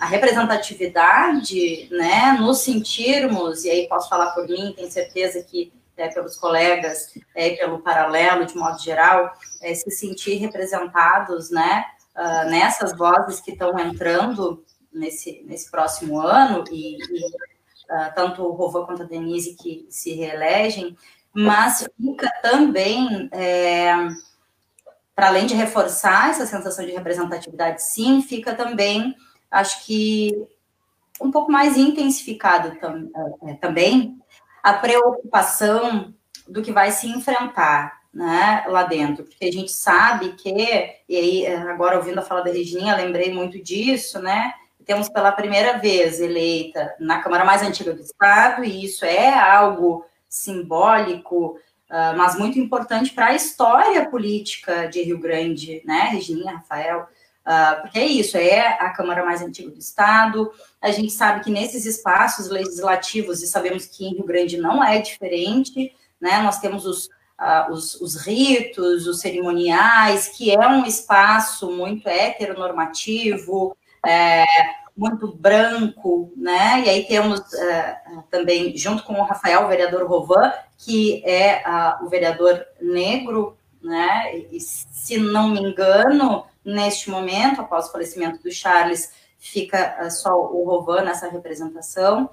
a, 0.00 0.06
representatividade, 0.06 1.88
né, 1.90 2.36
nos 2.40 2.58
sentirmos, 2.58 3.64
e 3.64 3.70
aí 3.70 3.88
posso 3.88 4.08
falar 4.08 4.32
por 4.32 4.48
mim, 4.48 4.74
tenho 4.76 4.90
certeza 4.90 5.42
que 5.42 5.72
é, 5.96 6.08
pelos 6.08 6.36
colegas, 6.36 7.14
é, 7.34 7.56
pelo 7.56 7.80
paralelo, 7.80 8.44
de 8.44 8.56
modo 8.56 8.78
geral, 8.80 9.32
é, 9.62 9.74
se 9.74 9.90
sentir 9.90 10.36
representados, 10.36 11.50
né, 11.50 11.84
uh, 12.16 12.50
nessas 12.50 12.96
vozes 12.96 13.40
que 13.40 13.52
estão 13.52 13.78
entrando 13.78 14.64
nesse, 14.92 15.42
nesse 15.46 15.70
próximo 15.70 16.20
ano, 16.20 16.64
e, 16.70 16.96
e 16.96 17.26
uh, 17.26 18.14
tanto 18.14 18.42
o 18.42 18.52
Rovan 18.52 18.84
quanto 18.84 19.02
a 19.02 19.06
Denise 19.06 19.56
que 19.56 19.86
se 19.88 20.12
reelegem, 20.14 20.96
mas 21.32 21.86
fica 21.96 22.30
também, 22.40 23.28
é, 23.30 23.94
para 25.14 25.28
além 25.28 25.46
de 25.46 25.54
reforçar 25.54 26.30
essa 26.30 26.46
sensação 26.46 26.84
de 26.84 26.92
representatividade, 26.92 27.82
sim, 27.82 28.22
fica 28.22 28.54
também, 28.54 29.14
acho 29.50 29.84
que, 29.84 30.30
um 31.20 31.30
pouco 31.30 31.52
mais 31.52 31.76
intensificado 31.76 32.78
tam, 32.80 33.10
é, 33.42 33.54
também 33.54 34.18
a 34.66 34.72
preocupação 34.72 36.12
do 36.48 36.60
que 36.60 36.72
vai 36.72 36.90
se 36.90 37.06
enfrentar 37.06 38.00
né, 38.12 38.64
lá 38.66 38.82
dentro, 38.82 39.22
porque 39.22 39.44
a 39.44 39.52
gente 39.52 39.70
sabe 39.70 40.30
que, 40.32 40.50
e 41.08 41.16
aí 41.16 41.46
agora 41.46 41.96
ouvindo 41.96 42.18
a 42.18 42.22
fala 42.22 42.42
da 42.42 42.50
Regininha, 42.50 42.96
lembrei 42.96 43.32
muito 43.32 43.62
disso, 43.62 44.20
né? 44.20 44.52
Temos 44.84 45.08
pela 45.08 45.30
primeira 45.30 45.78
vez 45.78 46.18
eleita 46.18 46.96
na 46.98 47.22
Câmara 47.22 47.44
mais 47.44 47.62
antiga 47.62 47.94
do 47.94 48.00
Estado, 48.00 48.64
e 48.64 48.84
isso 48.84 49.04
é 49.04 49.32
algo 49.32 50.04
simbólico, 50.28 51.60
uh, 51.88 52.16
mas 52.16 52.36
muito 52.36 52.58
importante 52.58 53.12
para 53.12 53.26
a 53.26 53.34
história 53.36 54.10
política 54.10 54.86
de 54.88 55.00
Rio 55.00 55.20
Grande, 55.20 55.80
né, 55.84 56.08
Regininha, 56.10 56.56
Rafael, 56.56 57.06
uh, 57.46 57.80
porque 57.80 57.98
é 57.98 58.06
isso, 58.06 58.36
é 58.36 58.76
a 58.80 58.90
Câmara 58.90 59.24
mais 59.24 59.40
antiga 59.40 59.70
do 59.70 59.78
Estado, 59.78 60.50
a 60.80 60.90
gente 60.90 61.12
sabe 61.12 61.44
que 61.44 61.50
nesses 61.50 61.86
espaços 61.86 62.48
legislativos, 62.48 63.42
e 63.42 63.46
sabemos 63.46 63.86
que 63.86 64.06
em 64.06 64.14
Rio 64.14 64.24
Grande 64.24 64.56
não 64.56 64.82
é 64.82 64.98
diferente, 65.00 65.94
né, 66.20 66.42
nós 66.42 66.58
temos 66.58 66.84
os, 66.84 67.06
uh, 67.06 67.70
os, 67.70 67.94
os 68.00 68.16
ritos, 68.16 69.06
os 69.06 69.20
cerimoniais, 69.20 70.28
que 70.28 70.50
é 70.50 70.68
um 70.68 70.84
espaço 70.84 71.70
muito 71.70 72.08
heteronormativo, 72.08 73.76
é, 74.04 74.44
muito 74.96 75.28
branco, 75.28 76.32
né? 76.36 76.82
E 76.86 76.88
aí 76.88 77.04
temos 77.04 77.40
uh, 77.40 78.22
também, 78.30 78.74
junto 78.76 79.04
com 79.04 79.14
o 79.14 79.24
Rafael, 79.24 79.64
o 79.64 79.68
vereador 79.68 80.08
Rovan, 80.08 80.52
que 80.78 81.22
é 81.24 81.62
uh, 81.66 82.06
o 82.06 82.08
vereador 82.08 82.64
negro, 82.80 83.58
né? 83.82 84.38
E, 84.50 84.58
se 84.58 85.18
não 85.18 85.50
me 85.50 85.60
engano, 85.60 86.46
neste 86.66 87.08
momento, 87.08 87.60
após 87.60 87.86
o 87.86 87.92
falecimento 87.92 88.42
do 88.42 88.52
Charles, 88.52 89.12
fica 89.38 89.98
uh, 90.02 90.10
só 90.10 90.34
o 90.34 90.64
Rovan 90.64 91.02
nessa 91.02 91.28
representação. 91.28 92.28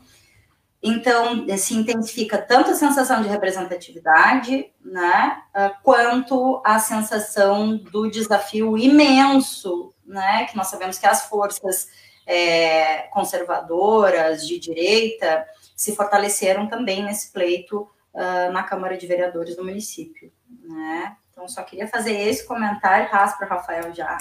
Então, 0.81 1.45
se 1.57 1.75
intensifica 1.75 2.37
tanto 2.37 2.71
a 2.71 2.75
sensação 2.75 3.21
de 3.21 3.29
representatividade, 3.29 4.69
né, 4.83 5.41
quanto 5.81 6.61
a 6.65 6.77
sensação 6.77 7.77
do 7.77 8.11
desafio 8.11 8.77
imenso, 8.77 9.93
né, 10.05 10.43
que 10.43 10.57
nós 10.57 10.67
sabemos 10.67 10.97
que 10.97 11.07
as 11.07 11.25
forças 11.27 11.87
é, 12.25 13.03
conservadoras, 13.13 14.45
de 14.45 14.59
direita, 14.59 15.45
se 15.75 15.95
fortaleceram 15.95 16.67
também 16.67 17.03
nesse 17.03 17.31
pleito 17.31 17.89
uh, 18.13 18.51
na 18.51 18.63
Câmara 18.63 18.97
de 18.97 19.07
Vereadores 19.07 19.55
do 19.55 19.63
município. 19.63 20.31
Né? 20.63 21.17
Então, 21.33 21.47
só 21.47 21.63
queria 21.63 21.87
fazer 21.87 22.13
esse 22.13 22.47
comentário, 22.47 23.09
passo 23.09 23.35
para 23.37 23.47
o 23.47 23.49
Rafael 23.49 23.91
já. 23.91 24.17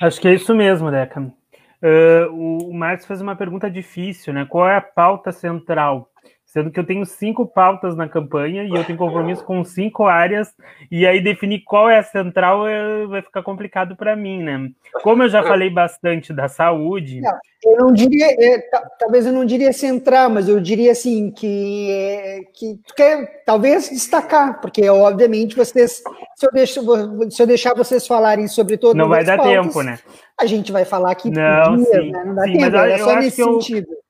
Acho 0.00 0.18
que 0.20 0.26
é 0.26 0.34
isso 0.34 0.54
mesmo, 0.54 0.90
Deca. 0.90 1.20
Uh, 1.20 2.70
o 2.70 2.74
Marcos 2.74 3.04
fez 3.04 3.20
uma 3.20 3.36
pergunta 3.36 3.70
difícil, 3.70 4.32
né? 4.32 4.46
Qual 4.46 4.66
é 4.66 4.74
a 4.74 4.80
pauta 4.80 5.30
central? 5.32 6.10
Sendo 6.54 6.70
que 6.70 6.78
eu 6.78 6.86
tenho 6.86 7.04
cinco 7.04 7.44
pautas 7.44 7.96
na 7.96 8.08
campanha 8.08 8.62
e 8.62 8.70
eu 8.70 8.84
tenho 8.84 8.96
compromisso 8.96 9.44
com 9.44 9.64
cinco 9.64 10.04
áreas, 10.04 10.54
e 10.88 11.04
aí 11.04 11.20
definir 11.20 11.64
qual 11.64 11.90
é 11.90 11.98
a 11.98 12.02
central 12.04 12.68
é, 12.68 13.04
vai 13.08 13.22
ficar 13.22 13.42
complicado 13.42 13.96
para 13.96 14.14
mim, 14.14 14.40
né? 14.40 14.70
Como 15.02 15.24
eu 15.24 15.28
já 15.28 15.42
falei 15.42 15.68
bastante 15.68 16.32
da 16.32 16.46
saúde. 16.46 17.20
Não, 17.20 17.36
eu 17.64 17.76
não 17.78 17.92
diria, 17.92 18.26
é, 18.38 18.60
talvez 19.00 19.26
eu 19.26 19.32
não 19.32 19.44
diria 19.44 19.72
central, 19.72 20.30
mas 20.30 20.48
eu 20.48 20.60
diria 20.60 20.92
assim 20.92 21.32
que, 21.32 21.90
é, 21.90 22.40
que 22.54 22.78
tu 22.86 22.94
quer 22.94 23.42
talvez 23.44 23.90
destacar, 23.90 24.60
porque 24.60 24.88
obviamente 24.88 25.56
vocês, 25.56 26.04
se 26.36 26.46
eu, 26.46 26.52
deixo, 26.52 27.30
se 27.32 27.42
eu 27.42 27.48
deixar 27.48 27.74
vocês 27.74 28.06
falarem 28.06 28.46
sobre 28.46 28.76
todas 28.76 28.96
Não 28.96 29.08
vai 29.08 29.24
dar 29.24 29.38
pautas, 29.38 29.52
tempo, 29.52 29.82
né? 29.82 29.98
A 30.38 30.46
gente 30.46 30.70
vai 30.70 30.84
falar 30.84 31.10
aqui 31.10 31.30
não, 31.30 31.78
dias, 31.78 31.88
sim, 31.88 32.12
né? 32.12 32.24
Não 32.24 32.34
dá 32.36 32.44
sim, 32.44 32.58
tempo, 32.58 32.76
é 32.76 32.98
só 32.98 33.16
nesse 33.16 33.42
sentido. 33.42 33.88
Eu 33.90 34.03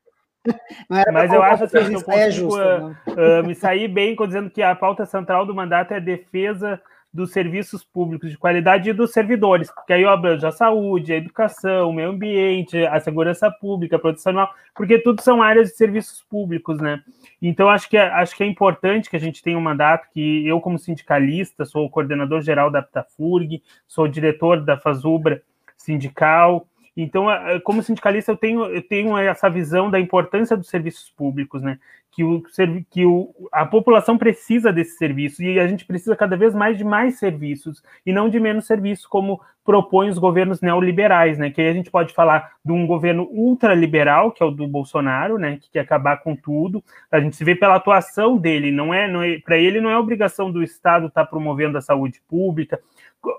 mas 1.13 1.33
eu 1.33 1.43
acho 1.43 1.65
assim, 1.65 1.79
que 1.89 1.95
eu 1.95 2.03
consigo 2.03 2.31
justo, 2.31 2.61
uh, 2.61 3.41
uh, 3.41 3.47
me 3.47 3.55
sair 3.55 3.89
bem 3.89 4.15
dizendo 4.15 4.51
que 4.51 4.63
a 4.63 4.75
pauta 4.75 5.07
central 5.07 5.47
do 5.47 5.55
mandato 5.55 5.93
é 5.93 5.97
a 5.97 6.01
defesa 6.01 6.81
dos 7.15 7.31
serviços 7.31 7.85
públicos 7.85 8.29
de 8.29 8.37
qualidade 8.37 8.91
e 8.91 8.93
dos 8.93 9.13
servidores, 9.13 9.71
porque 9.71 9.93
aí 9.93 10.05
abrange 10.05 10.45
a 10.45 10.51
saúde, 10.51 11.13
a 11.13 11.17
educação, 11.17 11.91
o 11.91 11.93
meio 11.93 12.11
ambiente, 12.11 12.85
a 12.87 12.99
segurança 12.99 13.49
pública, 13.53 13.95
a 13.95 14.01
proteção 14.01 14.31
animal, 14.31 14.53
porque 14.75 14.99
tudo 14.99 15.23
são 15.23 15.41
áreas 15.41 15.69
de 15.69 15.77
serviços 15.77 16.25
públicos, 16.29 16.77
né? 16.81 17.01
Então, 17.41 17.69
acho 17.71 17.89
que, 17.89 17.97
é, 17.97 18.09
acho 18.09 18.37
que 18.37 18.43
é 18.43 18.47
importante 18.47 19.09
que 19.09 19.15
a 19.15 19.21
gente 19.21 19.45
tenha 19.45 19.57
um 19.57 19.61
mandato 19.61 20.09
que 20.13 20.45
eu, 20.45 20.61
como 20.61 20.77
sindicalista, 20.77 21.65
sou 21.65 21.85
o 21.85 21.91
coordenador 21.91 22.43
geral 22.43 22.69
da 22.69 22.81
Aptafurg, 22.81 23.63
sou 23.87 24.09
diretor 24.09 24.61
da 24.61 24.77
Fazubra 24.77 25.41
sindical, 25.77 26.67
então, 26.97 27.27
como 27.65 27.83
sindicalista, 27.83 28.31
eu 28.31 28.37
tenho, 28.37 28.65
eu 28.67 28.83
tenho 28.83 29.17
essa 29.19 29.51
visão 29.51 29.91
da 29.91 29.99
importância 29.99 30.57
dos 30.57 30.69
serviços 30.69 31.11
públicos, 31.11 31.61
né? 31.61 31.79
Que, 32.13 32.23
o, 32.23 32.45
que 32.91 33.05
o, 33.05 33.35
a 33.51 33.67
população 33.67 34.17
precisa 34.17 34.73
desses 34.73 34.97
serviços 34.97 35.41
e 35.41 35.59
a 35.59 35.67
gente 35.67 35.85
precisa 35.85 36.15
cada 36.15 36.37
vez 36.37 36.55
mais 36.55 36.79
de 36.79 36.85
mais 36.85 37.19
serviços 37.19 37.83
e 38.07 38.13
não 38.13 38.29
de 38.29 38.39
menos 38.39 38.67
serviços, 38.67 39.05
como 39.05 39.41
propõem 39.65 40.11
os 40.11 40.19
governos 40.19 40.61
neoliberais, 40.61 41.39
né? 41.39 41.51
Que 41.51 41.61
aí 41.61 41.69
a 41.69 41.73
gente 41.73 41.91
pode 41.91 42.15
falar 42.15 42.53
de 42.65 42.71
um 42.71 42.87
governo 42.87 43.27
ultraliberal, 43.33 44.31
que 44.31 44.43
é 44.43 44.47
o 44.47 44.51
do 44.51 44.69
Bolsonaro, 44.69 45.39
né? 45.39 45.59
Que 45.61 45.71
quer 45.73 45.81
acabar 45.81 46.19
com 46.19 46.37
tudo. 46.37 46.85
A 47.11 47.19
gente 47.19 47.35
se 47.35 47.43
vê 47.43 47.57
pela 47.57 47.77
atuação 47.77 48.37
dele, 48.37 48.71
não 48.71 48.95
é, 48.95 49.11
não 49.11 49.23
é 49.23 49.41
para 49.41 49.59
ele 49.59 49.81
não 49.81 49.91
é 49.91 49.99
obrigação 49.99 50.53
do 50.53 50.63
Estado 50.63 51.07
estar 51.07 51.25
tá 51.25 51.29
promovendo 51.29 51.79
a 51.79 51.81
saúde 51.81 52.21
pública, 52.29 52.79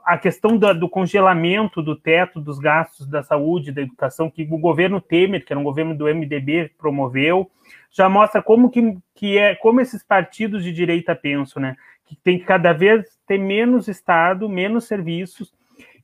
a 0.04 0.18
questão 0.18 0.58
do, 0.58 0.74
do, 0.74 0.90
congelamento 0.90 1.82
do 1.82 1.96
teto 1.96 2.40
dos 2.40 2.60
gastos 2.60 3.08
da 3.08 3.24
saúde, 3.24 3.72
da 3.72 3.82
educação, 3.82 4.30
que 4.30 4.44
o 4.44 4.58
governo 4.58 5.02
Temer, 5.02 5.46
que 5.46 5.54
era 5.54 5.60
um 5.60 5.64
governo 5.64 5.96
do 5.96 6.06
MDB, 6.06 6.72
promoveu, 6.78 7.50
já 7.92 8.10
mostra 8.10 8.42
como 8.42 8.70
que, 8.70 8.98
que 9.14 9.38
é, 9.38 9.56
como 9.56 9.82
esses 9.82 10.04
partidos 10.04 10.64
de 10.64 10.72
direita 10.72 11.16
pensam, 11.16 11.62
né? 11.62 11.76
Que 12.06 12.16
tem 12.16 12.38
que 12.38 12.46
cada 12.46 12.74
vez 12.74 13.06
ter 13.28 13.38
menos 13.38 13.88
Estado, 13.88 14.48
menos 14.48 14.86
serviços, 14.86 15.54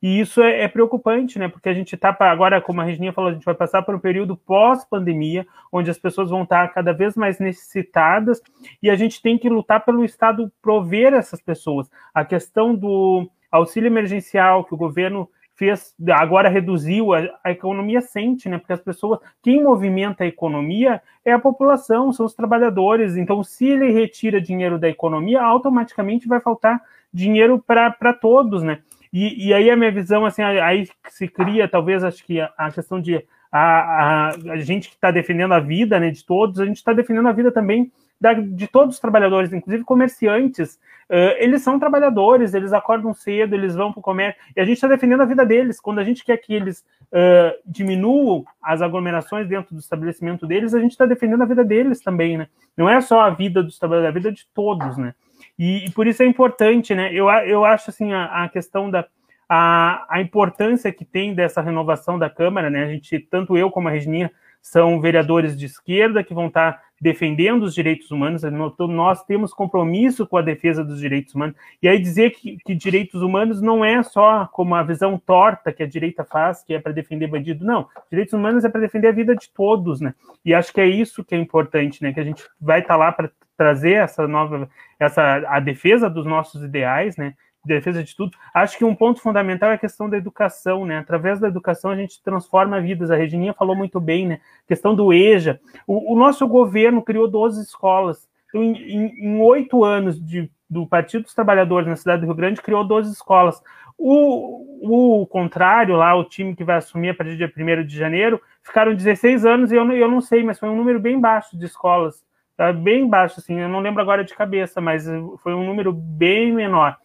e 0.01 0.19
isso 0.19 0.41
é, 0.41 0.61
é 0.61 0.67
preocupante, 0.67 1.37
né? 1.37 1.47
Porque 1.47 1.69
a 1.69 1.73
gente 1.73 1.93
está 1.93 2.15
agora, 2.19 2.59
como 2.59 2.81
a 2.81 2.83
Regininha 2.83 3.13
falou, 3.13 3.29
a 3.29 3.33
gente 3.33 3.45
vai 3.45 3.53
passar 3.53 3.83
por 3.83 3.93
um 3.93 3.99
período 3.99 4.35
pós-pandemia, 4.35 5.45
onde 5.71 5.91
as 5.91 5.99
pessoas 5.99 6.31
vão 6.31 6.41
estar 6.41 6.67
cada 6.69 6.91
vez 6.91 7.15
mais 7.15 7.39
necessitadas, 7.39 8.41
e 8.81 8.89
a 8.89 8.95
gente 8.95 9.21
tem 9.21 9.37
que 9.37 9.47
lutar 9.47 9.85
pelo 9.85 10.03
Estado 10.03 10.51
prover 10.61 11.13
essas 11.13 11.39
pessoas. 11.39 11.87
A 12.13 12.25
questão 12.25 12.73
do 12.75 13.29
auxílio 13.51 13.87
emergencial 13.87 14.63
que 14.63 14.73
o 14.73 14.77
governo 14.77 15.29
fez, 15.55 15.93
agora 16.09 16.49
reduziu, 16.49 17.13
a, 17.13 17.19
a, 17.43 17.51
economia 17.51 18.01
sente, 18.01 18.49
né? 18.49 18.57
Porque 18.57 18.73
as 18.73 18.81
pessoas, 18.81 19.19
quem 19.43 19.63
movimenta 19.63 20.23
a 20.23 20.27
economia 20.27 21.01
é 21.23 21.31
a 21.31 21.39
população, 21.39 22.11
são 22.11 22.25
os 22.25 22.33
trabalhadores. 22.33 23.15
Então, 23.15 23.43
se 23.43 23.67
ele 23.67 23.91
retira 23.91 24.41
dinheiro 24.41 24.79
da 24.79 24.89
economia, 24.89 25.41
automaticamente 25.41 26.27
vai 26.27 26.39
faltar 26.39 26.81
dinheiro 27.13 27.59
para 27.59 28.13
todos, 28.13 28.63
né? 28.63 28.79
E, 29.13 29.49
e, 29.49 29.53
aí 29.53 29.69
a 29.69 29.75
minha 29.75 29.91
visão, 29.91 30.25
assim, 30.25 30.41
aí 30.41 30.87
se 31.09 31.27
cria, 31.27 31.67
talvez, 31.67 32.03
acho 32.03 32.25
que 32.25 32.39
a, 32.39 32.51
a 32.57 32.71
questão 32.71 32.99
de 32.99 33.23
a, 33.51 33.59
a, 33.59 34.29
a 34.29 34.57
gente 34.57 34.87
que 34.87 34.95
está 34.95 35.11
defendendo 35.11 35.53
a 35.53 35.59
vida, 35.59 35.99
né, 35.99 36.09
de 36.09 36.25
todos, 36.25 36.59
a 36.59 36.65
gente 36.65 36.77
está 36.77 36.93
defendendo 36.93 37.27
a 37.27 37.33
vida 37.33 37.51
também 37.51 37.91
da, 38.21 38.33
de 38.33 38.67
todos 38.67 38.95
os 38.95 39.01
trabalhadores, 39.01 39.51
inclusive 39.51 39.83
comerciantes, 39.83 40.75
uh, 41.09 41.35
eles 41.39 41.63
são 41.63 41.79
trabalhadores, 41.79 42.53
eles 42.53 42.71
acordam 42.71 43.15
cedo, 43.15 43.55
eles 43.55 43.75
vão 43.75 43.91
para 43.91 43.99
o 43.99 44.03
comércio, 44.03 44.39
e 44.55 44.61
a 44.61 44.63
gente 44.63 44.75
está 44.75 44.87
defendendo 44.87 45.21
a 45.21 45.25
vida 45.25 45.43
deles. 45.43 45.81
Quando 45.81 45.97
a 45.97 46.03
gente 46.03 46.23
quer 46.23 46.37
que 46.37 46.53
eles 46.53 46.85
uh, 47.11 47.57
diminuam 47.65 48.45
as 48.61 48.79
aglomerações 48.79 49.47
dentro 49.47 49.73
do 49.73 49.79
estabelecimento 49.79 50.45
deles, 50.45 50.75
a 50.75 50.79
gente 50.79 50.91
está 50.91 51.07
defendendo 51.07 51.41
a 51.41 51.47
vida 51.47 51.65
deles 51.65 51.99
também, 51.99 52.37
né? 52.37 52.47
Não 52.77 52.87
é 52.87 53.01
só 53.01 53.21
a 53.21 53.31
vida 53.31 53.63
dos 53.63 53.79
trabalhadores, 53.79 54.13
é 54.13 54.17
a 54.17 54.21
vida 54.21 54.31
de 54.31 54.45
todos, 54.53 54.97
né? 54.97 55.15
E, 55.57 55.87
e 55.87 55.89
por 55.89 56.05
isso 56.05 56.21
é 56.21 56.27
importante, 56.27 56.93
né? 56.93 57.11
Eu, 57.11 57.27
eu 57.27 57.65
acho 57.65 57.89
assim 57.89 58.13
a, 58.13 58.43
a 58.43 58.49
questão 58.49 58.91
da 58.91 59.03
a, 59.49 60.05
a 60.07 60.21
importância 60.21 60.93
que 60.93 61.03
tem 61.03 61.33
dessa 61.33 61.59
renovação 61.59 62.17
da 62.17 62.29
Câmara, 62.29 62.69
né? 62.69 62.83
A 62.83 62.87
gente, 62.87 63.19
tanto 63.19 63.57
eu 63.57 63.69
como 63.69 63.89
a 63.89 63.91
Regininha, 63.91 64.31
são 64.61 65.01
vereadores 65.01 65.57
de 65.57 65.65
esquerda 65.65 66.23
que 66.23 66.33
vão 66.33 66.47
estar 66.47 66.81
defendendo 67.01 67.63
os 67.63 67.73
direitos 67.73 68.11
humanos, 68.11 68.43
nós 68.79 69.23
temos 69.25 69.51
compromisso 69.51 70.27
com 70.27 70.37
a 70.37 70.41
defesa 70.43 70.85
dos 70.85 70.99
direitos 70.99 71.33
humanos, 71.33 71.55
e 71.81 71.87
aí 71.87 71.99
dizer 71.99 72.29
que, 72.31 72.57
que 72.57 72.75
direitos 72.75 73.23
humanos 73.23 73.59
não 73.59 73.83
é 73.83 74.03
só 74.03 74.45
como 74.45 74.75
a 74.75 74.83
visão 74.83 75.17
torta 75.17 75.73
que 75.73 75.81
a 75.81 75.87
direita 75.87 76.23
faz, 76.23 76.63
que 76.63 76.75
é 76.75 76.79
para 76.79 76.91
defender 76.91 77.25
bandido, 77.25 77.65
não, 77.65 77.87
direitos 78.09 78.33
humanos 78.33 78.63
é 78.63 78.69
para 78.69 78.81
defender 78.81 79.07
a 79.07 79.11
vida 79.11 79.35
de 79.35 79.49
todos, 79.49 79.99
né, 79.99 80.13
e 80.45 80.53
acho 80.53 80.71
que 80.71 80.79
é 80.79 80.85
isso 80.85 81.25
que 81.25 81.33
é 81.33 81.37
importante, 81.39 82.03
né, 82.03 82.13
que 82.13 82.19
a 82.19 82.23
gente 82.23 82.43
vai 82.59 82.81
estar 82.81 82.95
lá 82.95 83.11
para 83.11 83.31
trazer 83.57 83.93
essa 83.93 84.27
nova, 84.27 84.69
essa, 84.99 85.43
a 85.47 85.59
defesa 85.59 86.07
dos 86.07 86.25
nossos 86.25 86.63
ideais, 86.63 87.17
né, 87.17 87.33
defesa 87.63 88.03
de 88.03 88.15
tudo. 88.15 88.37
Acho 88.53 88.77
que 88.77 88.85
um 88.85 88.95
ponto 88.95 89.21
fundamental 89.21 89.71
é 89.71 89.75
a 89.75 89.77
questão 89.77 90.09
da 90.09 90.17
educação, 90.17 90.85
né? 90.85 90.97
Através 90.97 91.39
da 91.39 91.47
educação 91.47 91.91
a 91.91 91.95
gente 91.95 92.21
transforma 92.23 92.81
vidas. 92.81 93.11
A 93.11 93.15
Regininha 93.15 93.53
falou 93.53 93.75
muito 93.75 93.99
bem, 93.99 94.27
né? 94.27 94.39
Questão 94.67 94.95
do 94.95 95.13
EJA. 95.13 95.59
O, 95.85 96.13
o 96.13 96.15
nosso 96.17 96.47
governo 96.47 97.01
criou 97.01 97.27
12 97.27 97.61
escolas. 97.61 98.29
Então, 98.49 98.61
em 98.63 99.41
oito 99.41 99.83
anos 99.83 100.19
de, 100.19 100.49
do 100.69 100.85
Partido 100.85 101.23
dos 101.23 101.33
Trabalhadores 101.33 101.87
na 101.87 101.95
cidade 101.95 102.21
do 102.21 102.25
Rio 102.25 102.35
Grande, 102.35 102.61
criou 102.61 102.83
12 102.83 103.11
escolas. 103.11 103.61
O, 103.97 105.21
o 105.21 105.27
contrário, 105.27 105.95
lá, 105.95 106.15
o 106.15 106.23
time 106.23 106.55
que 106.55 106.63
vai 106.63 106.77
assumir 106.77 107.09
a 107.09 107.13
partir 107.13 107.33
do 107.33 107.37
dia 107.37 107.53
1 107.55 107.85
de 107.85 107.95
janeiro, 107.95 108.41
ficaram 108.63 108.95
16 108.95 109.45
anos 109.45 109.71
e 109.71 109.75
eu, 109.75 109.89
eu 109.91 110.09
não 110.09 110.19
sei, 110.19 110.43
mas 110.43 110.59
foi 110.59 110.69
um 110.69 110.75
número 110.75 110.99
bem 110.99 111.19
baixo 111.19 111.57
de 111.57 111.65
escolas. 111.65 112.25
Tá? 112.57 112.73
Bem 112.73 113.07
baixo, 113.07 113.39
assim, 113.39 113.59
eu 113.59 113.69
não 113.69 113.79
lembro 113.79 114.01
agora 114.01 114.23
de 114.23 114.33
cabeça, 114.33 114.81
mas 114.81 115.05
foi 115.43 115.53
um 115.53 115.65
número 115.65 115.93
bem 115.93 116.51
menor. 116.51 116.97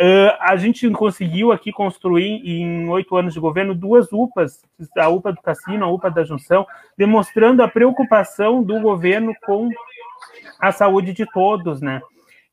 Uh, 0.00 0.30
a 0.38 0.54
gente 0.54 0.88
conseguiu 0.90 1.50
aqui 1.50 1.72
construir 1.72 2.40
em 2.48 2.88
oito 2.88 3.16
anos 3.16 3.34
de 3.34 3.40
governo 3.40 3.74
duas 3.74 4.12
UPAs, 4.12 4.62
a 4.96 5.08
UPA 5.08 5.32
do 5.32 5.42
Cassino, 5.42 5.84
a 5.84 5.90
UPA 5.90 6.08
da 6.08 6.22
Junção, 6.22 6.64
demonstrando 6.96 7.64
a 7.64 7.68
preocupação 7.68 8.62
do 8.62 8.80
governo 8.80 9.34
com 9.44 9.68
a 10.60 10.70
saúde 10.70 11.12
de 11.12 11.26
todos, 11.26 11.80
né? 11.80 12.00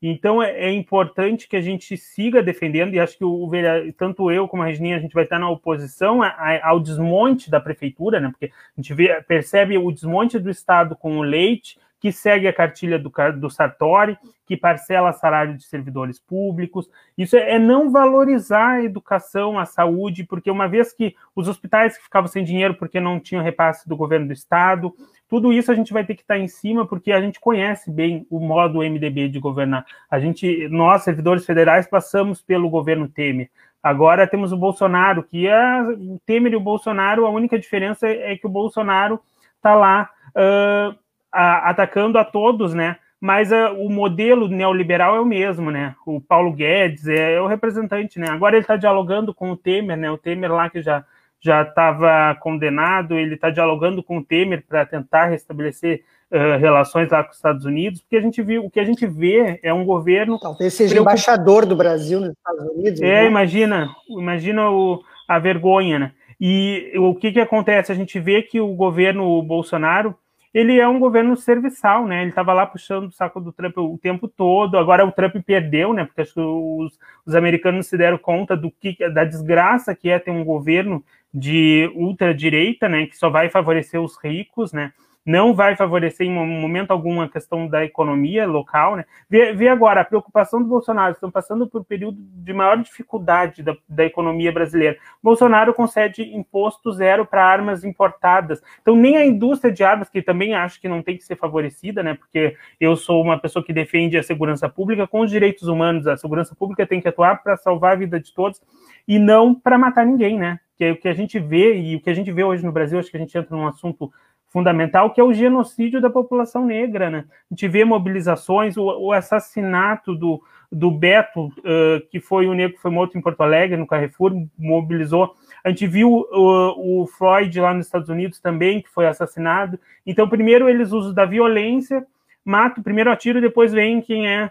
Então 0.02 0.42
é, 0.42 0.66
é 0.66 0.72
importante 0.72 1.48
que 1.48 1.56
a 1.56 1.60
gente 1.60 1.96
siga 1.96 2.42
defendendo, 2.42 2.94
e 2.94 3.00
acho 3.00 3.16
que 3.16 3.24
o, 3.24 3.48
tanto 3.96 4.28
eu 4.30 4.48
como 4.48 4.64
a 4.64 4.66
Regininha, 4.66 4.96
a 4.96 5.00
gente 5.00 5.14
vai 5.14 5.22
estar 5.22 5.38
na 5.38 5.48
oposição 5.48 6.22
a, 6.22 6.28
a, 6.28 6.68
ao 6.70 6.80
desmonte 6.80 7.48
da 7.48 7.60
prefeitura, 7.60 8.18
né? 8.18 8.28
Porque 8.28 8.46
a 8.46 8.80
gente 8.80 8.92
vê, 8.92 9.22
percebe 9.22 9.78
o 9.78 9.92
desmonte 9.92 10.36
do 10.38 10.50
Estado 10.50 10.96
com 10.96 11.18
o 11.18 11.22
leite, 11.22 11.78
que 12.06 12.12
segue 12.12 12.46
a 12.46 12.52
cartilha 12.52 13.00
do, 13.00 13.12
do 13.36 13.50
Sartori, 13.50 14.16
que 14.46 14.56
parcela 14.56 15.12
salário 15.12 15.56
de 15.56 15.64
servidores 15.64 16.20
públicos. 16.20 16.88
Isso 17.18 17.36
é, 17.36 17.54
é 17.54 17.58
não 17.58 17.90
valorizar 17.90 18.74
a 18.74 18.84
educação, 18.84 19.58
a 19.58 19.64
saúde, 19.64 20.22
porque 20.22 20.48
uma 20.48 20.68
vez 20.68 20.92
que 20.92 21.16
os 21.34 21.48
hospitais 21.48 21.96
que 21.96 22.04
ficavam 22.04 22.28
sem 22.28 22.44
dinheiro 22.44 22.74
porque 22.74 23.00
não 23.00 23.18
tinham 23.18 23.42
repasse 23.42 23.88
do 23.88 23.96
governo 23.96 24.28
do 24.28 24.32
estado, 24.32 24.94
tudo 25.28 25.52
isso 25.52 25.72
a 25.72 25.74
gente 25.74 25.92
vai 25.92 26.04
ter 26.04 26.14
que 26.14 26.20
estar 26.22 26.38
em 26.38 26.46
cima, 26.46 26.86
porque 26.86 27.10
a 27.10 27.20
gente 27.20 27.40
conhece 27.40 27.90
bem 27.90 28.24
o 28.30 28.38
modo 28.38 28.78
MDB 28.78 29.28
de 29.28 29.40
governar. 29.40 29.84
A 30.08 30.20
gente, 30.20 30.68
nós, 30.68 31.02
servidores 31.02 31.44
federais, 31.44 31.88
passamos 31.88 32.40
pelo 32.40 32.70
governo 32.70 33.08
Temer. 33.08 33.50
Agora 33.82 34.28
temos 34.28 34.52
o 34.52 34.56
Bolsonaro, 34.56 35.24
que 35.24 35.48
é 35.48 35.82
o 35.82 36.20
Temer 36.24 36.52
e 36.52 36.56
o 36.56 36.60
Bolsonaro, 36.60 37.26
a 37.26 37.30
única 37.30 37.58
diferença 37.58 38.06
é 38.06 38.36
que 38.36 38.46
o 38.46 38.50
Bolsonaro 38.50 39.18
está 39.56 39.74
lá. 39.74 40.08
Uh, 40.28 41.05
a, 41.36 41.70
atacando 41.70 42.18
a 42.18 42.24
todos, 42.24 42.72
né? 42.72 42.96
Mas 43.20 43.52
a, 43.52 43.72
o 43.72 43.88
modelo 43.90 44.48
neoliberal 44.48 45.16
é 45.16 45.20
o 45.20 45.26
mesmo, 45.26 45.70
né? 45.70 45.94
O 46.06 46.20
Paulo 46.20 46.52
Guedes 46.52 47.06
é, 47.06 47.34
é 47.34 47.40
o 47.40 47.46
representante, 47.46 48.18
né? 48.18 48.28
Agora 48.30 48.56
ele 48.56 48.62
está 48.62 48.76
dialogando 48.76 49.34
com 49.34 49.50
o 49.50 49.56
Temer, 49.56 49.96
né? 49.96 50.10
O 50.10 50.18
Temer 50.18 50.52
lá 50.52 50.70
que 50.70 50.80
já 50.80 51.04
já 51.38 51.62
estava 51.62 52.34
condenado, 52.40 53.14
ele 53.14 53.34
está 53.34 53.50
dialogando 53.50 54.02
com 54.02 54.18
o 54.18 54.24
Temer 54.24 54.64
para 54.66 54.84
tentar 54.84 55.26
restabelecer 55.26 56.02
uh, 56.30 56.58
relações 56.58 57.08
lá 57.10 57.22
com 57.22 57.30
os 57.30 57.36
Estados 57.36 57.64
Unidos, 57.64 58.00
porque 58.00 58.16
a 58.16 58.20
gente 58.20 58.42
viu, 58.42 58.64
o 58.64 58.70
que 58.70 58.80
a 58.80 58.84
gente 58.84 59.06
vê 59.06 59.60
é 59.62 59.72
um 59.72 59.84
governo. 59.84 60.40
Talvez 60.40 60.74
seja 60.74 60.94
preocup... 60.94 61.12
embaixador 61.12 61.66
do 61.66 61.76
Brasil 61.76 62.20
nos 62.20 62.30
Estados 62.30 62.68
Unidos. 62.72 63.00
É, 63.00 63.22
né? 63.22 63.26
imagina, 63.26 63.94
imagina 64.08 64.70
o, 64.70 65.02
a 65.28 65.38
vergonha, 65.38 65.98
né? 65.98 66.12
E 66.40 66.92
o 66.96 67.14
que, 67.14 67.32
que 67.32 67.40
acontece? 67.40 67.92
A 67.92 67.94
gente 67.94 68.18
vê 68.18 68.42
que 68.42 68.60
o 68.60 68.74
governo 68.74 69.40
Bolsonaro 69.42 70.14
ele 70.56 70.80
é 70.80 70.88
um 70.88 70.98
governo 70.98 71.36
serviçal, 71.36 72.06
né? 72.06 72.22
Ele 72.22 72.30
estava 72.30 72.54
lá 72.54 72.64
puxando 72.64 73.08
o 73.08 73.12
saco 73.12 73.42
do 73.42 73.52
Trump 73.52 73.76
o 73.76 73.98
tempo 73.98 74.26
todo. 74.26 74.78
Agora 74.78 75.04
o 75.04 75.12
Trump 75.12 75.36
perdeu, 75.44 75.92
né? 75.92 76.06
Porque 76.06 76.22
acho 76.22 76.32
que 76.32 76.40
os, 76.40 76.98
os 77.26 77.34
americanos 77.34 77.88
se 77.88 77.98
deram 77.98 78.16
conta 78.16 78.56
do 78.56 78.70
que 78.70 78.96
da 79.10 79.22
desgraça 79.22 79.94
que 79.94 80.08
é 80.08 80.18
ter 80.18 80.30
um 80.30 80.42
governo 80.42 81.04
de 81.32 81.92
ultradireita, 81.94 82.88
né? 82.88 83.04
Que 83.04 83.18
só 83.18 83.28
vai 83.28 83.50
favorecer 83.50 84.00
os 84.00 84.16
ricos, 84.16 84.72
né? 84.72 84.94
Não 85.26 85.52
vai 85.52 85.74
favorecer 85.74 86.24
em 86.24 86.30
momento 86.30 86.92
algum 86.92 87.20
a 87.20 87.28
questão 87.28 87.66
da 87.66 87.84
economia 87.84 88.46
local, 88.46 88.94
né? 88.94 89.04
Vê, 89.28 89.52
vê, 89.52 89.66
agora 89.66 90.02
a 90.02 90.04
preocupação 90.04 90.62
do 90.62 90.68
Bolsonaro, 90.68 91.14
estão 91.14 91.32
passando 91.32 91.66
por 91.66 91.80
um 91.80 91.84
período 91.84 92.16
de 92.20 92.52
maior 92.52 92.80
dificuldade 92.80 93.60
da, 93.60 93.76
da 93.88 94.04
economia 94.04 94.52
brasileira. 94.52 94.96
Bolsonaro 95.20 95.74
concede 95.74 96.22
imposto 96.22 96.92
zero 96.92 97.26
para 97.26 97.44
armas 97.44 97.82
importadas. 97.82 98.62
Então, 98.80 98.94
nem 98.94 99.16
a 99.16 99.26
indústria 99.26 99.72
de 99.72 99.82
armas, 99.82 100.08
que 100.08 100.22
também 100.22 100.54
acho 100.54 100.80
que 100.80 100.88
não 100.88 101.02
tem 101.02 101.16
que 101.16 101.24
ser 101.24 101.34
favorecida, 101.34 102.04
né? 102.04 102.14
Porque 102.14 102.56
eu 102.78 102.94
sou 102.94 103.20
uma 103.20 103.36
pessoa 103.36 103.64
que 103.64 103.72
defende 103.72 104.16
a 104.16 104.22
segurança 104.22 104.68
pública 104.68 105.08
com 105.08 105.22
os 105.22 105.30
direitos 105.30 105.66
humanos. 105.66 106.06
A 106.06 106.16
segurança 106.16 106.54
pública 106.54 106.86
tem 106.86 107.00
que 107.00 107.08
atuar 107.08 107.42
para 107.42 107.56
salvar 107.56 107.94
a 107.94 107.96
vida 107.96 108.20
de 108.20 108.32
todos 108.32 108.62
e 109.08 109.18
não 109.18 109.52
para 109.52 109.76
matar 109.76 110.06
ninguém, 110.06 110.38
né? 110.38 110.60
Que 110.76 110.84
é 110.84 110.92
o 110.92 110.96
que 110.96 111.08
a 111.08 111.14
gente 111.14 111.38
vê, 111.40 111.80
e 111.80 111.96
o 111.96 112.00
que 112.00 112.10
a 112.10 112.14
gente 112.14 112.30
vê 112.30 112.44
hoje 112.44 112.64
no 112.64 112.70
Brasil, 112.70 112.98
acho 112.98 113.10
que 113.10 113.16
a 113.16 113.20
gente 113.20 113.36
entra 113.36 113.56
num 113.56 113.66
assunto 113.66 114.12
fundamental, 114.56 115.10
que 115.10 115.20
é 115.20 115.24
o 115.24 115.34
genocídio 115.34 116.00
da 116.00 116.08
população 116.08 116.64
negra. 116.64 117.10
Né? 117.10 117.26
A 117.28 117.54
gente 117.54 117.68
vê 117.68 117.84
mobilizações, 117.84 118.74
o, 118.78 118.84
o 118.84 119.12
assassinato 119.12 120.14
do, 120.14 120.42
do 120.72 120.90
Beto, 120.90 121.48
uh, 121.48 122.00
que 122.10 122.18
foi 122.18 122.46
o 122.46 122.54
negro 122.54 122.76
que 122.76 122.80
foi 122.80 122.90
morto 122.90 123.18
em 123.18 123.20
Porto 123.20 123.42
Alegre, 123.42 123.76
no 123.76 123.86
Carrefour, 123.86 124.32
mobilizou. 124.58 125.34
A 125.62 125.68
gente 125.68 125.86
viu 125.86 126.10
uh, 126.10 127.02
o 127.02 127.06
Floyd 127.06 127.60
lá 127.60 127.74
nos 127.74 127.84
Estados 127.84 128.08
Unidos 128.08 128.40
também, 128.40 128.80
que 128.80 128.88
foi 128.88 129.06
assassinado. 129.06 129.78
Então, 130.06 130.26
primeiro 130.26 130.70
eles 130.70 130.90
usam 130.90 131.12
da 131.12 131.26
violência, 131.26 132.06
matam, 132.42 132.82
primeiro 132.82 133.10
atiro, 133.10 133.42
depois 133.42 133.74
vem 133.74 134.00
quem 134.00 134.26
é. 134.26 134.50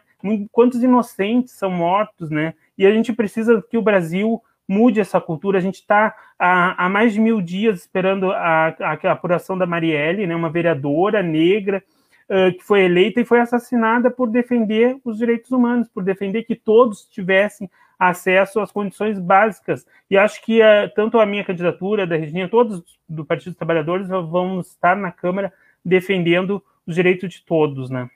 Quantos 0.51 0.83
inocentes 0.83 1.53
são 1.53 1.71
mortos, 1.71 2.29
né? 2.29 2.53
E 2.77 2.85
a 2.85 2.91
gente 2.91 3.11
precisa 3.11 3.59
que 3.71 3.77
o 3.77 3.81
Brasil 3.81 4.39
mude 4.67 4.99
essa 4.99 5.21
cultura. 5.21 5.57
A 5.57 5.61
gente 5.61 5.75
está 5.75 6.15
há, 6.37 6.85
há, 6.85 6.89
mais 6.89 7.13
de 7.13 7.19
mil 7.19 7.41
dias 7.41 7.79
esperando 7.79 8.31
a, 8.31 8.75
a, 8.79 9.11
apuração 9.11 9.57
da 9.57 9.65
Marielle, 9.65 10.27
né, 10.27 10.35
uma 10.35 10.49
vereadora 10.49 11.21
negra 11.21 11.83
uh, 12.29 12.55
que 12.57 12.63
foi 12.63 12.81
eleita 12.81 13.21
e 13.21 13.25
foi 13.25 13.39
assassinada 13.39 14.09
por 14.09 14.29
defender 14.29 14.97
os 15.03 15.17
direitos 15.17 15.51
humanos, 15.51 15.87
por 15.87 16.03
defender 16.03 16.43
que 16.43 16.55
todos 16.55 17.05
tivessem 17.05 17.69
acesso 17.97 18.59
às 18.59 18.71
condições 18.71 19.19
básicas. 19.19 19.85
E 20.09 20.17
acho 20.17 20.43
que 20.43 20.61
uh, 20.61 20.89
tanto 20.95 21.19
a 21.19 21.25
minha 21.25 21.43
candidatura, 21.43 22.05
da 22.05 22.15
Regina, 22.15 22.49
todos 22.49 22.83
do 23.07 23.23
Partido 23.23 23.51
dos 23.51 23.57
Trabalhadores 23.57 24.07
vão 24.07 24.59
estar 24.59 24.95
na 24.95 25.11
Câmara 25.11 25.53
defendendo 25.83 26.61
os 26.85 26.95
direitos 26.95 27.29
de 27.29 27.43
todos, 27.43 27.89
né? 27.89 28.09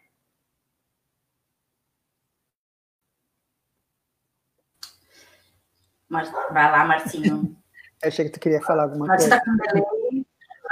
Vai 6.10 6.72
lá, 6.72 6.86
Marcinho. 6.86 7.56
achei 8.04 8.26
que 8.26 8.32
tu 8.32 8.40
queria 8.40 8.62
falar 8.62 8.84
alguma 8.84 9.08
Marcinho 9.08 9.40
coisa. 9.40 9.62
Tá 9.66 9.74
com 9.74 10.26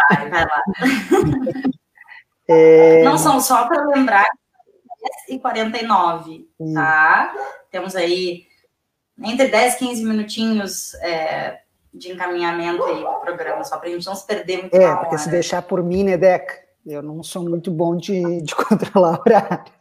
Vai, 0.09 0.29
vai 0.29 0.45
lá. 0.45 0.63
É... 2.49 3.03
Não 3.03 3.17
são 3.17 3.41
só 3.41 3.67
para 3.67 3.85
lembrar 3.87 4.25
e 5.27 5.39
49, 5.39 6.47
hum. 6.59 6.73
tá? 6.73 7.33
Temos 7.69 7.95
aí 7.95 8.45
entre 9.21 9.47
10 9.47 9.75
e 9.75 9.77
15 9.79 10.05
minutinhos 10.05 10.93
é, 10.95 11.59
de 11.93 12.11
encaminhamento 12.11 12.83
aí 12.83 13.03
do 13.03 13.19
programa, 13.19 13.63
só 13.63 13.77
para 13.77 13.89
a 13.89 13.91
gente 13.91 14.05
não 14.05 14.15
se 14.15 14.25
perder 14.25 14.61
muito. 14.61 14.75
É, 14.75 14.95
porque 14.95 15.17
se 15.17 15.29
deixar 15.29 15.61
por 15.61 15.83
mim, 15.83 16.03
né, 16.03 16.17
Deca? 16.17 16.65
Eu 16.85 17.01
não 17.01 17.21
sou 17.21 17.43
muito 17.43 17.69
bom 17.69 17.95
de, 17.97 18.41
de 18.41 18.55
controlar 18.55 19.19
horário. 19.19 19.73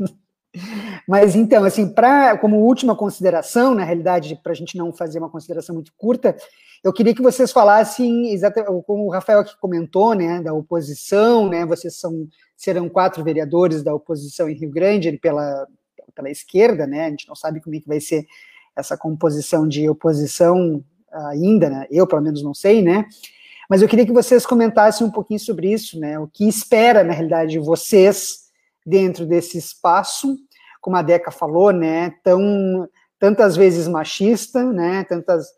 Mas 1.09 1.37
então, 1.37 1.63
assim, 1.65 1.89
para 1.89 2.37
como 2.39 2.57
última 2.57 2.97
consideração, 2.97 3.75
na 3.75 3.85
realidade, 3.85 4.39
para 4.43 4.53
a 4.53 4.55
gente 4.55 4.77
não 4.77 4.93
fazer 4.93 5.19
uma 5.19 5.31
consideração 5.31 5.75
muito 5.75 5.93
curta, 5.97 6.37
eu 6.83 6.93
queria 6.93 7.15
que 7.15 7.23
vocês 7.23 7.53
falassem 7.53 8.33
exatamente 8.33 8.83
como 8.85 9.07
o 9.07 9.11
Rafael 9.11 9.41
aqui 9.41 9.57
comentou, 9.61 10.15
né, 10.15 10.41
da 10.41 10.53
oposição, 10.53 11.49
né, 11.49 11.65
vocês 11.65 11.97
são 11.99 12.29
serão 12.57 12.89
quatro 12.89 13.23
vereadores 13.23 13.83
da 13.83 13.95
oposição 13.95 14.49
em 14.49 14.55
Rio 14.55 14.71
Grande 14.71 15.19
pela 15.19 15.67
pela 16.15 16.31
esquerda, 16.31 16.87
né, 16.87 17.07
a 17.07 17.11
gente 17.11 17.29
não 17.29 17.35
sabe 17.35 17.61
como 17.61 17.77
é 17.77 17.81
que 17.81 17.89
vai 17.89 18.01
ser 18.01 18.25
essa 18.75 18.97
composição 18.97 19.69
de 19.69 19.87
oposição 19.89 20.83
ainda, 21.31 21.69
né, 21.69 21.87
eu 21.91 22.07
pelo 22.07 22.23
menos 22.23 22.43
não 22.43 22.55
sei, 22.55 22.83
né, 22.83 23.05
mas 23.69 23.83
eu 23.83 23.89
queria 23.89 24.07
que 24.07 24.13
vocês 24.13 24.47
comentassem 24.47 25.07
um 25.07 25.11
pouquinho 25.11 25.41
sobre 25.41 25.73
isso, 25.73 25.99
né, 25.99 26.19
o 26.19 26.27
que 26.27 26.49
espera 26.49 27.05
na 27.05 27.13
realidade 27.13 27.59
vocês 27.59 28.47
dentro 28.87 29.27
desse 29.27 29.59
espaço 29.59 30.39
como 30.87 30.97
a 30.97 31.03
Deca 31.03 31.32
falou, 31.32 31.72
né, 31.72 32.14
tão 32.22 32.89
tantas 33.18 33.57
vezes 33.57 33.89
machista, 33.89 34.62
né, 34.62 35.03
tantas 35.03 35.49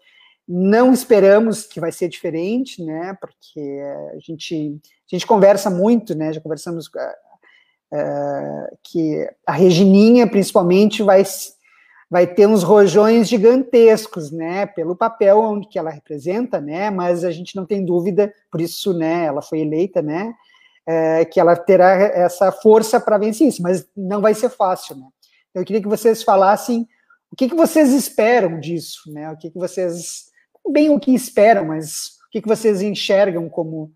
não 0.48 0.90
esperamos 0.90 1.64
que 1.64 1.78
vai 1.78 1.92
ser 1.92 2.08
diferente, 2.08 2.82
né, 2.82 3.14
porque 3.20 3.82
a 4.14 4.18
gente 4.20 4.80
a 4.80 5.14
gente 5.14 5.26
conversa 5.26 5.68
muito, 5.68 6.14
né, 6.14 6.32
já 6.32 6.40
conversamos 6.40 6.86
uh, 6.86 8.76
que 8.82 9.30
a 9.46 9.52
Regininha 9.52 10.26
principalmente 10.26 11.02
vai 11.02 11.22
vai 12.10 12.26
ter 12.26 12.46
uns 12.46 12.62
rojões 12.62 13.28
gigantescos, 13.28 14.30
né, 14.30 14.64
pelo 14.64 14.96
papel 14.96 15.40
onde 15.40 15.68
que 15.68 15.78
ela 15.78 15.90
representa, 15.90 16.58
né, 16.58 16.88
mas 16.88 17.22
a 17.22 17.30
gente 17.30 17.54
não 17.54 17.66
tem 17.66 17.84
dúvida, 17.84 18.32
por 18.50 18.62
isso, 18.62 18.94
né, 18.94 19.26
ela 19.26 19.42
foi 19.42 19.60
eleita, 19.60 20.00
né, 20.00 20.32
é, 20.86 21.26
que 21.26 21.38
ela 21.38 21.54
terá 21.54 21.90
essa 21.90 22.50
força 22.50 22.98
para 22.98 23.18
vencer 23.18 23.46
isso, 23.46 23.60
mas 23.60 23.86
não 23.94 24.22
vai 24.22 24.32
ser 24.32 24.48
fácil, 24.48 24.96
né. 24.96 25.04
Eu 25.58 25.64
queria 25.64 25.82
que 25.82 25.88
vocês 25.88 26.22
falassem 26.22 26.88
o 27.30 27.36
que, 27.36 27.48
que 27.48 27.54
vocês 27.54 27.92
esperam 27.92 28.58
disso, 28.58 29.12
né, 29.12 29.30
o 29.30 29.36
que, 29.36 29.50
que 29.50 29.58
vocês, 29.58 30.26
bem 30.70 30.90
o 30.90 30.98
que 30.98 31.14
esperam, 31.14 31.66
mas 31.66 32.18
o 32.26 32.30
que, 32.30 32.40
que 32.40 32.48
vocês 32.48 32.80
enxergam 32.80 33.48
como 33.48 33.92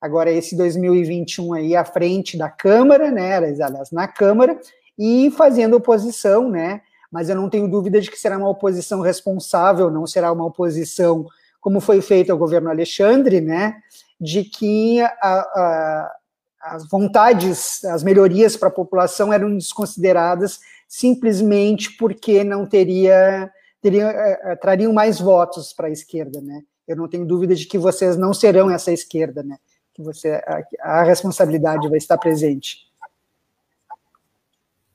agora 0.00 0.30
esse 0.30 0.54
2021 0.54 1.54
aí 1.54 1.76
à 1.76 1.84
frente 1.84 2.36
da 2.36 2.50
Câmara, 2.50 3.10
né, 3.10 3.36
aliás, 3.36 3.90
na 3.90 4.06
Câmara, 4.06 4.58
e 4.98 5.30
fazendo 5.30 5.76
oposição, 5.76 6.50
né, 6.50 6.82
mas 7.10 7.28
eu 7.28 7.36
não 7.36 7.48
tenho 7.48 7.68
dúvida 7.68 8.00
de 8.00 8.10
que 8.10 8.18
será 8.18 8.36
uma 8.36 8.50
oposição 8.50 9.00
responsável, 9.00 9.90
não 9.90 10.06
será 10.06 10.30
uma 10.30 10.44
oposição 10.44 11.26
como 11.60 11.80
foi 11.80 12.02
feito 12.02 12.30
ao 12.30 12.36
governo 12.36 12.68
Alexandre, 12.68 13.40
né, 13.40 13.76
de 14.20 14.44
que 14.44 15.00
a, 15.00 15.10
a, 15.22 16.12
as 16.64 16.88
vontades, 16.88 17.82
as 17.84 18.02
melhorias 18.02 18.56
para 18.56 18.68
a 18.68 18.72
população 18.72 19.32
eram 19.32 19.56
desconsideradas 19.56 20.60
simplesmente 20.94 21.90
porque 21.96 22.44
não 22.44 22.64
teria, 22.64 23.52
teria 23.82 24.08
uh, 24.08 24.60
trariam 24.60 24.92
mais 24.92 25.18
votos 25.18 25.72
para 25.72 25.88
a 25.88 25.90
esquerda, 25.90 26.40
né? 26.40 26.62
Eu 26.86 26.94
não 26.94 27.08
tenho 27.08 27.26
dúvida 27.26 27.52
de 27.52 27.66
que 27.66 27.76
vocês 27.76 28.16
não 28.16 28.32
serão 28.32 28.70
essa 28.70 28.92
esquerda, 28.92 29.42
né? 29.42 29.58
Que 29.92 30.00
você 30.00 30.40
a, 30.46 31.00
a 31.00 31.02
responsabilidade 31.02 31.88
vai 31.88 31.98
estar 31.98 32.16
presente. 32.16 32.88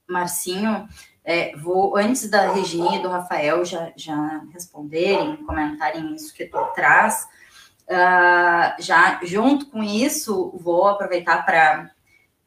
Marcinho, 0.07 0.87
é, 1.21 1.53
vou, 1.57 1.97
antes 1.97 2.29
da 2.29 2.49
Regina 2.53 2.95
e 2.95 3.01
do 3.01 3.09
Rafael 3.09 3.65
já, 3.65 3.91
já 3.97 4.41
responderem, 4.53 5.35
comentarem 5.45 6.15
isso 6.15 6.33
que 6.33 6.45
tu 6.45 6.65
traz, 6.73 7.27
uh, 7.89 8.81
já 8.81 9.19
junto 9.25 9.65
com 9.65 9.83
isso, 9.83 10.57
vou 10.61 10.87
aproveitar 10.87 11.45
para 11.45 11.91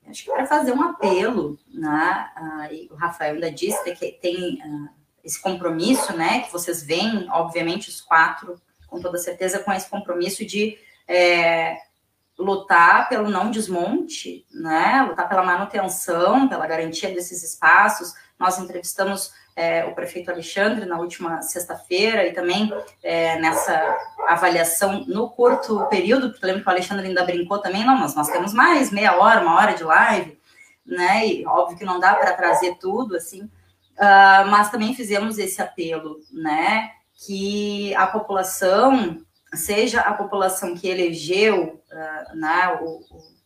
acho 0.08 0.24
que 0.24 0.30
para 0.30 0.46
fazer 0.46 0.72
um 0.72 0.82
apelo, 0.82 1.58
né? 1.82 2.30
Uh, 2.36 2.94
o 2.94 2.96
Rafael 2.96 3.34
ainda 3.34 3.50
disse 3.50 3.92
que 3.94 4.12
tem 4.12 4.60
uh, 4.64 4.88
esse 5.24 5.40
compromisso, 5.42 6.16
né? 6.16 6.42
Que 6.42 6.52
vocês 6.52 6.82
veem, 6.82 7.28
obviamente, 7.30 7.88
os 7.88 8.00
quatro, 8.00 8.60
com 8.86 9.00
toda 9.00 9.18
certeza, 9.18 9.58
com 9.58 9.72
esse 9.72 9.90
compromisso 9.90 10.44
de 10.44 10.78
é, 11.08 11.76
lutar 12.38 13.08
pelo 13.08 13.28
não 13.28 13.50
desmonte, 13.50 14.46
né? 14.52 15.04
Lutar 15.08 15.28
pela 15.28 15.42
manutenção, 15.42 16.48
pela 16.48 16.66
garantia 16.68 17.12
desses 17.12 17.42
espaços. 17.42 18.14
Nós 18.38 18.58
entrevistamos 18.58 19.32
é, 19.56 19.84
o 19.84 19.94
prefeito 19.94 20.30
Alexandre 20.30 20.86
na 20.86 20.98
última 20.98 21.42
sexta-feira 21.42 22.26
e 22.26 22.32
também 22.32 22.72
é, 23.02 23.40
nessa 23.40 23.96
avaliação 24.28 25.04
no 25.06 25.30
curto 25.30 25.84
período, 25.86 26.30
porque 26.30 26.46
lembro 26.46 26.62
que 26.62 26.68
o 26.68 26.72
Alexandre 26.72 27.08
ainda 27.08 27.24
brincou 27.24 27.58
também, 27.58 27.84
não, 27.84 27.98
mas 27.98 28.14
nós 28.14 28.28
temos 28.28 28.52
mais 28.54 28.90
meia 28.90 29.16
hora, 29.16 29.42
uma 29.42 29.56
hora 29.56 29.74
de 29.74 29.84
live, 29.84 30.40
né? 30.84 31.26
E 31.26 31.46
óbvio 31.46 31.78
que 31.78 31.84
não 31.84 32.00
dá 32.00 32.14
para 32.14 32.34
trazer 32.34 32.76
tudo 32.78 33.16
assim, 33.16 33.42
uh, 33.42 34.48
mas 34.48 34.70
também 34.70 34.94
fizemos 34.94 35.38
esse 35.38 35.60
apelo, 35.60 36.20
né? 36.32 36.90
Que 37.26 37.94
a 37.94 38.06
população 38.06 39.22
seja 39.54 40.00
a 40.00 40.14
população 40.14 40.74
que 40.74 40.88
elegeu 40.88 41.82
uh, 41.90 42.36
né, 42.36 42.78
o, 42.80 43.00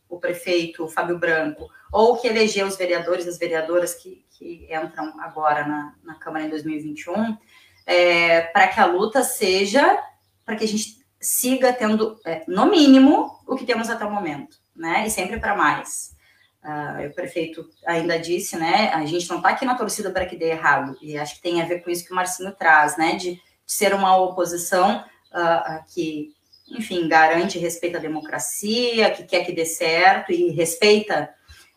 o, 0.09 0.19
prefeito 0.19 0.87
Fábio 0.87 1.19
Branco, 1.19 1.69
ou 1.91 2.17
que 2.17 2.27
elegeu 2.27 2.65
os 2.65 2.77
vereadores 2.77 3.25
e 3.25 3.29
as 3.29 3.37
vereadoras 3.37 3.93
que, 3.93 4.25
que 4.31 4.67
entram 4.71 5.19
agora 5.19 5.65
na, 5.67 5.95
na 6.03 6.15
Câmara 6.15 6.45
em 6.45 6.49
2021, 6.49 7.37
é, 7.85 8.41
para 8.41 8.67
que 8.67 8.79
a 8.79 8.85
luta 8.85 9.23
seja, 9.23 10.01
para 10.45 10.55
que 10.55 10.63
a 10.63 10.67
gente 10.67 10.97
siga 11.19 11.73
tendo, 11.73 12.19
é, 12.25 12.43
no 12.47 12.65
mínimo, 12.67 13.39
o 13.45 13.55
que 13.55 13.65
temos 13.65 13.89
até 13.89 14.05
o 14.05 14.11
momento, 14.11 14.57
né? 14.75 15.05
E 15.07 15.09
sempre 15.09 15.39
para 15.39 15.55
mais. 15.55 16.15
Uh, 16.63 17.07
o 17.07 17.13
prefeito 17.13 17.69
ainda 17.85 18.19
disse, 18.19 18.57
né? 18.57 18.91
A 18.93 19.05
gente 19.05 19.29
não 19.29 19.37
está 19.37 19.49
aqui 19.49 19.63
na 19.63 19.75
torcida 19.75 20.11
para 20.11 20.25
que 20.25 20.35
dê 20.35 20.49
errado, 20.49 20.97
e 21.01 21.17
acho 21.17 21.35
que 21.35 21.41
tem 21.41 21.61
a 21.61 21.65
ver 21.65 21.81
com 21.81 21.89
isso 21.89 22.03
que 22.03 22.11
o 22.11 22.15
Marcinho 22.15 22.51
traz, 22.51 22.97
né? 22.97 23.15
De, 23.15 23.35
de 23.35 23.41
ser 23.65 23.93
uma 23.93 24.17
oposição 24.17 25.05
uh, 25.31 25.93
que, 25.93 26.33
enfim, 26.69 27.07
garante 27.07 27.57
respeito 27.57 27.97
à 27.97 27.99
democracia, 27.99 29.11
que 29.11 29.23
quer 29.23 29.45
que 29.45 29.53
dê 29.53 29.65
certo 29.65 30.31
e 30.31 30.49
respeita 30.49 31.29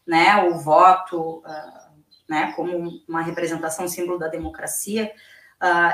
né, 0.07 0.43
o 0.45 0.59
voto 0.59 1.39
uh, 1.39 1.91
né, 2.29 2.53
como 2.57 3.01
uma 3.09 3.23
representação, 3.23 3.87
símbolo 3.87 4.19
da 4.19 4.29
democracia. 4.29 5.13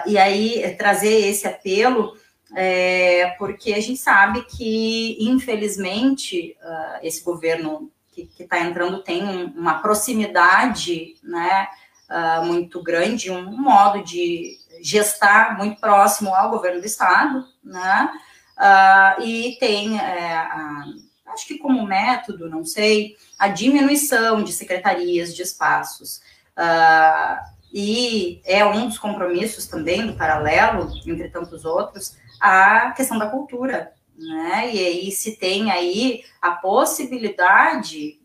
E 0.07 0.17
aí 0.17 0.77
trazer 0.77 1.27
esse 1.27 1.45
apelo, 1.45 2.17
é, 2.55 3.35
porque 3.37 3.73
a 3.73 3.81
gente 3.81 3.99
sabe 3.99 4.45
que, 4.45 5.17
infelizmente, 5.19 6.57
esse 7.03 7.25
governo 7.25 7.91
que 8.25 8.43
está 8.43 8.61
entrando 8.61 9.03
tem 9.03 9.25
um, 9.25 9.47
uma 9.57 9.81
proximidade 9.81 11.15
né, 11.23 11.69
uh, 12.11 12.45
muito 12.45 12.83
grande, 12.83 13.31
um 13.31 13.51
modo 13.57 14.03
de 14.03 14.59
gestar 14.81 15.57
muito 15.57 15.81
próximo 15.81 16.35
ao 16.35 16.51
governo 16.51 16.81
do 16.81 16.87
Estado, 16.87 17.47
né? 17.63 18.11
Uh, 18.57 19.23
e 19.23 19.57
tem, 19.61 19.99
é, 20.01 20.35
a, 20.35 20.85
acho 21.27 21.47
que 21.47 21.59
como 21.59 21.87
método, 21.87 22.49
não 22.49 22.65
sei, 22.65 23.17
a 23.39 23.49
diminuição 23.49 24.43
de 24.43 24.53
secretarias, 24.53 25.35
de 25.35 25.43
espaços. 25.43 26.21
Uh, 26.57 27.57
e 27.73 28.41
é 28.47 28.65
um 28.65 28.87
dos 28.89 28.99
compromissos 28.99 29.67
também 29.67 30.07
do 30.07 30.15
paralelo, 30.15 30.91
entre 31.07 31.29
tantos 31.29 31.65
outros, 31.67 32.17
a 32.41 32.93
questão 32.93 33.19
da 33.19 33.29
cultura, 33.29 33.93
né? 34.19 34.75
E 34.75 34.79
aí 34.79 35.11
se 35.11 35.37
tem 35.37 35.71
aí 35.71 36.25
a 36.41 36.53
possibilidade, 36.53 38.21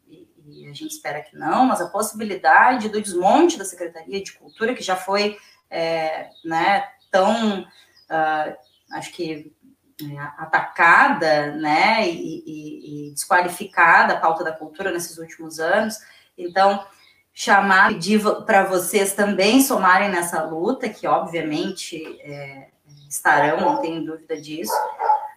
e 0.48 0.68
a 0.68 0.74
gente 0.74 0.88
espera 0.88 1.22
que 1.22 1.36
não, 1.36 1.66
mas 1.66 1.82
a 1.82 1.90
possibilidade 1.90 2.90
do 2.90 3.02
desmonte 3.02 3.58
da 3.58 3.66
Secretaria 3.66 4.24
de 4.24 4.34
Cultura, 4.34 4.74
que 4.74 4.84
já 4.84 4.96
foi 4.96 5.38
é, 5.70 6.30
né, 6.44 6.86
tão, 7.10 7.62
uh, 7.62 8.58
acho 8.94 9.12
que, 9.14 9.54
é, 10.02 10.18
atacada 10.38 11.52
né, 11.52 12.10
e, 12.10 12.44
e, 12.46 13.10
e, 13.10 13.14
desqualificada 13.14 14.14
a 14.14 14.20
pauta 14.20 14.44
da 14.44 14.52
cultura 14.52 14.92
nesses 14.92 15.18
últimos 15.18 15.60
anos. 15.60 15.98
Então, 16.38 16.86
chamar, 17.34 17.90
pedir 17.90 18.20
para 18.46 18.66
vocês 18.66 19.14
também 19.14 19.62
somarem 19.62 20.10
nessa 20.10 20.44
luta, 20.44 20.90
que 20.90 21.06
obviamente 21.06 22.04
é, 22.22 22.70
estarão, 23.08 23.60
não 23.62 23.82
tenho 23.82 24.04
dúvida 24.04 24.40
disso, 24.40 24.74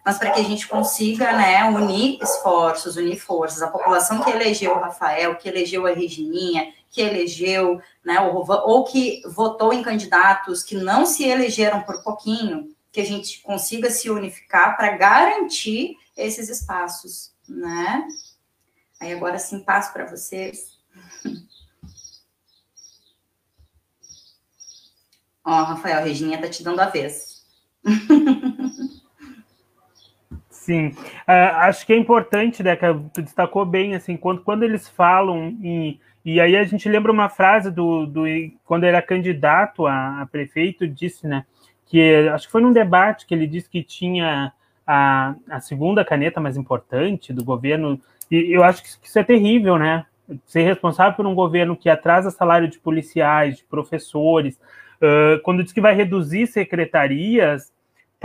mas 0.05 0.19
para 0.19 0.29
que 0.29 0.39
a 0.39 0.43
gente 0.43 0.67
consiga 0.67 1.35
né, 1.35 1.65
unir 1.65 2.19
esforços, 2.21 2.95
unir 2.95 3.19
forças. 3.19 3.63
A 3.63 3.67
população 3.67 4.21
que 4.21 4.29
elegeu 4.29 4.73
o 4.73 4.79
Rafael, 4.79 5.35
que 5.35 5.49
elegeu 5.49 5.87
a 5.87 5.93
Regininha, 5.95 6.71
que 6.91 7.01
elegeu 7.01 7.81
né, 8.03 8.21
o 8.21 8.31
Rovan, 8.31 8.61
ou 8.65 8.83
que 8.83 9.23
votou 9.25 9.73
em 9.73 9.81
candidatos 9.81 10.61
que 10.63 10.75
não 10.75 11.07
se 11.07 11.23
elegeram 11.23 11.81
por 11.81 12.03
pouquinho, 12.03 12.69
que 12.91 13.01
a 13.01 13.03
gente 13.03 13.41
consiga 13.41 13.89
se 13.89 14.07
unificar 14.11 14.77
para 14.77 14.95
garantir 14.95 15.97
esses 16.15 16.49
espaços, 16.49 17.33
né? 17.49 18.07
Aí 18.99 19.11
agora 19.11 19.39
sim 19.39 19.59
passo 19.59 19.91
para 19.91 20.05
vocês. 20.05 20.77
Ó, 25.43 25.63
Rafael, 25.63 26.05
Regininha 26.05 26.39
tá 26.39 26.47
te 26.47 26.61
dando 26.63 26.79
a 26.79 26.85
vez. 26.85 27.43
Sim, 30.65 30.87
uh, 30.87 31.55
acho 31.57 31.85
que 31.85 31.93
é 31.93 31.95
importante, 31.95 32.63
Deca, 32.63 32.99
tu 33.13 33.21
destacou 33.21 33.63
bem, 33.63 33.93
assim, 33.93 34.17
quando, 34.17 34.41
quando 34.41 34.63
eles 34.63 34.89
falam. 34.89 35.55
E 36.25 36.41
aí 36.41 36.57
a 36.57 36.63
gente 36.63 36.89
lembra 36.89 37.11
uma 37.11 37.29
frase 37.29 37.69
do, 37.69 38.07
do 38.07 38.23
quando 38.63 38.83
era 38.83 38.99
candidato 38.99 39.85
a, 39.85 40.23
a 40.23 40.25
prefeito, 40.25 40.87
disse, 40.87 41.27
né, 41.27 41.45
que 41.85 42.27
acho 42.29 42.47
que 42.47 42.51
foi 42.51 42.61
num 42.61 42.73
debate 42.73 43.27
que 43.27 43.35
ele 43.35 43.45
disse 43.45 43.69
que 43.69 43.83
tinha 43.83 44.51
a, 44.87 45.35
a 45.47 45.59
segunda 45.59 46.03
caneta 46.03 46.41
mais 46.41 46.57
importante 46.57 47.31
do 47.31 47.43
governo, 47.43 48.01
e 48.31 48.51
eu 48.51 48.63
acho 48.63 48.81
que 48.81 49.07
isso 49.07 49.19
é 49.19 49.23
terrível, 49.23 49.77
né, 49.77 50.03
ser 50.47 50.63
responsável 50.63 51.13
por 51.13 51.27
um 51.27 51.35
governo 51.35 51.77
que 51.77 51.91
atrasa 51.91 52.31
salário 52.31 52.67
de 52.67 52.79
policiais, 52.79 53.57
de 53.57 53.63
professores, 53.65 54.59
uh, 54.95 55.39
quando 55.43 55.63
diz 55.63 55.71
que 55.71 55.79
vai 55.79 55.93
reduzir 55.93 56.47
secretarias, 56.47 57.71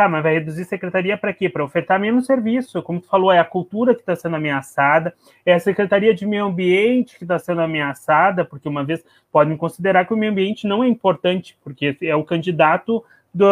Tá, 0.01 0.09
mas 0.09 0.23
vai 0.23 0.33
reduzir 0.33 0.65
secretaria 0.65 1.15
para 1.15 1.31
quê? 1.31 1.47
Para 1.47 1.63
ofertar 1.63 2.01
menos 2.01 2.25
serviço. 2.25 2.83
Como 2.83 3.03
tu 3.03 3.07
falou, 3.07 3.31
é 3.31 3.39
a 3.39 3.45
cultura 3.45 3.95
que 3.95 4.01
está 4.01 4.17
sendo 4.17 4.37
ameaçada, 4.37 5.13
é 5.45 5.53
a 5.53 5.61
Secretaria 5.61 6.15
de 6.15 6.25
Meio 6.25 6.47
Ambiente 6.47 7.19
que 7.19 7.25
está 7.25 7.39
sendo 7.39 7.61
ameaçada, 7.61 8.43
porque 8.43 8.67
uma 8.67 8.83
vez 8.83 9.05
podem 9.31 9.59
considerar 9.59 10.07
que 10.07 10.15
o 10.15 10.17
meio 10.17 10.33
ambiente 10.33 10.67
não 10.67 10.83
é 10.83 10.89
importante, 10.89 11.55
porque 11.63 11.99
é 12.01 12.17
o 12.17 12.25
candidato 12.25 13.05
do 13.35 13.45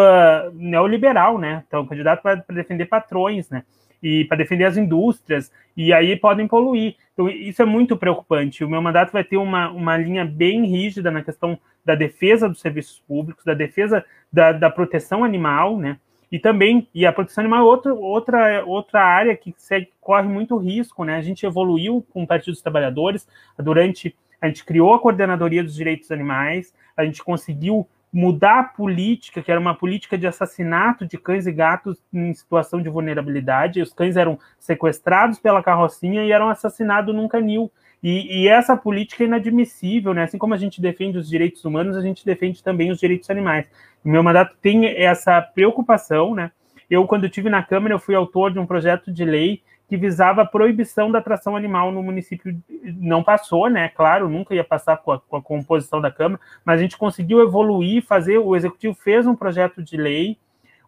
neoliberal, 0.54 1.36
né? 1.36 1.64
Então, 1.68 1.82
o 1.82 1.86
candidato 1.86 2.22
para 2.22 2.42
defender 2.48 2.86
patrões, 2.86 3.50
né? 3.50 3.62
E 4.02 4.24
para 4.24 4.38
defender 4.38 4.64
as 4.64 4.78
indústrias, 4.78 5.52
e 5.76 5.92
aí 5.92 6.16
podem 6.16 6.48
poluir. 6.48 6.96
Então, 7.12 7.28
isso 7.28 7.60
é 7.60 7.66
muito 7.66 7.94
preocupante. 7.94 8.64
O 8.64 8.70
meu 8.70 8.80
mandato 8.80 9.12
vai 9.12 9.22
ter 9.22 9.36
uma, 9.36 9.68
uma 9.70 9.98
linha 9.98 10.24
bem 10.24 10.64
rígida 10.64 11.10
na 11.10 11.22
questão 11.22 11.58
da 11.84 11.94
defesa 11.94 12.48
dos 12.48 12.62
serviços 12.62 13.02
públicos, 13.06 13.44
da 13.44 13.52
defesa 13.52 14.02
da, 14.32 14.52
da 14.52 14.70
proteção 14.70 15.22
animal, 15.22 15.76
né? 15.76 15.98
E 16.30 16.38
também, 16.38 16.86
e 16.94 17.06
a 17.06 17.12
proteção 17.12 17.42
animal 17.42 17.60
é 17.60 17.64
outra, 17.64 17.94
outra, 17.94 18.64
outra 18.64 19.00
área 19.02 19.36
que 19.36 19.54
segue, 19.56 19.88
corre 20.00 20.28
muito 20.28 20.56
risco, 20.56 21.04
né? 21.04 21.16
A 21.16 21.22
gente 21.22 21.46
evoluiu 21.46 22.04
com 22.12 22.22
o 22.22 22.26
Partido 22.26 22.52
dos 22.52 22.62
Trabalhadores, 22.62 23.26
durante, 23.58 24.14
a 24.40 24.46
gente 24.46 24.64
criou 24.64 24.92
a 24.92 25.00
Coordenadoria 25.00 25.64
dos 25.64 25.74
Direitos 25.74 26.10
Animais, 26.10 26.74
a 26.96 27.04
gente 27.04 27.24
conseguiu 27.24 27.88
mudar 28.12 28.60
a 28.60 28.64
política, 28.64 29.42
que 29.42 29.50
era 29.50 29.60
uma 29.60 29.74
política 29.74 30.16
de 30.16 30.26
assassinato 30.26 31.06
de 31.06 31.18
cães 31.18 31.46
e 31.46 31.52
gatos 31.52 31.98
em 32.12 32.32
situação 32.32 32.80
de 32.80 32.88
vulnerabilidade. 32.88 33.82
Os 33.82 33.92
cães 33.92 34.16
eram 34.16 34.38
sequestrados 34.58 35.38
pela 35.38 35.62
carrocinha 35.62 36.24
e 36.24 36.32
eram 36.32 36.48
assassinados 36.48 37.14
num 37.14 37.28
canil. 37.28 37.70
E, 38.02 38.42
e, 38.42 38.48
essa 38.48 38.76
política 38.76 39.24
é 39.24 39.26
inadmissível, 39.26 40.14
né? 40.14 40.22
Assim 40.22 40.38
como 40.38 40.54
a 40.54 40.56
gente 40.56 40.80
defende 40.80 41.18
os 41.18 41.28
direitos 41.28 41.64
humanos, 41.64 41.96
a 41.96 42.00
gente 42.00 42.24
defende 42.24 42.62
também 42.62 42.92
os 42.92 42.98
direitos 42.98 43.28
animais. 43.28 43.66
O 44.04 44.08
meu 44.08 44.22
mandato 44.22 44.56
tem 44.62 44.86
essa 44.86 45.40
preocupação, 45.42 46.34
né? 46.34 46.52
Eu, 46.88 47.06
quando 47.06 47.26
estive 47.26 47.50
na 47.50 47.62
Câmara, 47.62 47.94
eu 47.94 47.98
fui 47.98 48.14
autor 48.14 48.52
de 48.52 48.58
um 48.58 48.66
projeto 48.66 49.12
de 49.12 49.24
lei 49.24 49.62
que 49.88 49.96
visava 49.96 50.42
a 50.42 50.46
proibição 50.46 51.10
da 51.10 51.20
tração 51.20 51.56
animal 51.56 51.90
no 51.90 52.02
município. 52.02 52.56
Não 52.98 53.22
passou, 53.22 53.68
né? 53.68 53.88
Claro, 53.88 54.28
nunca 54.28 54.54
ia 54.54 54.64
passar 54.64 54.98
com 54.98 55.12
a, 55.12 55.18
com 55.18 55.36
a 55.36 55.42
composição 55.42 56.00
da 56.00 56.10
Câmara, 56.10 56.40
mas 56.64 56.78
a 56.78 56.82
gente 56.82 56.96
conseguiu 56.96 57.40
evoluir, 57.40 58.04
fazer. 58.04 58.38
O 58.38 58.54
Executivo 58.54 58.94
fez 58.94 59.26
um 59.26 59.34
projeto 59.34 59.82
de 59.82 59.96
lei 59.96 60.38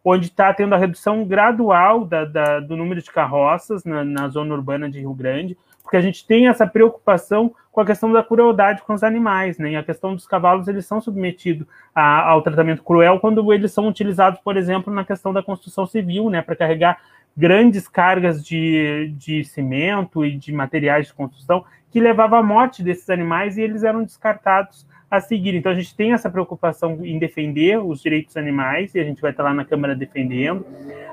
onde 0.05 0.27
está 0.27 0.53
tendo 0.55 0.75
a 0.75 0.79
redução 0.79 1.25
gradual 1.25 2.05
da, 2.05 2.25
da, 2.25 2.61
do 2.61 2.77
número 2.77 3.03
de 3.03 3.11
carroças 3.11 3.85
na, 3.85 4.05
na 4.05 4.29
zona 4.29 4.55
urbana 4.55 4.89
de 4.89 5.01
Rio 5.01 5.13
Grande 5.13 5.57
porque 5.91 5.97
a 5.97 6.01
gente 6.01 6.25
tem 6.25 6.47
essa 6.47 6.69
preocupação 6.69 7.53
com 7.73 7.81
a 7.81 7.85
questão 7.85 8.13
da 8.13 8.23
crueldade 8.23 8.81
com 8.83 8.95
os 8.95 9.03
animais, 9.03 9.59
né? 9.59 9.73
E 9.73 9.77
a 9.77 9.83
questão 9.83 10.15
dos 10.15 10.25
cavalos, 10.25 10.69
eles 10.69 10.87
são 10.87 11.01
submetidos 11.01 11.67
a, 11.93 12.29
ao 12.29 12.43
tratamento 12.43 12.85
cruel 12.85 13.19
quando 13.19 13.53
eles 13.53 13.73
são 13.73 13.89
utilizados, 13.89 14.39
por 14.39 14.57
exemplo, 14.57 14.95
na 14.95 15.05
questão 15.05 15.33
da 15.33 15.43
construção 15.43 15.87
civil, 15.87 16.31
né? 16.31 16.43
Para 16.43 16.55
carregar 16.55 17.01
grandes 17.37 17.89
cargas 17.89 18.45
de, 18.45 19.13
de 19.17 19.43
cimento 19.43 20.25
e 20.25 20.37
de 20.37 20.53
materiais 20.53 21.09
de 21.09 21.13
construção 21.13 21.65
que 21.91 21.99
levava 21.99 22.39
à 22.39 22.43
morte 22.43 22.85
desses 22.85 23.11
animais 23.11 23.59
e 23.59 23.63
eles 23.63 23.83
eram 23.83 24.05
descartados 24.05 24.87
a 25.11 25.21
seguir. 25.21 25.57
Então 25.57 25.73
a 25.73 25.75
gente 25.75 25.97
tem 25.97 26.13
essa 26.13 26.31
preocupação 26.31 27.05
em 27.05 27.19
defender 27.19 27.85
os 27.85 28.01
direitos 28.01 28.37
animais 28.37 28.95
e 28.95 29.01
a 29.01 29.05
gente 29.05 29.21
vai 29.21 29.33
estar 29.33 29.43
lá 29.43 29.53
na 29.53 29.65
Câmara 29.65 29.97
defendendo. 29.97 30.65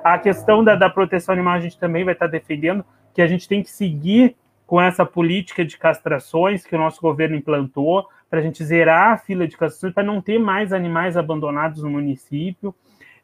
A 0.03 0.19
questão 0.19 0.63
da, 0.63 0.75
da 0.75 0.87
proteção 0.87 1.33
animal 1.33 1.55
a 1.55 1.61
gente 1.61 1.79
também 1.79 2.03
vai 2.03 2.13
estar 2.13 2.27
defendendo 2.27 2.85
que 3.11 3.23
a 3.23 3.27
gente 3.27 3.47
tem 3.47 3.63
que 3.63 3.71
seguir 3.71 4.35
com 4.67 4.81
essa 4.81 5.05
política 5.05 5.63
de 5.63 5.77
castrações 5.77 6.65
que 6.65 6.75
o 6.75 6.77
nosso 6.77 6.99
governo 7.01 7.37
implantou, 7.37 8.05
para 8.29 8.39
a 8.39 8.43
gente 8.43 8.63
zerar 8.63 9.13
a 9.13 9.17
fila 9.17 9.47
de 9.47 9.55
castrações, 9.55 9.93
para 9.93 10.03
não 10.03 10.21
ter 10.21 10.37
mais 10.37 10.73
animais 10.73 11.15
abandonados 11.15 11.81
no 11.81 11.89
município. 11.89 12.75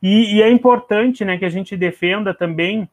E, 0.02 0.38
e, 0.38 0.42
é 0.42 0.50
importante 0.50 1.26
né, 1.26 1.38
que 1.38 1.44
a 1.44 1.50
gente 1.50 1.76
defenda 1.76 2.34
também, 2.34 2.90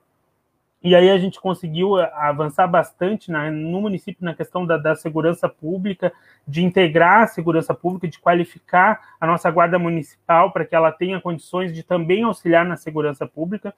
e 0.82 0.96
aí 0.96 1.10
a 1.10 1.18
gente 1.18 1.40
conseguiu 1.40 1.96
avançar 1.96 2.66
bastante 2.66 3.30
na, 3.30 3.50
no 3.50 3.80
município 3.80 4.24
na 4.24 4.34
questão 4.34 4.66
da, 4.66 4.76
da, 4.76 4.96
segurança 4.96 5.48
pública, 5.48 6.12
de 6.46 6.64
integrar 6.64 7.22
a 7.22 7.26
segurança 7.28 7.72
pública, 7.72 8.08
de 8.08 8.18
qualificar 8.18 9.00
a 9.20 9.26
nossa 9.26 9.48
guarda 9.50 9.78
municipal 9.78 10.50
para 10.50 10.64
que 10.64 10.74
ela 10.74 10.90
tenha 10.90 11.20
condições 11.20 11.72
de 11.72 11.84
também 11.84 12.24
auxiliar 12.24 12.64
na 12.64 12.76
segurança 12.76 13.26
pública. 13.26 13.72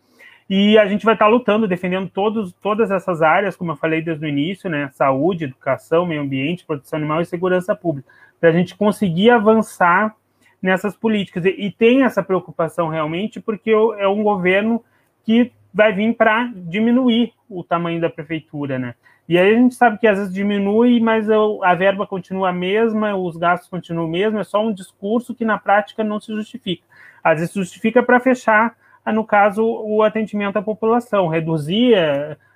E 0.54 0.76
a 0.76 0.84
gente 0.84 1.06
vai 1.06 1.14
estar 1.14 1.28
lutando, 1.28 1.66
defendendo 1.66 2.10
todos, 2.10 2.52
todas 2.52 2.90
essas 2.90 3.22
áreas, 3.22 3.56
como 3.56 3.72
eu 3.72 3.76
falei 3.76 4.02
desde 4.02 4.26
o 4.26 4.28
início, 4.28 4.68
né? 4.68 4.90
Saúde, 4.92 5.44
educação, 5.44 6.04
meio 6.04 6.20
ambiente, 6.20 6.66
proteção 6.66 6.98
animal 6.98 7.22
e 7.22 7.24
segurança 7.24 7.74
pública, 7.74 8.12
para 8.38 8.50
a 8.50 8.52
gente 8.52 8.76
conseguir 8.76 9.30
avançar 9.30 10.14
nessas 10.60 10.94
políticas. 10.94 11.46
E, 11.46 11.48
e, 11.48 11.72
tem 11.72 12.02
essa 12.02 12.22
preocupação 12.22 12.90
realmente, 12.90 13.40
porque 13.40 13.70
é 13.70 14.06
um 14.06 14.22
governo 14.22 14.84
que 15.24 15.50
vai 15.72 15.90
vir 15.90 16.14
para 16.14 16.52
diminuir 16.54 17.32
o 17.48 17.64
tamanho 17.64 17.98
da 17.98 18.10
prefeitura, 18.10 18.78
né? 18.78 18.94
E 19.26 19.38
aí 19.38 19.54
a 19.54 19.56
gente 19.56 19.74
sabe 19.74 19.96
que 19.96 20.06
às 20.06 20.18
vezes 20.18 20.34
diminui, 20.34 21.00
mas 21.00 21.30
a 21.30 21.74
verba 21.74 22.06
continua 22.06 22.50
a 22.50 22.52
mesma, 22.52 23.16
os 23.16 23.38
gastos 23.38 23.70
continuam 23.70 24.06
o 24.06 24.10
mesmo, 24.10 24.38
é 24.38 24.44
só 24.44 24.62
um 24.62 24.74
discurso 24.74 25.34
que 25.34 25.46
na 25.46 25.56
prática 25.56 26.04
não 26.04 26.20
se 26.20 26.30
justifica. 26.30 26.82
Às 27.24 27.40
vezes 27.40 27.54
justifica 27.54 28.02
para 28.02 28.20
fechar 28.20 28.76
no 29.10 29.24
caso, 29.24 29.64
o 29.64 30.02
atendimento 30.02 30.56
à 30.58 30.62
população, 30.62 31.26
reduzir 31.26 31.96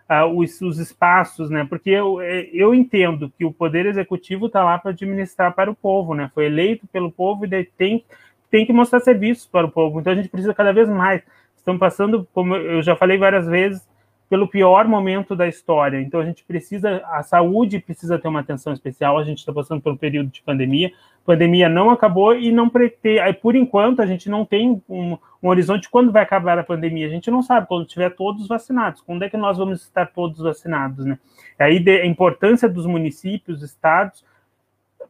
uh, 0.08 0.24
os, 0.38 0.60
os, 0.60 0.78
espaços, 0.78 1.50
né? 1.50 1.66
Porque 1.68 1.90
eu, 1.90 2.20
é, 2.20 2.48
eu 2.52 2.74
entendo 2.74 3.32
que 3.36 3.44
o 3.44 3.52
Poder 3.52 3.86
Executivo 3.86 4.46
está 4.46 4.62
lá 4.62 4.78
para 4.78 4.92
administrar 4.92 5.52
para 5.54 5.70
o 5.70 5.74
povo, 5.74 6.14
né? 6.14 6.30
Foi 6.34 6.46
eleito 6.46 6.86
pelo 6.88 7.10
povo 7.10 7.44
e 7.46 7.64
tem, 7.64 8.04
tem 8.50 8.64
que 8.64 8.72
mostrar 8.72 9.00
serviços 9.00 9.46
para 9.46 9.66
o 9.66 9.70
povo. 9.70 9.98
Então 9.98 10.12
a 10.12 10.16
gente 10.16 10.28
precisa 10.28 10.54
cada 10.54 10.72
vez 10.72 10.88
mais. 10.88 11.22
Estamos 11.56 11.80
passando, 11.80 12.28
como 12.32 12.54
eu 12.54 12.80
já 12.82 12.94
falei 12.94 13.18
várias 13.18 13.46
vezes, 13.46 13.84
pelo 14.28 14.48
pior 14.48 14.88
momento 14.88 15.36
da 15.36 15.46
história. 15.46 16.00
Então 16.00 16.20
a 16.20 16.24
gente 16.24 16.44
precisa, 16.44 17.02
a 17.06 17.22
saúde 17.22 17.78
precisa 17.78 18.18
ter 18.18 18.28
uma 18.28 18.40
atenção 18.40 18.72
especial. 18.72 19.18
A 19.18 19.24
gente 19.24 19.38
está 19.38 19.52
passando 19.52 19.80
pelo 19.80 19.96
período 19.96 20.30
de 20.30 20.42
pandemia. 20.42 20.88
A 21.22 21.26
pandemia 21.26 21.68
não 21.68 21.90
acabou 21.90 22.34
e 22.34 22.50
não 22.50 22.68
pretende. 22.68 23.32
Por 23.34 23.54
enquanto 23.54 24.00
a 24.00 24.06
gente 24.06 24.28
não 24.28 24.44
tem 24.44 24.82
um, 24.88 25.16
um 25.42 25.48
horizonte 25.48 25.88
quando 25.88 26.10
vai 26.10 26.22
acabar 26.22 26.58
a 26.58 26.64
pandemia. 26.64 27.06
A 27.06 27.10
gente 27.10 27.30
não 27.30 27.42
sabe 27.42 27.68
quando 27.68 27.86
tiver 27.86 28.10
todos 28.10 28.48
vacinados. 28.48 29.00
Quando 29.00 29.22
é 29.22 29.30
que 29.30 29.36
nós 29.36 29.58
vamos 29.58 29.82
estar 29.82 30.06
todos 30.06 30.40
vacinados, 30.40 31.04
né? 31.04 31.18
Aí 31.58 31.82
a 31.88 32.06
importância 32.06 32.68
dos 32.68 32.86
municípios, 32.86 33.62
estados 33.62 34.24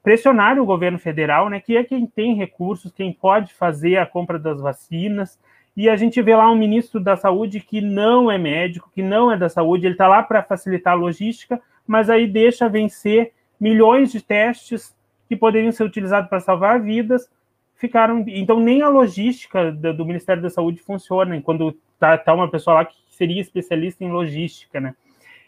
pressionar 0.03 0.57
o 0.57 0.64
governo 0.64 1.01
federal, 1.01 1.51
né, 1.51 1.59
que 1.59 1.77
é 1.77 1.83
quem 1.83 2.07
tem 2.07 2.37
recursos, 2.37 2.93
quem 2.93 3.12
pode 3.12 3.53
fazer 3.53 3.97
a 3.97 4.07
compra 4.07 4.39
das 4.39 4.61
vacinas 4.61 5.37
e 5.77 5.91
a 5.91 5.97
gente 5.97 6.22
vê 6.22 6.35
lá 6.35 6.51
um 6.51 6.57
ministro 6.57 6.99
da 6.99 7.16
saúde 7.16 7.61
que 7.61 7.83
não 7.83 8.31
é 8.31 8.39
médico, 8.39 8.91
que 8.95 9.03
não 9.03 9.31
é 9.31 9.37
da 9.37 9.49
saúde, 9.49 9.87
ele 9.87 9.95
está 9.95 10.09
lá 10.09 10.22
para 10.22 10.43
facilitar 10.43 10.95
a 10.95 10.97
logística, 10.97 11.61
mas 11.87 12.09
aí 12.09 12.27
deixa 12.27 12.68
vencer 12.68 13.33
milhões 13.61 14.11
de 14.11 14.22
testes 14.22 14.97
que 15.29 15.37
poderiam 15.37 15.70
ser 15.70 15.85
utilizados 15.85 16.31
para 16.31 16.41
salvar 16.41 16.81
vidas, 16.81 17.29
ficaram. 17.74 18.24
Então, 18.27 18.59
nem 18.59 18.81
a 18.81 18.89
logística 18.89 19.70
do, 19.70 20.07
Ministério 20.07 20.43
da 20.43 20.49
Saúde 20.49 20.81
funciona 20.81 21.41
quando 21.43 21.77
está 21.95 22.16
tá 22.16 22.33
uma 22.33 22.51
pessoa 22.51 22.77
lá 22.77 22.85
que 22.85 22.97
seria 23.11 23.41
especialista 23.41 24.03
em 24.03 24.11
logística, 24.11 24.81
né? 24.81 24.95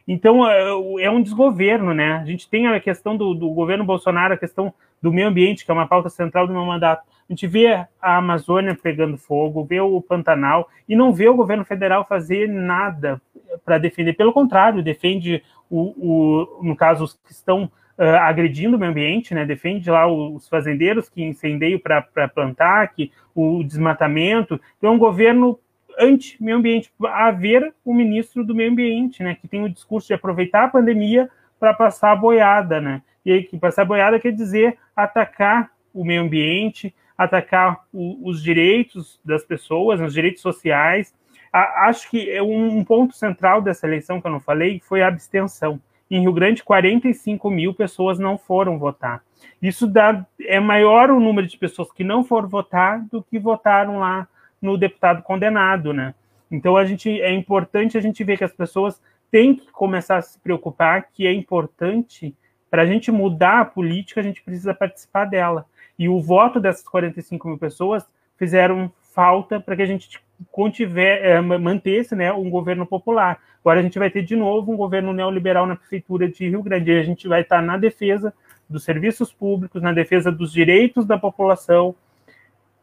Então, 0.07 0.47
é, 0.49 1.05
é 1.05 1.11
um 1.11 1.23
desgoverno, 1.23 1.95
né? 1.95 2.15
A 2.15 2.25
gente 2.25 2.49
tem 2.49 2.67
a 2.67 2.81
questão 2.81 3.17
do, 3.17 3.35
do 3.35 3.51
governo 3.51 3.85
Bolsonaro, 3.85 4.35
a 4.35 4.39
questão 4.39 4.73
do 5.01 5.13
meio 5.13 5.29
ambiente, 5.29 5.65
que 5.65 5.71
é 5.71 5.75
uma 5.75 5.87
pauta 5.87 6.09
central 6.09 6.47
do 6.47 6.53
meu 6.53 6.65
mandato 6.65 7.03
a 7.29 7.33
gente 7.33 7.47
vê 7.47 7.67
a 8.01 8.17
Amazônia 8.17 8.75
pegando 8.75 9.19
fogo, 9.19 9.65
vê 9.65 9.81
o 9.81 10.01
Pantanal 10.01 10.69
e 10.89 10.97
não 10.97 11.13
vê 11.13 11.29
o 11.29 11.37
governo 11.37 11.65
federal 11.65 12.07
fazer 12.07 12.49
nada 12.49 13.21
para 13.65 13.77
defender. 13.77 14.15
Pelo 14.15 14.33
contrário, 14.33 14.83
defende 14.83 15.43
o, 15.69 15.93
o, 15.99 16.63
no 16.63 16.75
caso 16.75 17.05
os 17.05 17.13
que 17.13 17.33
estão 17.33 17.65
uh, 17.99 18.17
agredindo 18.21 18.77
o 18.77 18.81
meio 18.81 18.93
ambiente, 18.93 19.35
né? 19.35 19.45
Defende 19.45 19.91
lá 19.91 20.07
os 20.07 20.49
fazendeiros 20.49 21.11
que 21.11 21.23
incendeiam 21.23 21.79
para 21.79 22.29
plantar, 22.29 22.89
que 22.95 23.13
o 23.35 23.63
desmatamento. 23.63 24.59
Então, 24.79 24.91
é 24.91 24.95
um 24.95 24.99
governo 24.99 25.59
anti-meio 25.99 26.57
ambiente. 26.57 26.91
A 27.05 27.31
ver 27.31 27.75
o 27.85 27.93
ministro 27.93 28.43
do 28.43 28.55
meio 28.55 28.71
ambiente, 28.71 29.23
né? 29.23 29.35
Que 29.35 29.47
tem 29.47 29.63
o 29.63 29.69
discurso 29.69 30.09
de 30.09 30.15
aproveitar 30.15 30.65
a 30.65 30.69
pandemia 30.69 31.29
para 31.61 31.75
passar 31.75 32.13
a 32.13 32.17
boiada, 32.17 32.81
né? 32.81 33.03
E 33.23 33.33
aí, 33.33 33.43
que 33.43 33.59
passar 33.59 33.83
a 33.83 33.85
boiada 33.85 34.19
quer 34.19 34.33
dizer 34.33 34.79
atacar 34.97 35.71
o 35.93 36.05
meio 36.05 36.23
ambiente, 36.23 36.95
atacar 37.19 37.85
o, 37.93 38.29
os 38.31 38.41
direitos 38.41 39.21
das 39.25 39.45
pessoas, 39.45 40.01
os 40.01 40.15
direitos 40.15 40.41
sociais. 40.41 41.13
A, 41.53 41.89
acho 41.89 42.09
que 42.09 42.31
é 42.31 42.41
um, 42.41 42.79
um 42.79 42.85
ponto 42.85 43.15
central 43.17 43.61
dessa 43.61 43.87
eleição 43.87 44.21
que 44.21 44.29
eu 44.29 44.31
não 44.31 44.41
falei 44.41 44.81
foi 44.81 45.03
a 45.03 45.09
abstenção. 45.09 45.81
Em 46.09 46.21
Rio 46.21 46.33
Grande, 46.33 46.63
45 46.63 47.51
mil 47.51 47.75
pessoas 47.75 48.19
não 48.19 48.39
foram 48.39 48.79
votar. 48.79 49.23
Isso 49.61 49.87
dá, 49.87 50.25
é 50.41 50.61
maior 50.61 51.11
o 51.11 51.21
número 51.21 51.47
de 51.47 51.59
pessoas 51.59 51.93
que 51.93 52.05
não 52.05 52.23
foram 52.25 52.49
votar 52.49 53.05
do 53.11 53.23
que 53.23 53.39
votaram 53.39 53.99
lá 53.99 54.27
no 54.63 54.79
deputado 54.79 55.23
condenado, 55.23 55.93
né? 55.93 56.15
Então 56.51 56.77
a 56.77 56.85
gente 56.85 57.21
é 57.21 57.33
importante 57.33 57.99
a 57.99 58.01
gente 58.01 58.25
ver 58.25 58.39
que 58.39 58.45
as 58.45 58.53
pessoas 58.53 59.03
têm 59.31 59.55
que 59.55 59.71
começar 59.71 60.17
a 60.17 60.23
se 60.23 60.39
preocupar 60.39 61.09
que 61.13 61.27
é 61.27 61.33
importante 61.33 62.35
para 62.71 62.83
a 62.83 62.87
gente 62.87 63.11
mudar 63.11 63.61
a 63.61 63.65
política, 63.65 64.21
a 64.21 64.25
gente 64.25 64.43
precisa 64.43 64.75
participar 64.75 65.25
dela. 65.25 65.67
E 65.99 66.09
o 66.09 66.21
voto 66.21 66.61
dessas 66.61 66.87
45 66.89 67.49
mil 67.49 67.59
pessoas 67.59 68.05
fizeram 68.37 68.93
falta 69.13 69.59
para 69.59 69.75
que 69.75 69.83
a 69.83 69.87
gente 69.87 70.21
contiver, 70.53 71.25
é, 71.25 71.41
mantesse 71.41 72.15
né, 72.15 72.33
um 72.33 72.49
governo 72.49 72.87
popular. 72.87 73.41
Agora 73.61 73.81
a 73.81 73.83
gente 73.83 73.99
vai 73.99 74.11
ter 74.11 74.23
de 74.23 74.37
novo 74.37 74.73
um 74.73 74.77
governo 74.77 75.13
neoliberal 75.13 75.67
na 75.67 75.75
prefeitura 75.75 76.29
de 76.29 76.49
Rio 76.49 76.63
Grande. 76.63 76.93
E 76.93 77.01
a 77.01 77.03
gente 77.03 77.27
vai 77.27 77.41
estar 77.41 77.61
na 77.61 77.77
defesa 77.77 78.33
dos 78.69 78.85
serviços 78.85 79.33
públicos, 79.33 79.83
na 79.83 79.93
defesa 79.93 80.31
dos 80.31 80.53
direitos 80.53 81.05
da 81.05 81.19
população, 81.19 81.95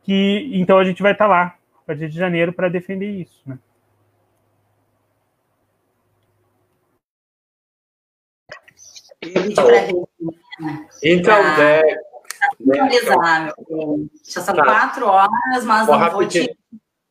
que 0.03 0.49
então 0.53 0.77
a 0.77 0.83
gente 0.83 1.01
vai 1.01 1.13
estar 1.13 1.27
lá 1.27 1.55
a 1.83 1.85
partir 1.85 2.09
de 2.09 2.17
janeiro 2.17 2.51
para 2.51 2.67
defender 2.67 3.09
isso. 3.09 3.41
Né? 3.45 3.57
Então, 9.21 9.65
então 11.03 11.35
é, 12.45 12.55
finalizar, 12.57 13.53
já 14.23 14.41
são 14.41 14.55
quatro 14.55 15.07
horas, 15.07 15.63
mas 15.63 15.87
não 15.87 16.11
vou 16.11 16.27
te. 16.27 16.57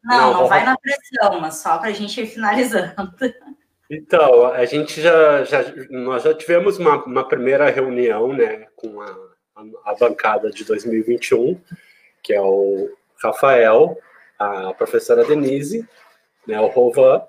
Não, 0.03 0.19
não, 0.19 0.41
não 0.41 0.49
vai 0.49 0.65
na 0.65 0.77
pressão, 0.77 1.41
mas 1.41 1.57
só 1.57 1.79
para 1.79 1.89
a 1.89 1.93
gente 1.93 2.21
ir 2.21 2.27
finalizando. 2.27 2.95
Então, 3.91 4.47
a 4.47 4.65
gente 4.65 5.01
já, 5.01 5.45
já 5.45 5.63
nós 5.91 6.23
já 6.23 6.35
tivemos 6.35 6.79
uma, 6.79 7.05
uma 7.05 7.29
primeira 7.29 7.71
reunião, 7.71 8.33
né, 8.33 8.67
com 8.77 9.01
a, 9.01 9.07
a, 9.57 9.91
a, 9.91 9.95
bancada 9.95 10.51
de 10.51 10.65
2021, 10.65 11.61
que 12.23 12.33
é 12.33 12.41
o 12.41 12.91
Rafael, 13.23 13.97
a 14.39 14.73
professora 14.75 15.25
Denise, 15.25 15.87
né, 16.47 16.61
o 16.61 16.67
Rovan 16.67 17.23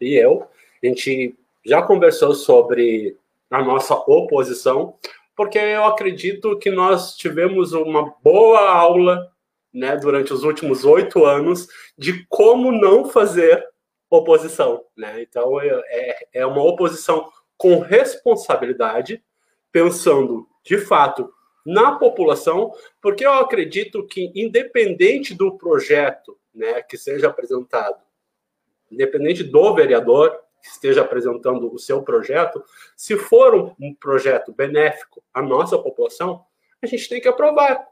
e 0.00 0.14
eu. 0.14 0.48
A 0.82 0.86
gente 0.86 1.36
já 1.64 1.82
conversou 1.82 2.34
sobre 2.34 3.16
a 3.50 3.62
nossa 3.62 3.94
oposição, 3.94 4.94
porque 5.38 5.56
eu 5.56 5.84
acredito 5.84 6.58
que 6.58 6.68
nós 6.68 7.14
tivemos 7.16 7.72
uma 7.72 8.12
boa 8.24 8.68
aula 8.68 9.32
né, 9.72 9.96
durante 9.96 10.32
os 10.32 10.42
últimos 10.42 10.84
oito 10.84 11.24
anos 11.24 11.68
de 11.96 12.26
como 12.28 12.72
não 12.72 13.04
fazer 13.04 13.64
oposição. 14.10 14.84
Né? 14.96 15.22
Então, 15.22 15.60
é, 15.60 15.68
é, 15.68 16.28
é 16.40 16.44
uma 16.44 16.60
oposição 16.64 17.30
com 17.56 17.78
responsabilidade, 17.78 19.22
pensando 19.70 20.44
de 20.64 20.76
fato 20.76 21.32
na 21.64 21.92
população, 21.92 22.72
porque 23.00 23.24
eu 23.24 23.34
acredito 23.34 24.04
que, 24.08 24.32
independente 24.34 25.36
do 25.36 25.56
projeto 25.56 26.36
né, 26.52 26.82
que 26.82 26.98
seja 26.98 27.28
apresentado, 27.28 28.02
independente 28.90 29.44
do 29.44 29.72
vereador 29.72 30.36
esteja 30.62 31.02
apresentando 31.02 31.72
o 31.72 31.78
seu 31.78 32.02
projeto, 32.02 32.62
se 32.96 33.16
for 33.16 33.74
um, 33.80 33.94
projeto 33.94 34.52
benéfico 34.52 35.22
à 35.32 35.42
nossa 35.42 35.78
população, 35.78 36.44
a 36.82 36.86
gente 36.86 37.08
tem 37.08 37.20
que 37.20 37.28
aprovar. 37.28 37.86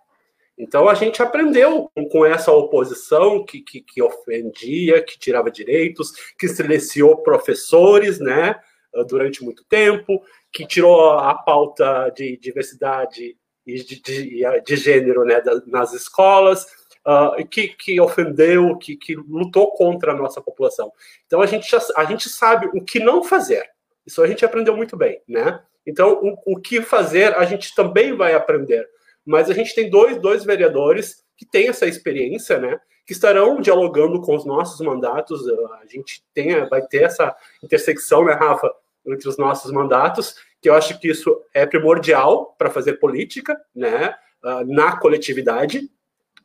Então 0.59 0.89
a 0.89 0.95
gente 0.95 1.23
aprendeu 1.23 1.91
com 2.11 2.25
essa 2.25 2.51
oposição 2.51 3.45
que, 3.45 3.61
que, 3.61 3.83
que, 3.83 4.03
ofendia, 4.03 5.03
que 5.03 5.19
tirava 5.19 5.51
direitos, 5.51 6.13
que 6.39 6.49
silenciou 6.49 7.23
professores, 7.23 8.19
né, 8.19 8.59
durante 9.07 9.45
muito 9.45 9.65
tempo, 9.65 10.23
que 10.53 10.67
tirou 10.67 11.11
a 11.11 11.35
pauta 11.35 12.11
de 12.11 12.39
diversidade 12.39 13.37
e 13.67 13.75
de, 13.75 14.01
de, 14.01 14.63
de 14.65 14.77
gênero 14.77 15.25
né, 15.25 15.43
nas 15.67 15.93
escolas, 15.93 16.67
uh, 17.07 17.47
que, 17.47 17.69
que 17.69 18.01
ofendeu, 18.01 18.77
que, 18.77 18.97
que 18.97 19.15
lutou 19.15 19.71
contra 19.73 20.13
a 20.13 20.17
nossa 20.17 20.41
população. 20.41 20.93
Então 21.27 21.41
a 21.41 21.47
gente, 21.47 21.71
já, 21.71 21.81
a 21.97 22.05
gente 22.05 22.29
sabe 22.29 22.67
o 22.75 22.85
que 22.85 22.99
não 22.99 23.23
fazer. 23.23 23.65
Isso 24.05 24.23
a 24.23 24.27
gente 24.27 24.45
aprendeu 24.45 24.77
muito 24.77 24.97
bem, 24.97 25.23
né? 25.27 25.61
Então 25.87 26.21
o, 26.23 26.55
o 26.55 26.61
que 26.61 26.83
fazer 26.83 27.35
a 27.37 27.45
gente 27.45 27.75
também 27.75 28.17
vai 28.17 28.35
aprender 28.35 28.87
mas 29.27 29.51
a 29.51 29.55
gente 29.55 29.75
tem 29.75 29.91
dois, 29.91 30.19
dois 30.19 30.45
vereadores 30.45 31.25
que 31.37 31.45
têm 31.45 31.69
essa 31.69 31.85
experiência, 31.85 32.59
né? 32.59 32.79
Que 33.05 33.13
estarão 33.13 33.61
dialogando 33.61 34.21
com 34.21 34.37
os 34.37 34.47
nossos 34.47 34.81
mandatos. 34.81 35.47
A 35.83 35.87
gente 35.89 36.25
tem, 36.33 36.67
vai 36.69 36.81
ter 36.83 37.03
essa 37.03 37.35
intersecção, 37.63 38.25
né, 38.25 38.33
Rafa, 38.33 38.73
entre 39.05 39.29
os 39.29 39.37
nossos 39.37 39.71
mandatos, 39.73 40.37
que 40.63 40.69
eu 40.69 40.75
acho 40.75 40.99
que 41.01 41.09
isso 41.09 41.43
é 41.53 41.67
primordial 41.67 42.55
para 42.57 42.71
fazer 42.71 42.95
política, 42.95 43.61
né? 43.75 44.15
Uh, 44.45 44.65
na 44.73 44.97
coletividade. 44.97 45.91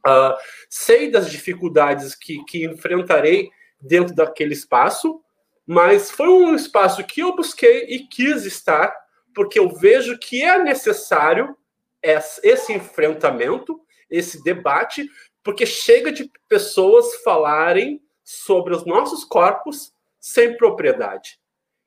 Uh, 0.08 0.36
sei 0.70 1.12
das 1.12 1.30
dificuldades 1.30 2.16
que, 2.16 2.43
que 2.45 2.66
enfrentarei 2.66 3.49
dentro 3.80 4.16
daquele 4.16 4.54
espaço, 4.54 5.22
mas 5.66 6.10
foi 6.10 6.28
um 6.28 6.56
espaço 6.56 7.04
que 7.04 7.22
eu 7.22 7.36
busquei 7.36 7.86
e 7.86 8.08
quis 8.08 8.45
estar, 8.45 8.93
porque 9.34 9.60
eu 9.60 9.70
vejo 9.70 10.18
que 10.18 10.41
é 10.41 10.58
necessário 10.62 11.56
esse 12.02 12.74
enfrentamento, 12.74 13.80
esse 14.10 14.43
debate, 14.43 15.08
porque 15.43 15.66
chega 15.66 16.12
de 16.12 16.30
pessoas 16.49 17.16
falarem 17.24 18.02
sobre 18.24 18.76
os 18.76 18.86
nossos 18.86 19.24
corpos 19.24 19.93
sem 20.20 20.58
propriedade. 20.58 21.39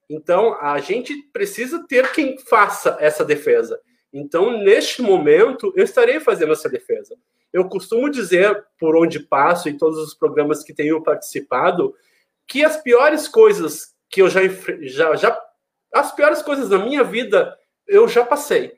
Então, 0.08 0.54
a 0.60 0.78
gente 0.80 1.14
precisa 1.32 1.84
ter 1.86 2.12
quem 2.12 2.38
faça 2.38 2.96
essa 3.00 3.24
defesa. 3.24 3.80
Então, 4.12 4.58
neste 4.58 5.02
momento, 5.02 5.72
eu 5.76 5.84
estarei 5.84 6.20
fazendo 6.20 6.52
essa 6.52 6.68
defesa. 6.68 7.16
Eu 7.54 7.68
costumo 7.68 8.10
dizer, 8.10 8.66
por 8.80 8.96
onde 8.96 9.20
passo, 9.20 9.68
em 9.68 9.78
todos 9.78 9.96
os 10.00 10.12
programas 10.12 10.64
que 10.64 10.74
tenho 10.74 11.00
participado, 11.00 11.94
que 12.48 12.64
as 12.64 12.76
piores 12.82 13.28
coisas 13.28 13.94
que 14.10 14.20
eu 14.22 14.28
já, 14.28 14.40
já, 14.82 15.14
já 15.14 15.40
as 15.92 16.12
piores 16.12 16.42
coisas 16.42 16.68
da 16.68 16.78
minha 16.80 17.04
vida 17.04 17.56
eu 17.86 18.08
já 18.08 18.24
passei. 18.24 18.76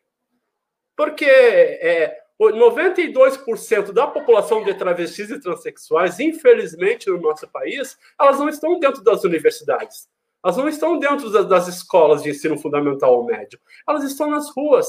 Porque 0.95 1.24
é, 1.24 2.18
92% 2.39 3.93
da 3.93 4.07
população 4.07 4.62
de 4.62 4.74
travestis 4.74 5.31
e 5.31 5.41
transexuais, 5.41 6.20
infelizmente, 6.20 7.09
no 7.09 7.18
nosso 7.18 7.49
país, 7.49 7.97
elas 8.20 8.39
não 8.39 8.51
estão 8.51 8.79
dentro 8.79 9.03
das 9.03 9.24
universidades. 9.24 10.07
Elas 10.45 10.59
não 10.59 10.68
estão 10.68 10.99
dentro 10.99 11.31
das 11.45 11.66
escolas 11.66 12.22
de 12.22 12.29
ensino 12.29 12.59
fundamental 12.59 13.14
ou 13.14 13.24
médio. 13.24 13.59
Elas 13.89 14.05
estão 14.05 14.31
nas 14.31 14.55
ruas. 14.55 14.87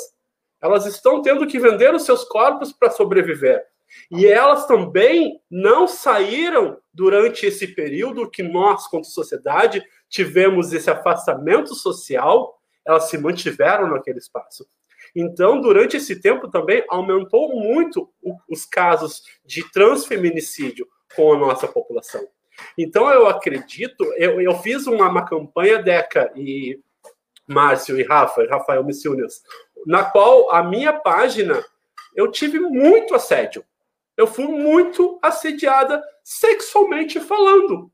Elas 0.62 0.86
estão 0.86 1.22
tendo 1.22 1.48
que 1.48 1.58
vender 1.58 1.96
os 1.96 2.04
seus 2.04 2.26
corpos 2.26 2.74
para 2.74 2.92
sobreviver. 2.92 3.66
E 4.12 4.26
elas 4.26 4.66
também 4.66 5.40
não 5.50 5.88
saíram 5.88 6.78
durante 6.94 7.46
esse 7.46 7.68
período 7.68 8.30
que 8.30 8.44
nós, 8.44 8.88
como 8.88 9.04
sociedade, 9.04 9.84
tivemos 10.10 10.74
esse 10.74 10.90
afastamento 10.90 11.76
social, 11.76 12.60
elas 12.86 13.10
se 13.10 13.18
mantiveram 13.18 13.90
naquele 13.90 14.20
espaço. 14.20 14.66
Então, 15.16 15.62
durante 15.62 15.98
esse 15.98 16.20
tempo 16.22 16.50
também 16.50 16.84
aumentou 16.90 17.50
muito 17.60 18.10
os 18.50 18.66
casos 18.66 19.24
de 19.46 19.70
transfeminicídio 19.72 20.88
com 21.16 21.34
a 21.34 21.38
nossa 21.38 21.68
população. 21.68 22.28
Então, 22.78 23.10
eu 23.10 23.28
acredito, 23.28 24.04
eu, 24.18 24.42
eu 24.42 24.56
fiz 24.60 24.88
uma, 24.88 25.10
uma 25.10 25.26
campanha, 25.26 25.82
Deca 25.82 26.32
e 26.36 26.80
Márcio 27.48 28.00
e 28.00 28.04
Rafa, 28.04 28.46
Rafael 28.48 28.84
Missiunias, 28.84 29.42
na 29.86 30.04
qual 30.04 30.52
a 30.52 30.64
minha 30.64 30.94
página 30.94 31.64
eu 32.16 32.32
tive 32.32 32.60
muito 32.60 33.16
assédio. 33.16 33.64
Eu 34.18 34.26
fui 34.26 34.48
muito 34.48 35.20
assediada 35.22 36.04
sexualmente 36.24 37.20
falando. 37.20 37.92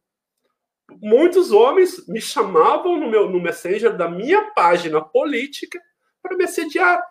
Muitos 1.01 1.51
homens 1.51 2.07
me 2.07 2.21
chamavam 2.21 2.97
no 2.97 3.09
meu 3.09 3.30
no 3.30 3.41
Messenger 3.41 3.95
da 3.95 4.07
minha 4.07 4.51
página 4.51 5.01
política 5.01 5.80
para 6.21 6.38
me 6.38 6.45
assediar. 6.45 7.03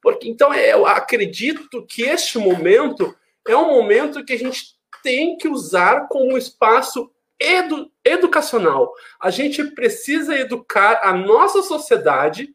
Porque 0.00 0.28
então 0.28 0.54
é, 0.54 0.72
eu 0.72 0.86
acredito 0.86 1.84
que 1.84 2.02
este 2.02 2.38
momento 2.38 3.14
é 3.46 3.56
um 3.56 3.68
momento 3.68 4.24
que 4.24 4.32
a 4.32 4.38
gente 4.38 4.78
tem 5.02 5.36
que 5.36 5.48
usar 5.48 6.06
como 6.08 6.32
um 6.32 6.38
espaço 6.38 7.10
edu, 7.40 7.90
educacional. 8.04 8.92
A 9.20 9.30
gente 9.30 9.64
precisa 9.72 10.38
educar 10.38 11.00
a 11.02 11.12
nossa 11.12 11.62
sociedade 11.62 12.54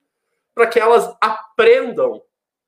para 0.54 0.68
que 0.68 0.80
elas 0.80 1.14
aprendam 1.20 2.22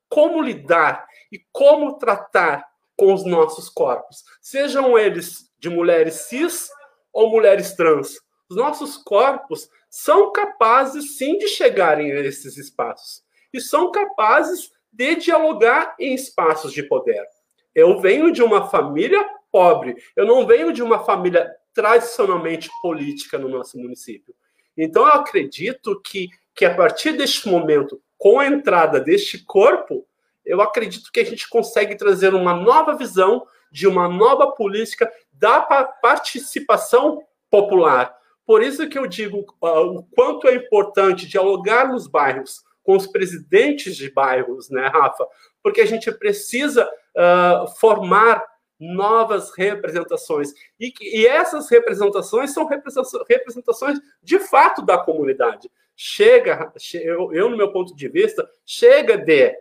como 0.08 0.42
lidar 0.42 1.06
e 1.32 1.40
como 1.52 1.96
tratar 1.96 2.67
com 2.98 3.14
os 3.14 3.24
nossos 3.24 3.68
corpos, 3.68 4.24
sejam 4.42 4.98
eles 4.98 5.48
de 5.56 5.70
mulheres 5.70 6.26
cis 6.28 6.68
ou 7.12 7.30
mulheres 7.30 7.74
trans. 7.74 8.18
Os 8.50 8.56
nossos 8.56 8.96
corpos 8.96 9.70
são 9.88 10.32
capazes 10.32 11.16
sim 11.16 11.38
de 11.38 11.46
chegarem 11.46 12.10
a 12.10 12.20
esses 12.20 12.58
espaços 12.58 13.22
e 13.54 13.60
são 13.60 13.92
capazes 13.92 14.72
de 14.92 15.14
dialogar 15.14 15.94
em 15.98 16.12
espaços 16.12 16.72
de 16.72 16.82
poder. 16.82 17.24
Eu 17.72 18.00
venho 18.00 18.32
de 18.32 18.42
uma 18.42 18.68
família 18.68 19.24
pobre, 19.52 19.96
eu 20.16 20.26
não 20.26 20.44
venho 20.44 20.72
de 20.72 20.82
uma 20.82 21.04
família 21.04 21.48
tradicionalmente 21.72 22.68
política 22.82 23.38
no 23.38 23.48
nosso 23.48 23.78
município. 23.78 24.34
Então, 24.76 25.04
eu 25.04 25.12
acredito 25.12 26.00
que, 26.02 26.28
que 26.54 26.64
a 26.64 26.74
partir 26.74 27.12
deste 27.12 27.48
momento, 27.48 28.02
com 28.16 28.40
a 28.40 28.46
entrada 28.46 29.00
deste 29.00 29.44
corpo, 29.44 30.04
eu 30.48 30.60
acredito 30.60 31.12
que 31.12 31.20
a 31.20 31.24
gente 31.24 31.48
consegue 31.48 31.94
trazer 31.96 32.34
uma 32.34 32.54
nova 32.54 32.96
visão 32.96 33.46
de 33.70 33.86
uma 33.86 34.08
nova 34.08 34.52
política 34.52 35.10
da 35.32 35.60
participação 35.60 37.22
popular. 37.50 38.16
Por 38.46 38.62
isso 38.62 38.88
que 38.88 38.98
eu 38.98 39.06
digo 39.06 39.44
uh, 39.62 39.98
o 39.98 40.02
quanto 40.14 40.48
é 40.48 40.54
importante 40.54 41.28
dialogar 41.28 41.86
nos 41.88 42.06
bairros, 42.06 42.64
com 42.82 42.96
os 42.96 43.06
presidentes 43.06 43.94
de 43.94 44.10
bairros, 44.10 44.70
né, 44.70 44.86
Rafa? 44.86 45.26
Porque 45.62 45.82
a 45.82 45.86
gente 45.86 46.10
precisa 46.12 46.88
uh, 46.88 47.68
formar 47.78 48.42
novas 48.80 49.50
representações. 49.54 50.52
E, 50.80 50.92
e 51.02 51.26
essas 51.26 51.68
representações 51.68 52.52
são 52.52 52.66
representações 52.66 53.98
de 54.22 54.38
fato 54.38 54.80
da 54.80 54.96
comunidade. 54.96 55.70
Chega, 55.94 56.72
eu, 56.94 57.34
eu, 57.34 57.50
no 57.50 57.56
meu 57.56 57.72
ponto 57.72 57.94
de 57.94 58.08
vista, 58.08 58.48
chega 58.64 59.18
de 59.18 59.54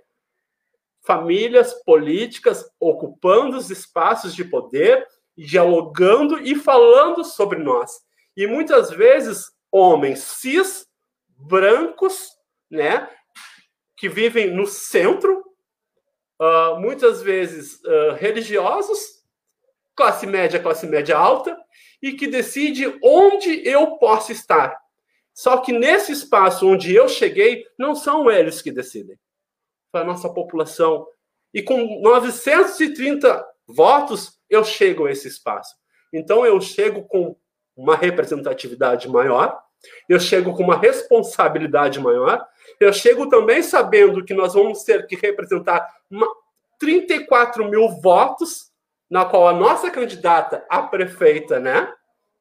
famílias 1.08 1.74
políticas 1.86 2.70
ocupando 2.78 3.56
os 3.58 3.72
espaços 3.72 4.36
de 4.36 4.44
poder, 4.44 5.08
dialogando 5.38 6.38
e 6.40 6.54
falando 6.54 7.24
sobre 7.24 7.60
nós. 7.60 8.02
E 8.36 8.46
muitas 8.46 8.92
vezes 8.92 9.50
homens 9.72 10.20
cis, 10.20 10.86
brancos, 11.30 12.32
né, 12.70 13.10
que 13.96 14.10
vivem 14.10 14.54
no 14.54 14.68
centro, 14.68 15.46
uh, 16.42 16.78
muitas 16.78 17.22
vezes 17.22 17.82
uh, 17.86 18.14
religiosos, 18.20 19.00
classe 19.96 20.28
média, 20.28 20.60
classe 20.60 20.86
média 20.86 21.18
alta, 21.18 21.58
e 22.02 22.12
que 22.12 22.28
decide 22.28 23.00
onde 23.02 23.66
eu 23.66 23.98
posso 23.98 24.34
estar. 24.34 24.78
Só 25.34 25.58
que 25.58 25.72
nesse 25.72 26.12
espaço 26.12 26.68
onde 26.68 26.94
eu 26.94 27.08
cheguei, 27.08 27.66
não 27.80 27.96
são 27.96 28.30
eles 28.30 28.62
que 28.62 28.72
decidem 28.72 29.18
para 29.92 30.02
a 30.02 30.04
nossa 30.04 30.30
população. 30.30 31.08
E 31.54 31.62
com 31.62 32.02
930 32.02 33.46
votos, 33.68 34.40
eu 34.50 34.64
chego 34.64 35.06
a 35.06 35.12
esse 35.12 35.28
espaço. 35.28 35.76
Então, 36.14 36.46
eu 36.46 36.60
chego 36.62 37.04
com 37.04 37.36
uma 37.76 37.96
representatividade 37.96 39.08
maior, 39.10 39.60
eu 40.10 40.20
chego 40.20 40.54
com 40.56 40.64
uma 40.64 40.78
responsabilidade 40.78 42.00
maior, 42.00 42.46
eu 42.80 42.92
chego 42.92 43.30
também 43.30 43.62
sabendo 43.62 44.24
que 44.26 44.34
nós 44.34 44.54
vamos 44.54 44.84
ter 44.84 45.06
que 45.06 45.16
representar 45.16 45.88
uma, 46.10 46.28
34 46.80 47.68
mil 47.70 47.90
votos, 48.02 48.72
na 49.10 49.26
qual 49.26 49.48
a 49.48 49.54
nossa 49.54 49.90
candidata 49.90 50.66
a 50.70 50.82
prefeita 50.82 51.60
né, 51.60 51.92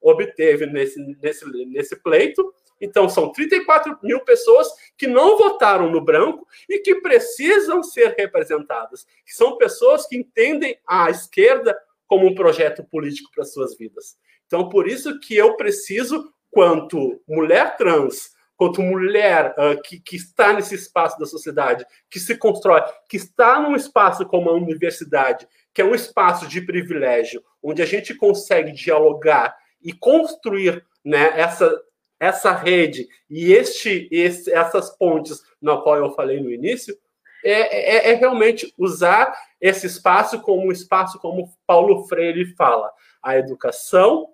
obteve 0.01 0.66
nesse, 0.66 1.01
nesse, 1.22 1.44
nesse 1.66 1.97
pleito, 1.97 2.53
então, 2.81 3.09
são 3.09 3.33
34 3.33 3.99
mil 4.03 4.20
pessoas 4.20 4.68
que 4.97 5.07
não 5.07 5.39
votaram 5.39 5.91
no 5.91 6.01
branco 6.01 6.47
e 6.68 6.79
que 6.79 6.97
precisam 6.97 7.83
ser 7.83 8.14
representadas. 8.18 9.07
São 9.27 9.57
pessoas 9.57 10.07
que 10.07 10.16
entendem 10.16 10.79
a 10.87 11.11
esquerda 11.11 11.77
como 12.07 12.27
um 12.27 12.35
projeto 12.35 12.85
político 12.85 13.31
para 13.35 13.45
suas 13.45 13.77
vidas. 13.77 14.16
Então, 14.47 14.68
por 14.68 14.87
isso 14.87 15.18
que 15.20 15.35
eu 15.35 15.57
preciso, 15.57 16.33
quanto 16.51 17.20
mulher 17.27 17.77
trans, 17.77 18.31
quanto 18.57 18.81
mulher 18.81 19.55
uh, 19.59 19.81
que, 19.83 20.01
que 20.01 20.16
está 20.16 20.53
nesse 20.53 20.74
espaço 20.74 21.18
da 21.18 21.27
sociedade, 21.27 21.85
que 22.09 22.20
se 22.20 22.37
constrói, 22.37 22.83
que 23.09 23.16
está 23.16 23.61
num 23.61 23.74
espaço 23.74 24.24
como 24.27 24.49
a 24.49 24.55
universidade, 24.55 25.47
que 25.74 25.83
é 25.83 25.85
um 25.85 25.95
espaço 25.95 26.47
de 26.47 26.61
privilégio, 26.61 27.43
onde 27.62 27.83
a 27.83 27.87
gente 27.87 28.14
consegue 28.14 28.72
dialogar 28.72 29.55
e 29.83 29.93
construir 29.93 30.85
né, 31.05 31.39
essa 31.39 31.70
essa 32.19 32.53
rede 32.53 33.09
e 33.29 33.53
este, 33.53 34.09
essas 34.12 34.97
pontes 34.97 35.43
na 35.61 35.77
qual 35.77 35.97
eu 35.97 36.12
falei 36.12 36.41
no 36.41 36.51
início, 36.51 36.97
é, 37.45 37.51
é, 37.51 38.12
é, 38.12 38.14
realmente 38.14 38.73
usar 38.77 39.37
esse 39.61 39.87
espaço 39.87 40.41
como 40.41 40.67
um 40.67 40.73
espaço, 40.73 41.19
como 41.19 41.53
Paulo 41.67 42.07
Freire 42.09 42.55
fala, 42.57 42.91
a 43.23 43.37
educação 43.37 44.29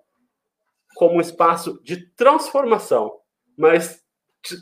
como 0.95 1.15
um 1.15 1.21
espaço 1.21 1.81
de 1.83 2.07
transformação, 2.15 3.19
mas 3.57 4.01
de, 4.47 4.57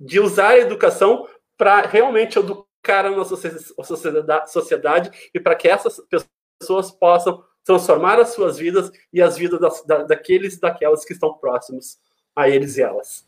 de 0.00 0.20
usar 0.20 0.50
a 0.50 0.58
educação 0.58 1.28
para 1.56 1.82
realmente 1.82 2.38
educar 2.38 3.06
a 3.06 3.10
nossa 3.10 3.36
sociedade, 4.46 5.30
e 5.32 5.40
para 5.40 5.54
que 5.54 5.68
essas 5.68 6.00
pessoas 6.58 6.90
possam 6.90 7.44
transformar 7.64 8.18
as 8.18 8.30
suas 8.30 8.58
vidas 8.58 8.90
e 9.12 9.22
as 9.22 9.36
vidas 9.36 9.60
das, 9.60 9.84
da, 9.84 10.02
daqueles 10.02 10.58
daquelas 10.58 11.04
que 11.04 11.12
estão 11.12 11.34
próximos 11.34 11.98
a 12.34 12.48
eles 12.48 12.76
e 12.76 12.82
elas. 12.82 13.26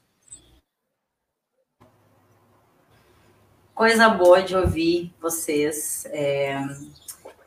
Coisa 3.74 4.08
boa 4.08 4.42
de 4.42 4.56
ouvir 4.56 5.12
vocês. 5.20 6.06
É, 6.06 6.58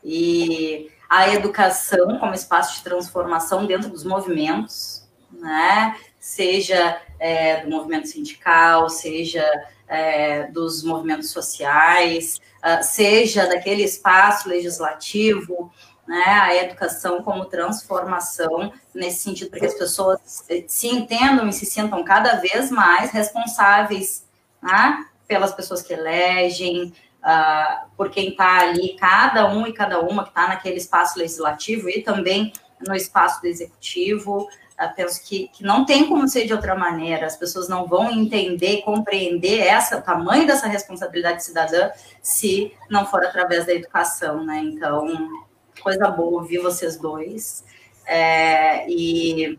e 0.04 0.90
a 1.08 1.28
educação 1.34 2.18
como 2.18 2.34
espaço 2.34 2.76
de 2.76 2.84
transformação 2.84 3.66
dentro 3.66 3.88
dos 3.88 4.04
movimentos, 4.04 5.08
né? 5.32 5.96
seja 6.18 7.00
é, 7.18 7.62
do 7.62 7.70
movimento 7.70 8.08
sindical, 8.08 8.88
seja 8.90 9.44
é, 9.88 10.44
dos 10.48 10.82
movimentos 10.84 11.30
sociais, 11.30 12.40
uh, 12.58 12.82
seja 12.82 13.46
daquele 13.46 13.82
espaço 13.82 14.48
legislativo, 14.48 15.72
né, 16.08 16.24
a 16.24 16.56
educação 16.56 17.22
como 17.22 17.44
transformação 17.44 18.72
nesse 18.94 19.18
sentido, 19.18 19.50
para 19.50 19.60
que 19.60 19.66
as 19.66 19.74
pessoas 19.74 20.18
se 20.66 20.88
entendam 20.88 21.46
e 21.46 21.52
se 21.52 21.66
sintam 21.66 22.02
cada 22.02 22.36
vez 22.36 22.70
mais 22.70 23.10
responsáveis 23.10 24.26
né, 24.62 25.04
pelas 25.28 25.52
pessoas 25.52 25.82
que 25.82 25.92
elegem, 25.92 26.94
uh, 27.18 27.90
por 27.94 28.10
quem 28.10 28.30
está 28.30 28.60
ali, 28.60 28.96
cada 28.98 29.52
um 29.52 29.66
e 29.66 29.72
cada 29.74 30.00
uma 30.00 30.22
que 30.22 30.30
está 30.30 30.48
naquele 30.48 30.78
espaço 30.78 31.18
legislativo 31.18 31.90
e 31.90 32.02
também 32.02 32.54
no 32.86 32.94
espaço 32.94 33.42
do 33.42 33.46
executivo. 33.46 34.48
Uh, 34.80 34.94
penso 34.96 35.22
que, 35.22 35.48
que 35.48 35.62
não 35.62 35.84
tem 35.84 36.08
como 36.08 36.26
ser 36.26 36.46
de 36.46 36.54
outra 36.54 36.74
maneira, 36.74 37.26
as 37.26 37.36
pessoas 37.36 37.68
não 37.68 37.86
vão 37.86 38.10
entender, 38.10 38.80
compreender 38.80 39.60
essa, 39.60 39.98
o 39.98 40.02
tamanho 40.02 40.46
dessa 40.46 40.68
responsabilidade 40.68 41.44
cidadã 41.44 41.90
se 42.22 42.72
não 42.88 43.04
for 43.04 43.22
através 43.22 43.66
da 43.66 43.74
educação, 43.74 44.42
né? 44.42 44.60
Então, 44.60 45.46
coisa 45.80 46.08
boa 46.10 46.42
ouvir 46.42 46.58
vocês 46.58 46.96
dois. 46.96 47.64
É, 48.06 48.88
e 48.88 49.58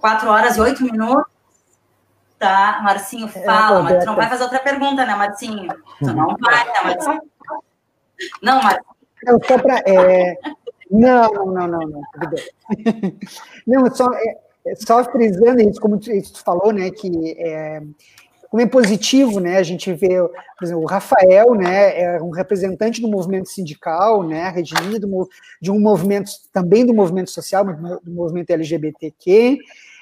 quatro 0.00 0.28
horas 0.28 0.56
e 0.56 0.60
oito 0.60 0.82
minutos. 0.82 1.30
Tá, 2.38 2.80
Marcinho, 2.82 3.26
é, 3.26 3.44
fala, 3.44 3.78
é, 3.78 3.82
mas 3.82 4.04
tu 4.04 4.06
não 4.06 4.16
vai 4.16 4.28
fazer 4.28 4.42
outra 4.42 4.58
pergunta, 4.58 5.06
né, 5.06 5.14
Marcinho? 5.14 5.72
Tu 6.00 6.12
não 6.12 6.36
vai, 6.40 6.64
né, 6.66 6.80
Marcinho? 6.82 7.22
Não, 8.42 8.60
Marcinho. 8.60 8.84
Não, 9.24 9.38
só 9.46 9.58
para. 9.58 9.78
É... 9.86 10.36
Não, 10.90 11.32
não, 11.32 11.66
não, 11.66 11.80
não, 11.80 12.02
tudo 12.12 12.28
bem. 12.28 13.18
Não, 13.66 13.94
só, 13.94 14.12
é, 14.12 14.74
só 14.74 15.02
frisando 15.04 15.62
isso, 15.62 15.80
como 15.80 15.98
tu, 15.98 16.10
tu 16.10 16.44
falou, 16.44 16.72
né, 16.72 16.90
que 16.90 17.34
é, 17.38 17.80
como 18.52 18.60
é 18.60 18.66
positivo, 18.66 19.40
né? 19.40 19.56
A 19.56 19.62
gente 19.62 19.90
vê, 19.94 20.20
por 20.58 20.64
exemplo, 20.64 20.82
o 20.82 20.86
Rafael, 20.86 21.54
né? 21.54 21.98
É 21.98 22.22
um 22.22 22.28
representante 22.28 23.00
do 23.00 23.08
movimento 23.08 23.48
sindical, 23.48 24.22
né? 24.22 24.50
Redimido 24.50 25.08
de 25.58 25.70
um 25.70 25.80
movimento 25.80 26.30
também 26.52 26.84
do 26.84 26.92
movimento 26.92 27.30
social, 27.30 27.64
do 27.64 28.12
movimento 28.12 28.50
LGBTQ, 28.50 29.56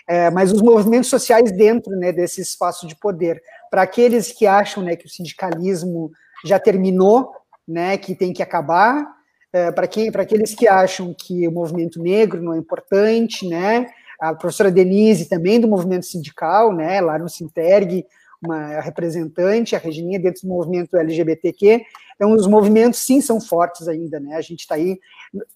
é, 0.04 0.30
mas 0.30 0.50
os 0.50 0.60
movimentos 0.62 1.08
sociais 1.08 1.52
dentro, 1.52 1.94
né? 1.94 2.10
Desse 2.10 2.40
espaço 2.40 2.88
de 2.88 2.96
poder. 2.96 3.40
Para 3.70 3.82
aqueles 3.82 4.32
que 4.32 4.48
acham, 4.48 4.82
né? 4.82 4.96
Que 4.96 5.06
o 5.06 5.08
sindicalismo 5.08 6.10
já 6.44 6.58
terminou, 6.58 7.30
né? 7.68 7.96
Que 7.98 8.16
tem 8.16 8.32
que 8.32 8.42
acabar. 8.42 9.06
É, 9.52 9.70
para 9.70 9.86
quem, 9.86 10.10
para 10.10 10.22
aqueles 10.22 10.56
que 10.56 10.66
acham 10.66 11.14
que 11.16 11.46
o 11.46 11.52
movimento 11.52 12.02
negro 12.02 12.42
não 12.42 12.54
é 12.54 12.58
importante, 12.58 13.48
né? 13.48 13.86
A 14.20 14.34
professora 14.34 14.72
Denise 14.72 15.28
também 15.28 15.60
do 15.60 15.68
movimento 15.68 16.04
sindical, 16.04 16.72
né? 16.72 17.00
Lá 17.00 17.16
no 17.16 17.28
Sinterg 17.28 18.04
uma 18.42 18.80
representante, 18.80 19.76
a 19.76 19.78
Regininha, 19.78 20.18
dentro 20.18 20.42
do 20.42 20.48
movimento 20.48 20.96
LGBTQ. 20.96 21.82
Então, 22.14 22.32
os 22.32 22.46
movimentos, 22.46 23.00
sim, 23.00 23.20
são 23.20 23.40
fortes 23.40 23.86
ainda, 23.86 24.18
né? 24.18 24.36
A 24.36 24.40
gente 24.40 24.60
está 24.60 24.76
aí. 24.76 24.98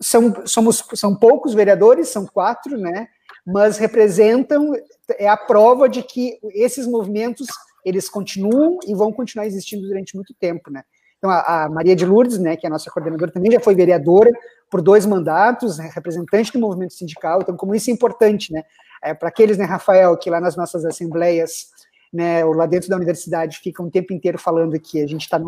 São, 0.00 0.34
somos, 0.46 0.84
são 0.94 1.16
poucos 1.16 1.54
vereadores, 1.54 2.08
são 2.08 2.26
quatro, 2.26 2.76
né? 2.76 3.08
Mas 3.46 3.78
representam, 3.78 4.72
é 5.18 5.28
a 5.28 5.36
prova 5.36 5.88
de 5.88 6.02
que 6.02 6.38
esses 6.54 6.86
movimentos, 6.86 7.46
eles 7.84 8.08
continuam 8.08 8.78
e 8.86 8.94
vão 8.94 9.12
continuar 9.12 9.46
existindo 9.46 9.86
durante 9.86 10.14
muito 10.14 10.34
tempo, 10.34 10.70
né? 10.70 10.82
Então, 11.18 11.30
a, 11.30 11.64
a 11.64 11.68
Maria 11.70 11.96
de 11.96 12.04
Lourdes, 12.04 12.38
né, 12.38 12.54
que 12.54 12.66
é 12.66 12.68
a 12.68 12.70
nossa 12.70 12.90
coordenadora, 12.90 13.32
também 13.32 13.50
já 13.50 13.58
foi 13.58 13.74
vereadora 13.74 14.30
por 14.70 14.82
dois 14.82 15.06
mandatos, 15.06 15.78
né, 15.78 15.90
representante 15.94 16.52
do 16.52 16.58
movimento 16.58 16.92
sindical. 16.92 17.40
Então, 17.40 17.56
como 17.56 17.74
isso 17.74 17.88
é 17.88 17.94
importante, 17.94 18.52
né? 18.52 18.62
É, 19.02 19.14
Para 19.14 19.30
aqueles, 19.30 19.56
né, 19.56 19.64
Rafael, 19.64 20.14
que 20.18 20.28
lá 20.28 20.38
nas 20.38 20.54
nossas 20.54 20.84
assembleias 20.84 21.68
né, 22.14 22.44
lá 22.44 22.64
dentro 22.64 22.88
da 22.88 22.96
universidade 22.96 23.58
fica 23.58 23.82
um 23.82 23.90
tempo 23.90 24.12
inteiro 24.12 24.38
falando 24.38 24.78
que 24.78 25.02
a 25.02 25.06
gente 25.06 25.22
está 25.22 25.38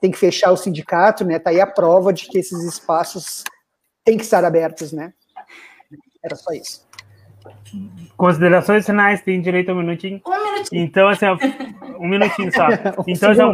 tem 0.00 0.10
que 0.10 0.18
fechar 0.18 0.50
o 0.50 0.56
sindicato, 0.56 1.24
né? 1.24 1.38
Tá 1.38 1.50
aí 1.50 1.60
a 1.60 1.66
prova 1.66 2.12
de 2.12 2.26
que 2.26 2.38
esses 2.38 2.62
espaços 2.64 3.42
têm 4.04 4.16
que 4.16 4.24
estar 4.24 4.44
abertos, 4.44 4.92
né? 4.92 5.12
Era 6.22 6.36
só 6.36 6.52
isso. 6.52 6.86
Considerações 8.16 8.84
finais, 8.84 9.22
tem 9.22 9.40
direito 9.40 9.70
a 9.70 9.74
um 9.74 9.78
minutinho. 9.78 10.20
Um 10.26 10.52
minutinho. 10.52 10.82
Então, 10.82 11.08
assim, 11.08 11.26
um 11.98 12.08
minutinho 12.08 12.52
só. 12.52 12.66
Então, 13.06 13.34
já, 13.34 13.46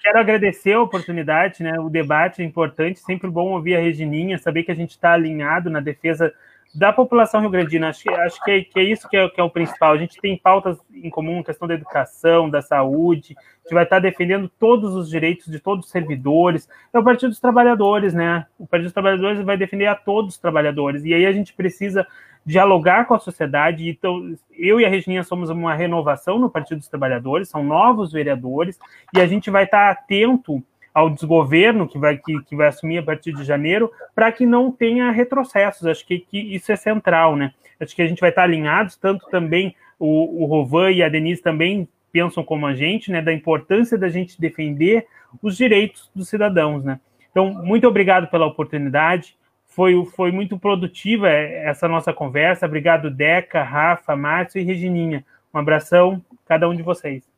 quero 0.00 0.18
agradecer 0.18 0.74
a 0.74 0.82
oportunidade, 0.82 1.62
né? 1.62 1.78
O 1.80 1.88
debate 1.88 2.42
é 2.42 2.44
importante, 2.44 3.00
sempre 3.00 3.30
bom 3.30 3.52
ouvir 3.52 3.76
a 3.76 3.80
Regininha, 3.80 4.38
saber 4.38 4.64
que 4.64 4.72
a 4.72 4.76
gente 4.76 4.90
está 4.90 5.12
alinhado 5.12 5.70
na 5.70 5.80
defesa 5.80 6.32
da 6.74 6.92
população 6.92 7.40
rio-grandina. 7.40 7.90
Acho, 7.90 8.10
acho 8.10 8.42
que, 8.42 8.50
é, 8.50 8.64
que 8.64 8.78
é 8.78 8.82
isso 8.82 9.08
que 9.08 9.16
é, 9.16 9.28
que 9.28 9.40
é, 9.40 9.44
o 9.44 9.50
principal. 9.50 9.92
A 9.92 9.98
gente 9.98 10.20
tem 10.20 10.36
pautas 10.36 10.78
em 10.92 11.10
comum, 11.10 11.42
questão 11.42 11.68
da 11.68 11.74
educação, 11.74 12.48
da 12.48 12.62
saúde, 12.62 13.36
a 13.38 13.62
gente 13.62 13.74
vai 13.74 13.84
estar 13.84 13.98
defendendo 13.98 14.48
todos 14.58 14.94
os 14.94 15.08
direitos 15.08 15.46
de 15.46 15.60
todos 15.60 15.86
os 15.86 15.90
servidores. 15.90 16.68
É 16.92 16.98
o 16.98 17.04
Partido 17.04 17.28
dos 17.28 17.40
Trabalhadores, 17.40 18.14
né? 18.14 18.46
O 18.58 18.66
Partido 18.66 18.86
dos 18.86 18.94
Trabalhadores 18.94 19.40
vai 19.42 19.56
defender 19.56 19.86
a 19.86 19.94
todos 19.94 20.34
os 20.34 20.40
trabalhadores. 20.40 21.04
E 21.04 21.12
aí 21.12 21.26
a 21.26 21.32
gente 21.32 21.52
precisa 21.52 22.06
dialogar 22.44 23.06
com 23.06 23.14
a 23.14 23.18
sociedade. 23.18 23.88
Então, 23.88 24.34
eu 24.50 24.80
e 24.80 24.84
a 24.84 24.88
Regininha 24.88 25.22
somos 25.22 25.50
uma 25.50 25.74
renovação 25.74 26.38
no 26.38 26.50
Partido 26.50 26.78
dos 26.78 26.88
Trabalhadores, 26.88 27.48
são 27.48 27.62
novos 27.62 28.12
vereadores, 28.12 28.78
e 29.14 29.20
a 29.20 29.26
gente 29.26 29.50
vai 29.50 29.64
estar 29.64 29.90
atento 29.90 30.62
ao 30.94 31.08
desgoverno 31.08 31.88
que 31.88 31.98
vai, 31.98 32.18
que, 32.18 32.42
que 32.42 32.54
vai 32.54 32.68
assumir 32.68 32.98
a 32.98 33.02
partir 33.02 33.32
de 33.32 33.44
janeiro, 33.44 33.90
para 34.14 34.30
que 34.30 34.44
não 34.44 34.70
tenha 34.70 35.10
retrocessos. 35.10 35.86
Acho 35.86 36.06
que, 36.06 36.18
que, 36.18 36.38
isso 36.38 36.70
é 36.70 36.76
central, 36.76 37.36
né? 37.36 37.52
Acho 37.80 37.94
que 37.96 38.02
a 38.02 38.06
gente 38.06 38.20
vai 38.20 38.30
estar 38.30 38.42
alinhados, 38.42 38.96
tanto 38.96 39.26
também 39.30 39.74
o, 39.98 40.42
o 40.42 40.46
Rovan 40.46 40.90
e 40.90 41.02
a 41.02 41.08
Denise 41.08 41.42
também 41.42 41.88
pensam 42.12 42.44
como 42.44 42.66
a 42.66 42.74
gente, 42.74 43.10
né? 43.10 43.22
Da 43.22 43.32
importância 43.32 43.96
da 43.96 44.08
gente 44.08 44.40
defender 44.40 45.06
os 45.42 45.56
direitos 45.56 46.10
dos 46.14 46.28
cidadãos, 46.28 46.84
né? 46.84 47.00
Então, 47.30 47.52
muito 47.52 47.88
obrigado 47.88 48.28
pela 48.28 48.46
oportunidade. 48.46 49.36
Foi, 49.66 50.04
foi 50.14 50.30
muito 50.30 50.58
produtiva 50.58 51.30
essa 51.30 51.88
nossa 51.88 52.12
conversa. 52.12 52.66
Obrigado, 52.66 53.10
Deca, 53.10 53.62
Rafa, 53.62 54.14
Márcio 54.14 54.60
e 54.60 54.64
Regininha. 54.64 55.24
Um 55.54 55.58
abração, 55.58 56.22
cada 56.46 56.68
um 56.68 56.74
de 56.74 56.82
vocês. 56.82 57.31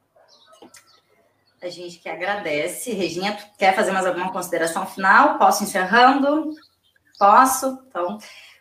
A 1.64 1.70
gente 1.70 1.98
que 1.98 2.10
agradece. 2.10 2.92
Reginha, 2.92 3.38
quer 3.56 3.74
fazer 3.74 3.90
mais 3.90 4.04
alguma 4.04 4.30
consideração 4.30 4.86
final? 4.86 5.38
Posso 5.38 5.64
encerrando? 5.64 6.50
Posso? 7.18 7.78
Então, 7.88 8.18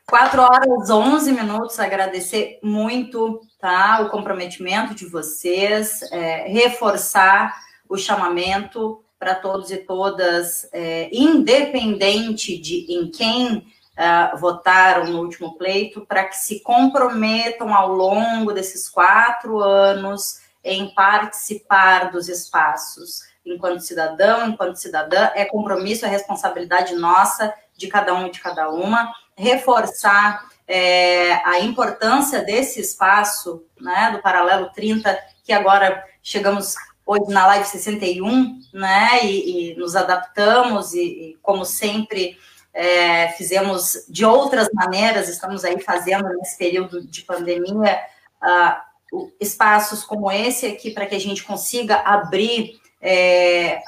4 0.07 0.41
horas 0.41 0.89
11 0.89 1.33
minutos. 1.33 1.77
Agradecer 1.81 2.59
muito 2.63 3.41
tá, 3.59 3.99
o 4.03 4.09
comprometimento 4.09 4.95
de 4.95 5.05
vocês, 5.05 6.01
é, 6.13 6.47
reforçar 6.47 7.53
o 7.89 7.97
chamamento 7.97 9.03
para 9.19 9.35
todos 9.35 9.69
e 9.69 9.79
todas, 9.79 10.69
é, 10.71 11.09
independente 11.11 12.57
de 12.57 12.85
em 12.89 13.11
quem 13.11 13.57
uh, 13.57 14.37
votaram 14.37 15.07
no 15.07 15.19
último 15.19 15.57
pleito, 15.57 16.05
para 16.05 16.23
que 16.23 16.37
se 16.37 16.61
comprometam 16.61 17.75
ao 17.75 17.89
longo 17.89 18.53
desses 18.53 18.87
quatro 18.87 19.59
anos 19.59 20.41
em 20.63 20.93
participar 20.93 22.11
dos 22.11 22.29
espaços 22.29 23.21
enquanto 23.45 23.81
cidadão, 23.81 24.47
enquanto 24.47 24.77
cidadã, 24.77 25.29
é 25.35 25.45
compromisso, 25.45 26.05
é 26.05 26.09
responsabilidade 26.09 26.95
nossa, 26.95 27.53
de 27.75 27.87
cada 27.87 28.13
um 28.13 28.27
e 28.27 28.31
de 28.31 28.39
cada 28.39 28.69
uma, 28.69 29.11
reforçar 29.35 30.47
é, 30.67 31.33
a 31.45 31.59
importância 31.59 32.41
desse 32.41 32.79
espaço, 32.79 33.65
né, 33.79 34.11
do 34.11 34.21
Paralelo 34.21 34.69
30, 34.73 35.17
que 35.43 35.51
agora 35.51 36.03
chegamos 36.21 36.75
hoje 37.05 37.33
na 37.33 37.45
live 37.47 37.65
61, 37.65 38.61
né, 38.73 39.25
e, 39.25 39.71
e 39.71 39.75
nos 39.75 39.95
adaptamos, 39.95 40.93
e, 40.93 41.01
e 41.01 41.37
como 41.41 41.65
sempre, 41.65 42.37
é, 42.73 43.27
fizemos 43.29 44.05
de 44.07 44.25
outras 44.25 44.69
maneiras, 44.73 45.27
estamos 45.27 45.65
aí 45.65 45.79
fazendo 45.81 46.29
nesse 46.29 46.57
período 46.57 47.05
de 47.05 47.21
pandemia, 47.23 47.99
uh, 48.41 48.92
espaços 49.39 50.03
como 50.03 50.31
esse 50.31 50.65
aqui 50.65 50.91
para 50.91 51.05
que 51.05 51.15
a 51.15 51.19
gente 51.19 51.43
consiga 51.43 51.97
abrir 51.97 52.79
é, 53.01 53.81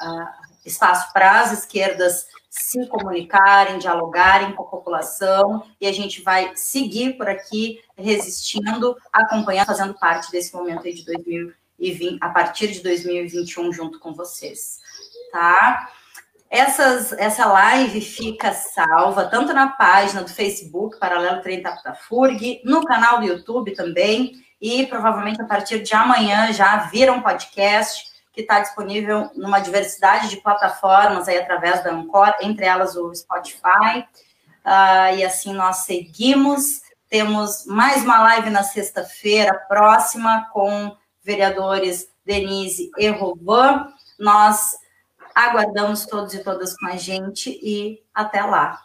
espaço 0.64 1.12
para 1.12 1.40
as 1.40 1.52
esquerdas 1.52 2.26
se 2.48 2.86
comunicarem, 2.86 3.78
dialogarem 3.78 4.52
com 4.52 4.62
a 4.62 4.66
população, 4.66 5.62
e 5.80 5.86
a 5.86 5.92
gente 5.92 6.22
vai 6.22 6.52
seguir 6.54 7.16
por 7.16 7.28
aqui 7.28 7.80
resistindo, 7.96 8.96
acompanhando, 9.12 9.66
fazendo 9.66 9.94
parte 9.94 10.30
desse 10.30 10.54
momento 10.54 10.86
aí 10.86 10.94
de 10.94 11.04
2020, 11.04 12.18
a 12.20 12.30
partir 12.30 12.68
de 12.68 12.82
2021, 12.82 13.72
junto 13.72 13.98
com 13.98 14.14
vocês, 14.14 14.80
tá? 15.30 15.90
Essas, 16.48 17.12
essa 17.12 17.44
live 17.44 18.00
fica 18.00 18.52
salva 18.52 19.26
tanto 19.26 19.52
na 19.52 19.68
página 19.68 20.22
do 20.22 20.30
Facebook, 20.30 20.98
Paralelo 20.98 21.42
30 21.42 21.82
da 21.84 21.94
FURG, 21.94 22.62
no 22.64 22.84
canal 22.84 23.18
do 23.18 23.26
YouTube 23.26 23.74
também, 23.74 24.32
e 24.60 24.86
provavelmente 24.86 25.40
a 25.40 25.46
partir 25.46 25.82
de 25.82 25.94
amanhã 25.94 26.52
já 26.52 26.76
vira 26.88 27.12
um 27.12 27.22
podcast 27.22 28.04
que 28.32 28.42
está 28.42 28.60
disponível 28.60 29.30
numa 29.34 29.60
diversidade 29.60 30.28
de 30.28 30.36
plataformas 30.36 31.26
aí 31.26 31.38
através 31.38 31.82
da 31.82 31.90
Ancor, 31.90 32.34
entre 32.42 32.66
elas 32.66 32.94
o 32.94 33.14
Spotify. 33.14 34.06
Uh, 34.64 35.16
e 35.16 35.24
assim 35.24 35.54
nós 35.54 35.78
seguimos. 35.78 36.82
Temos 37.08 37.64
mais 37.66 38.02
uma 38.02 38.18
live 38.18 38.50
na 38.50 38.62
sexta-feira 38.62 39.54
próxima 39.54 40.48
com 40.52 40.94
vereadores 41.22 42.08
Denise 42.26 42.90
e 42.98 43.08
Rovan. 43.08 43.88
Nós 44.18 44.76
aguardamos 45.34 46.04
todos 46.04 46.34
e 46.34 46.42
todas 46.42 46.76
com 46.76 46.88
a 46.88 46.96
gente 46.96 47.58
e 47.62 48.02
até 48.14 48.42
lá. 48.42 48.82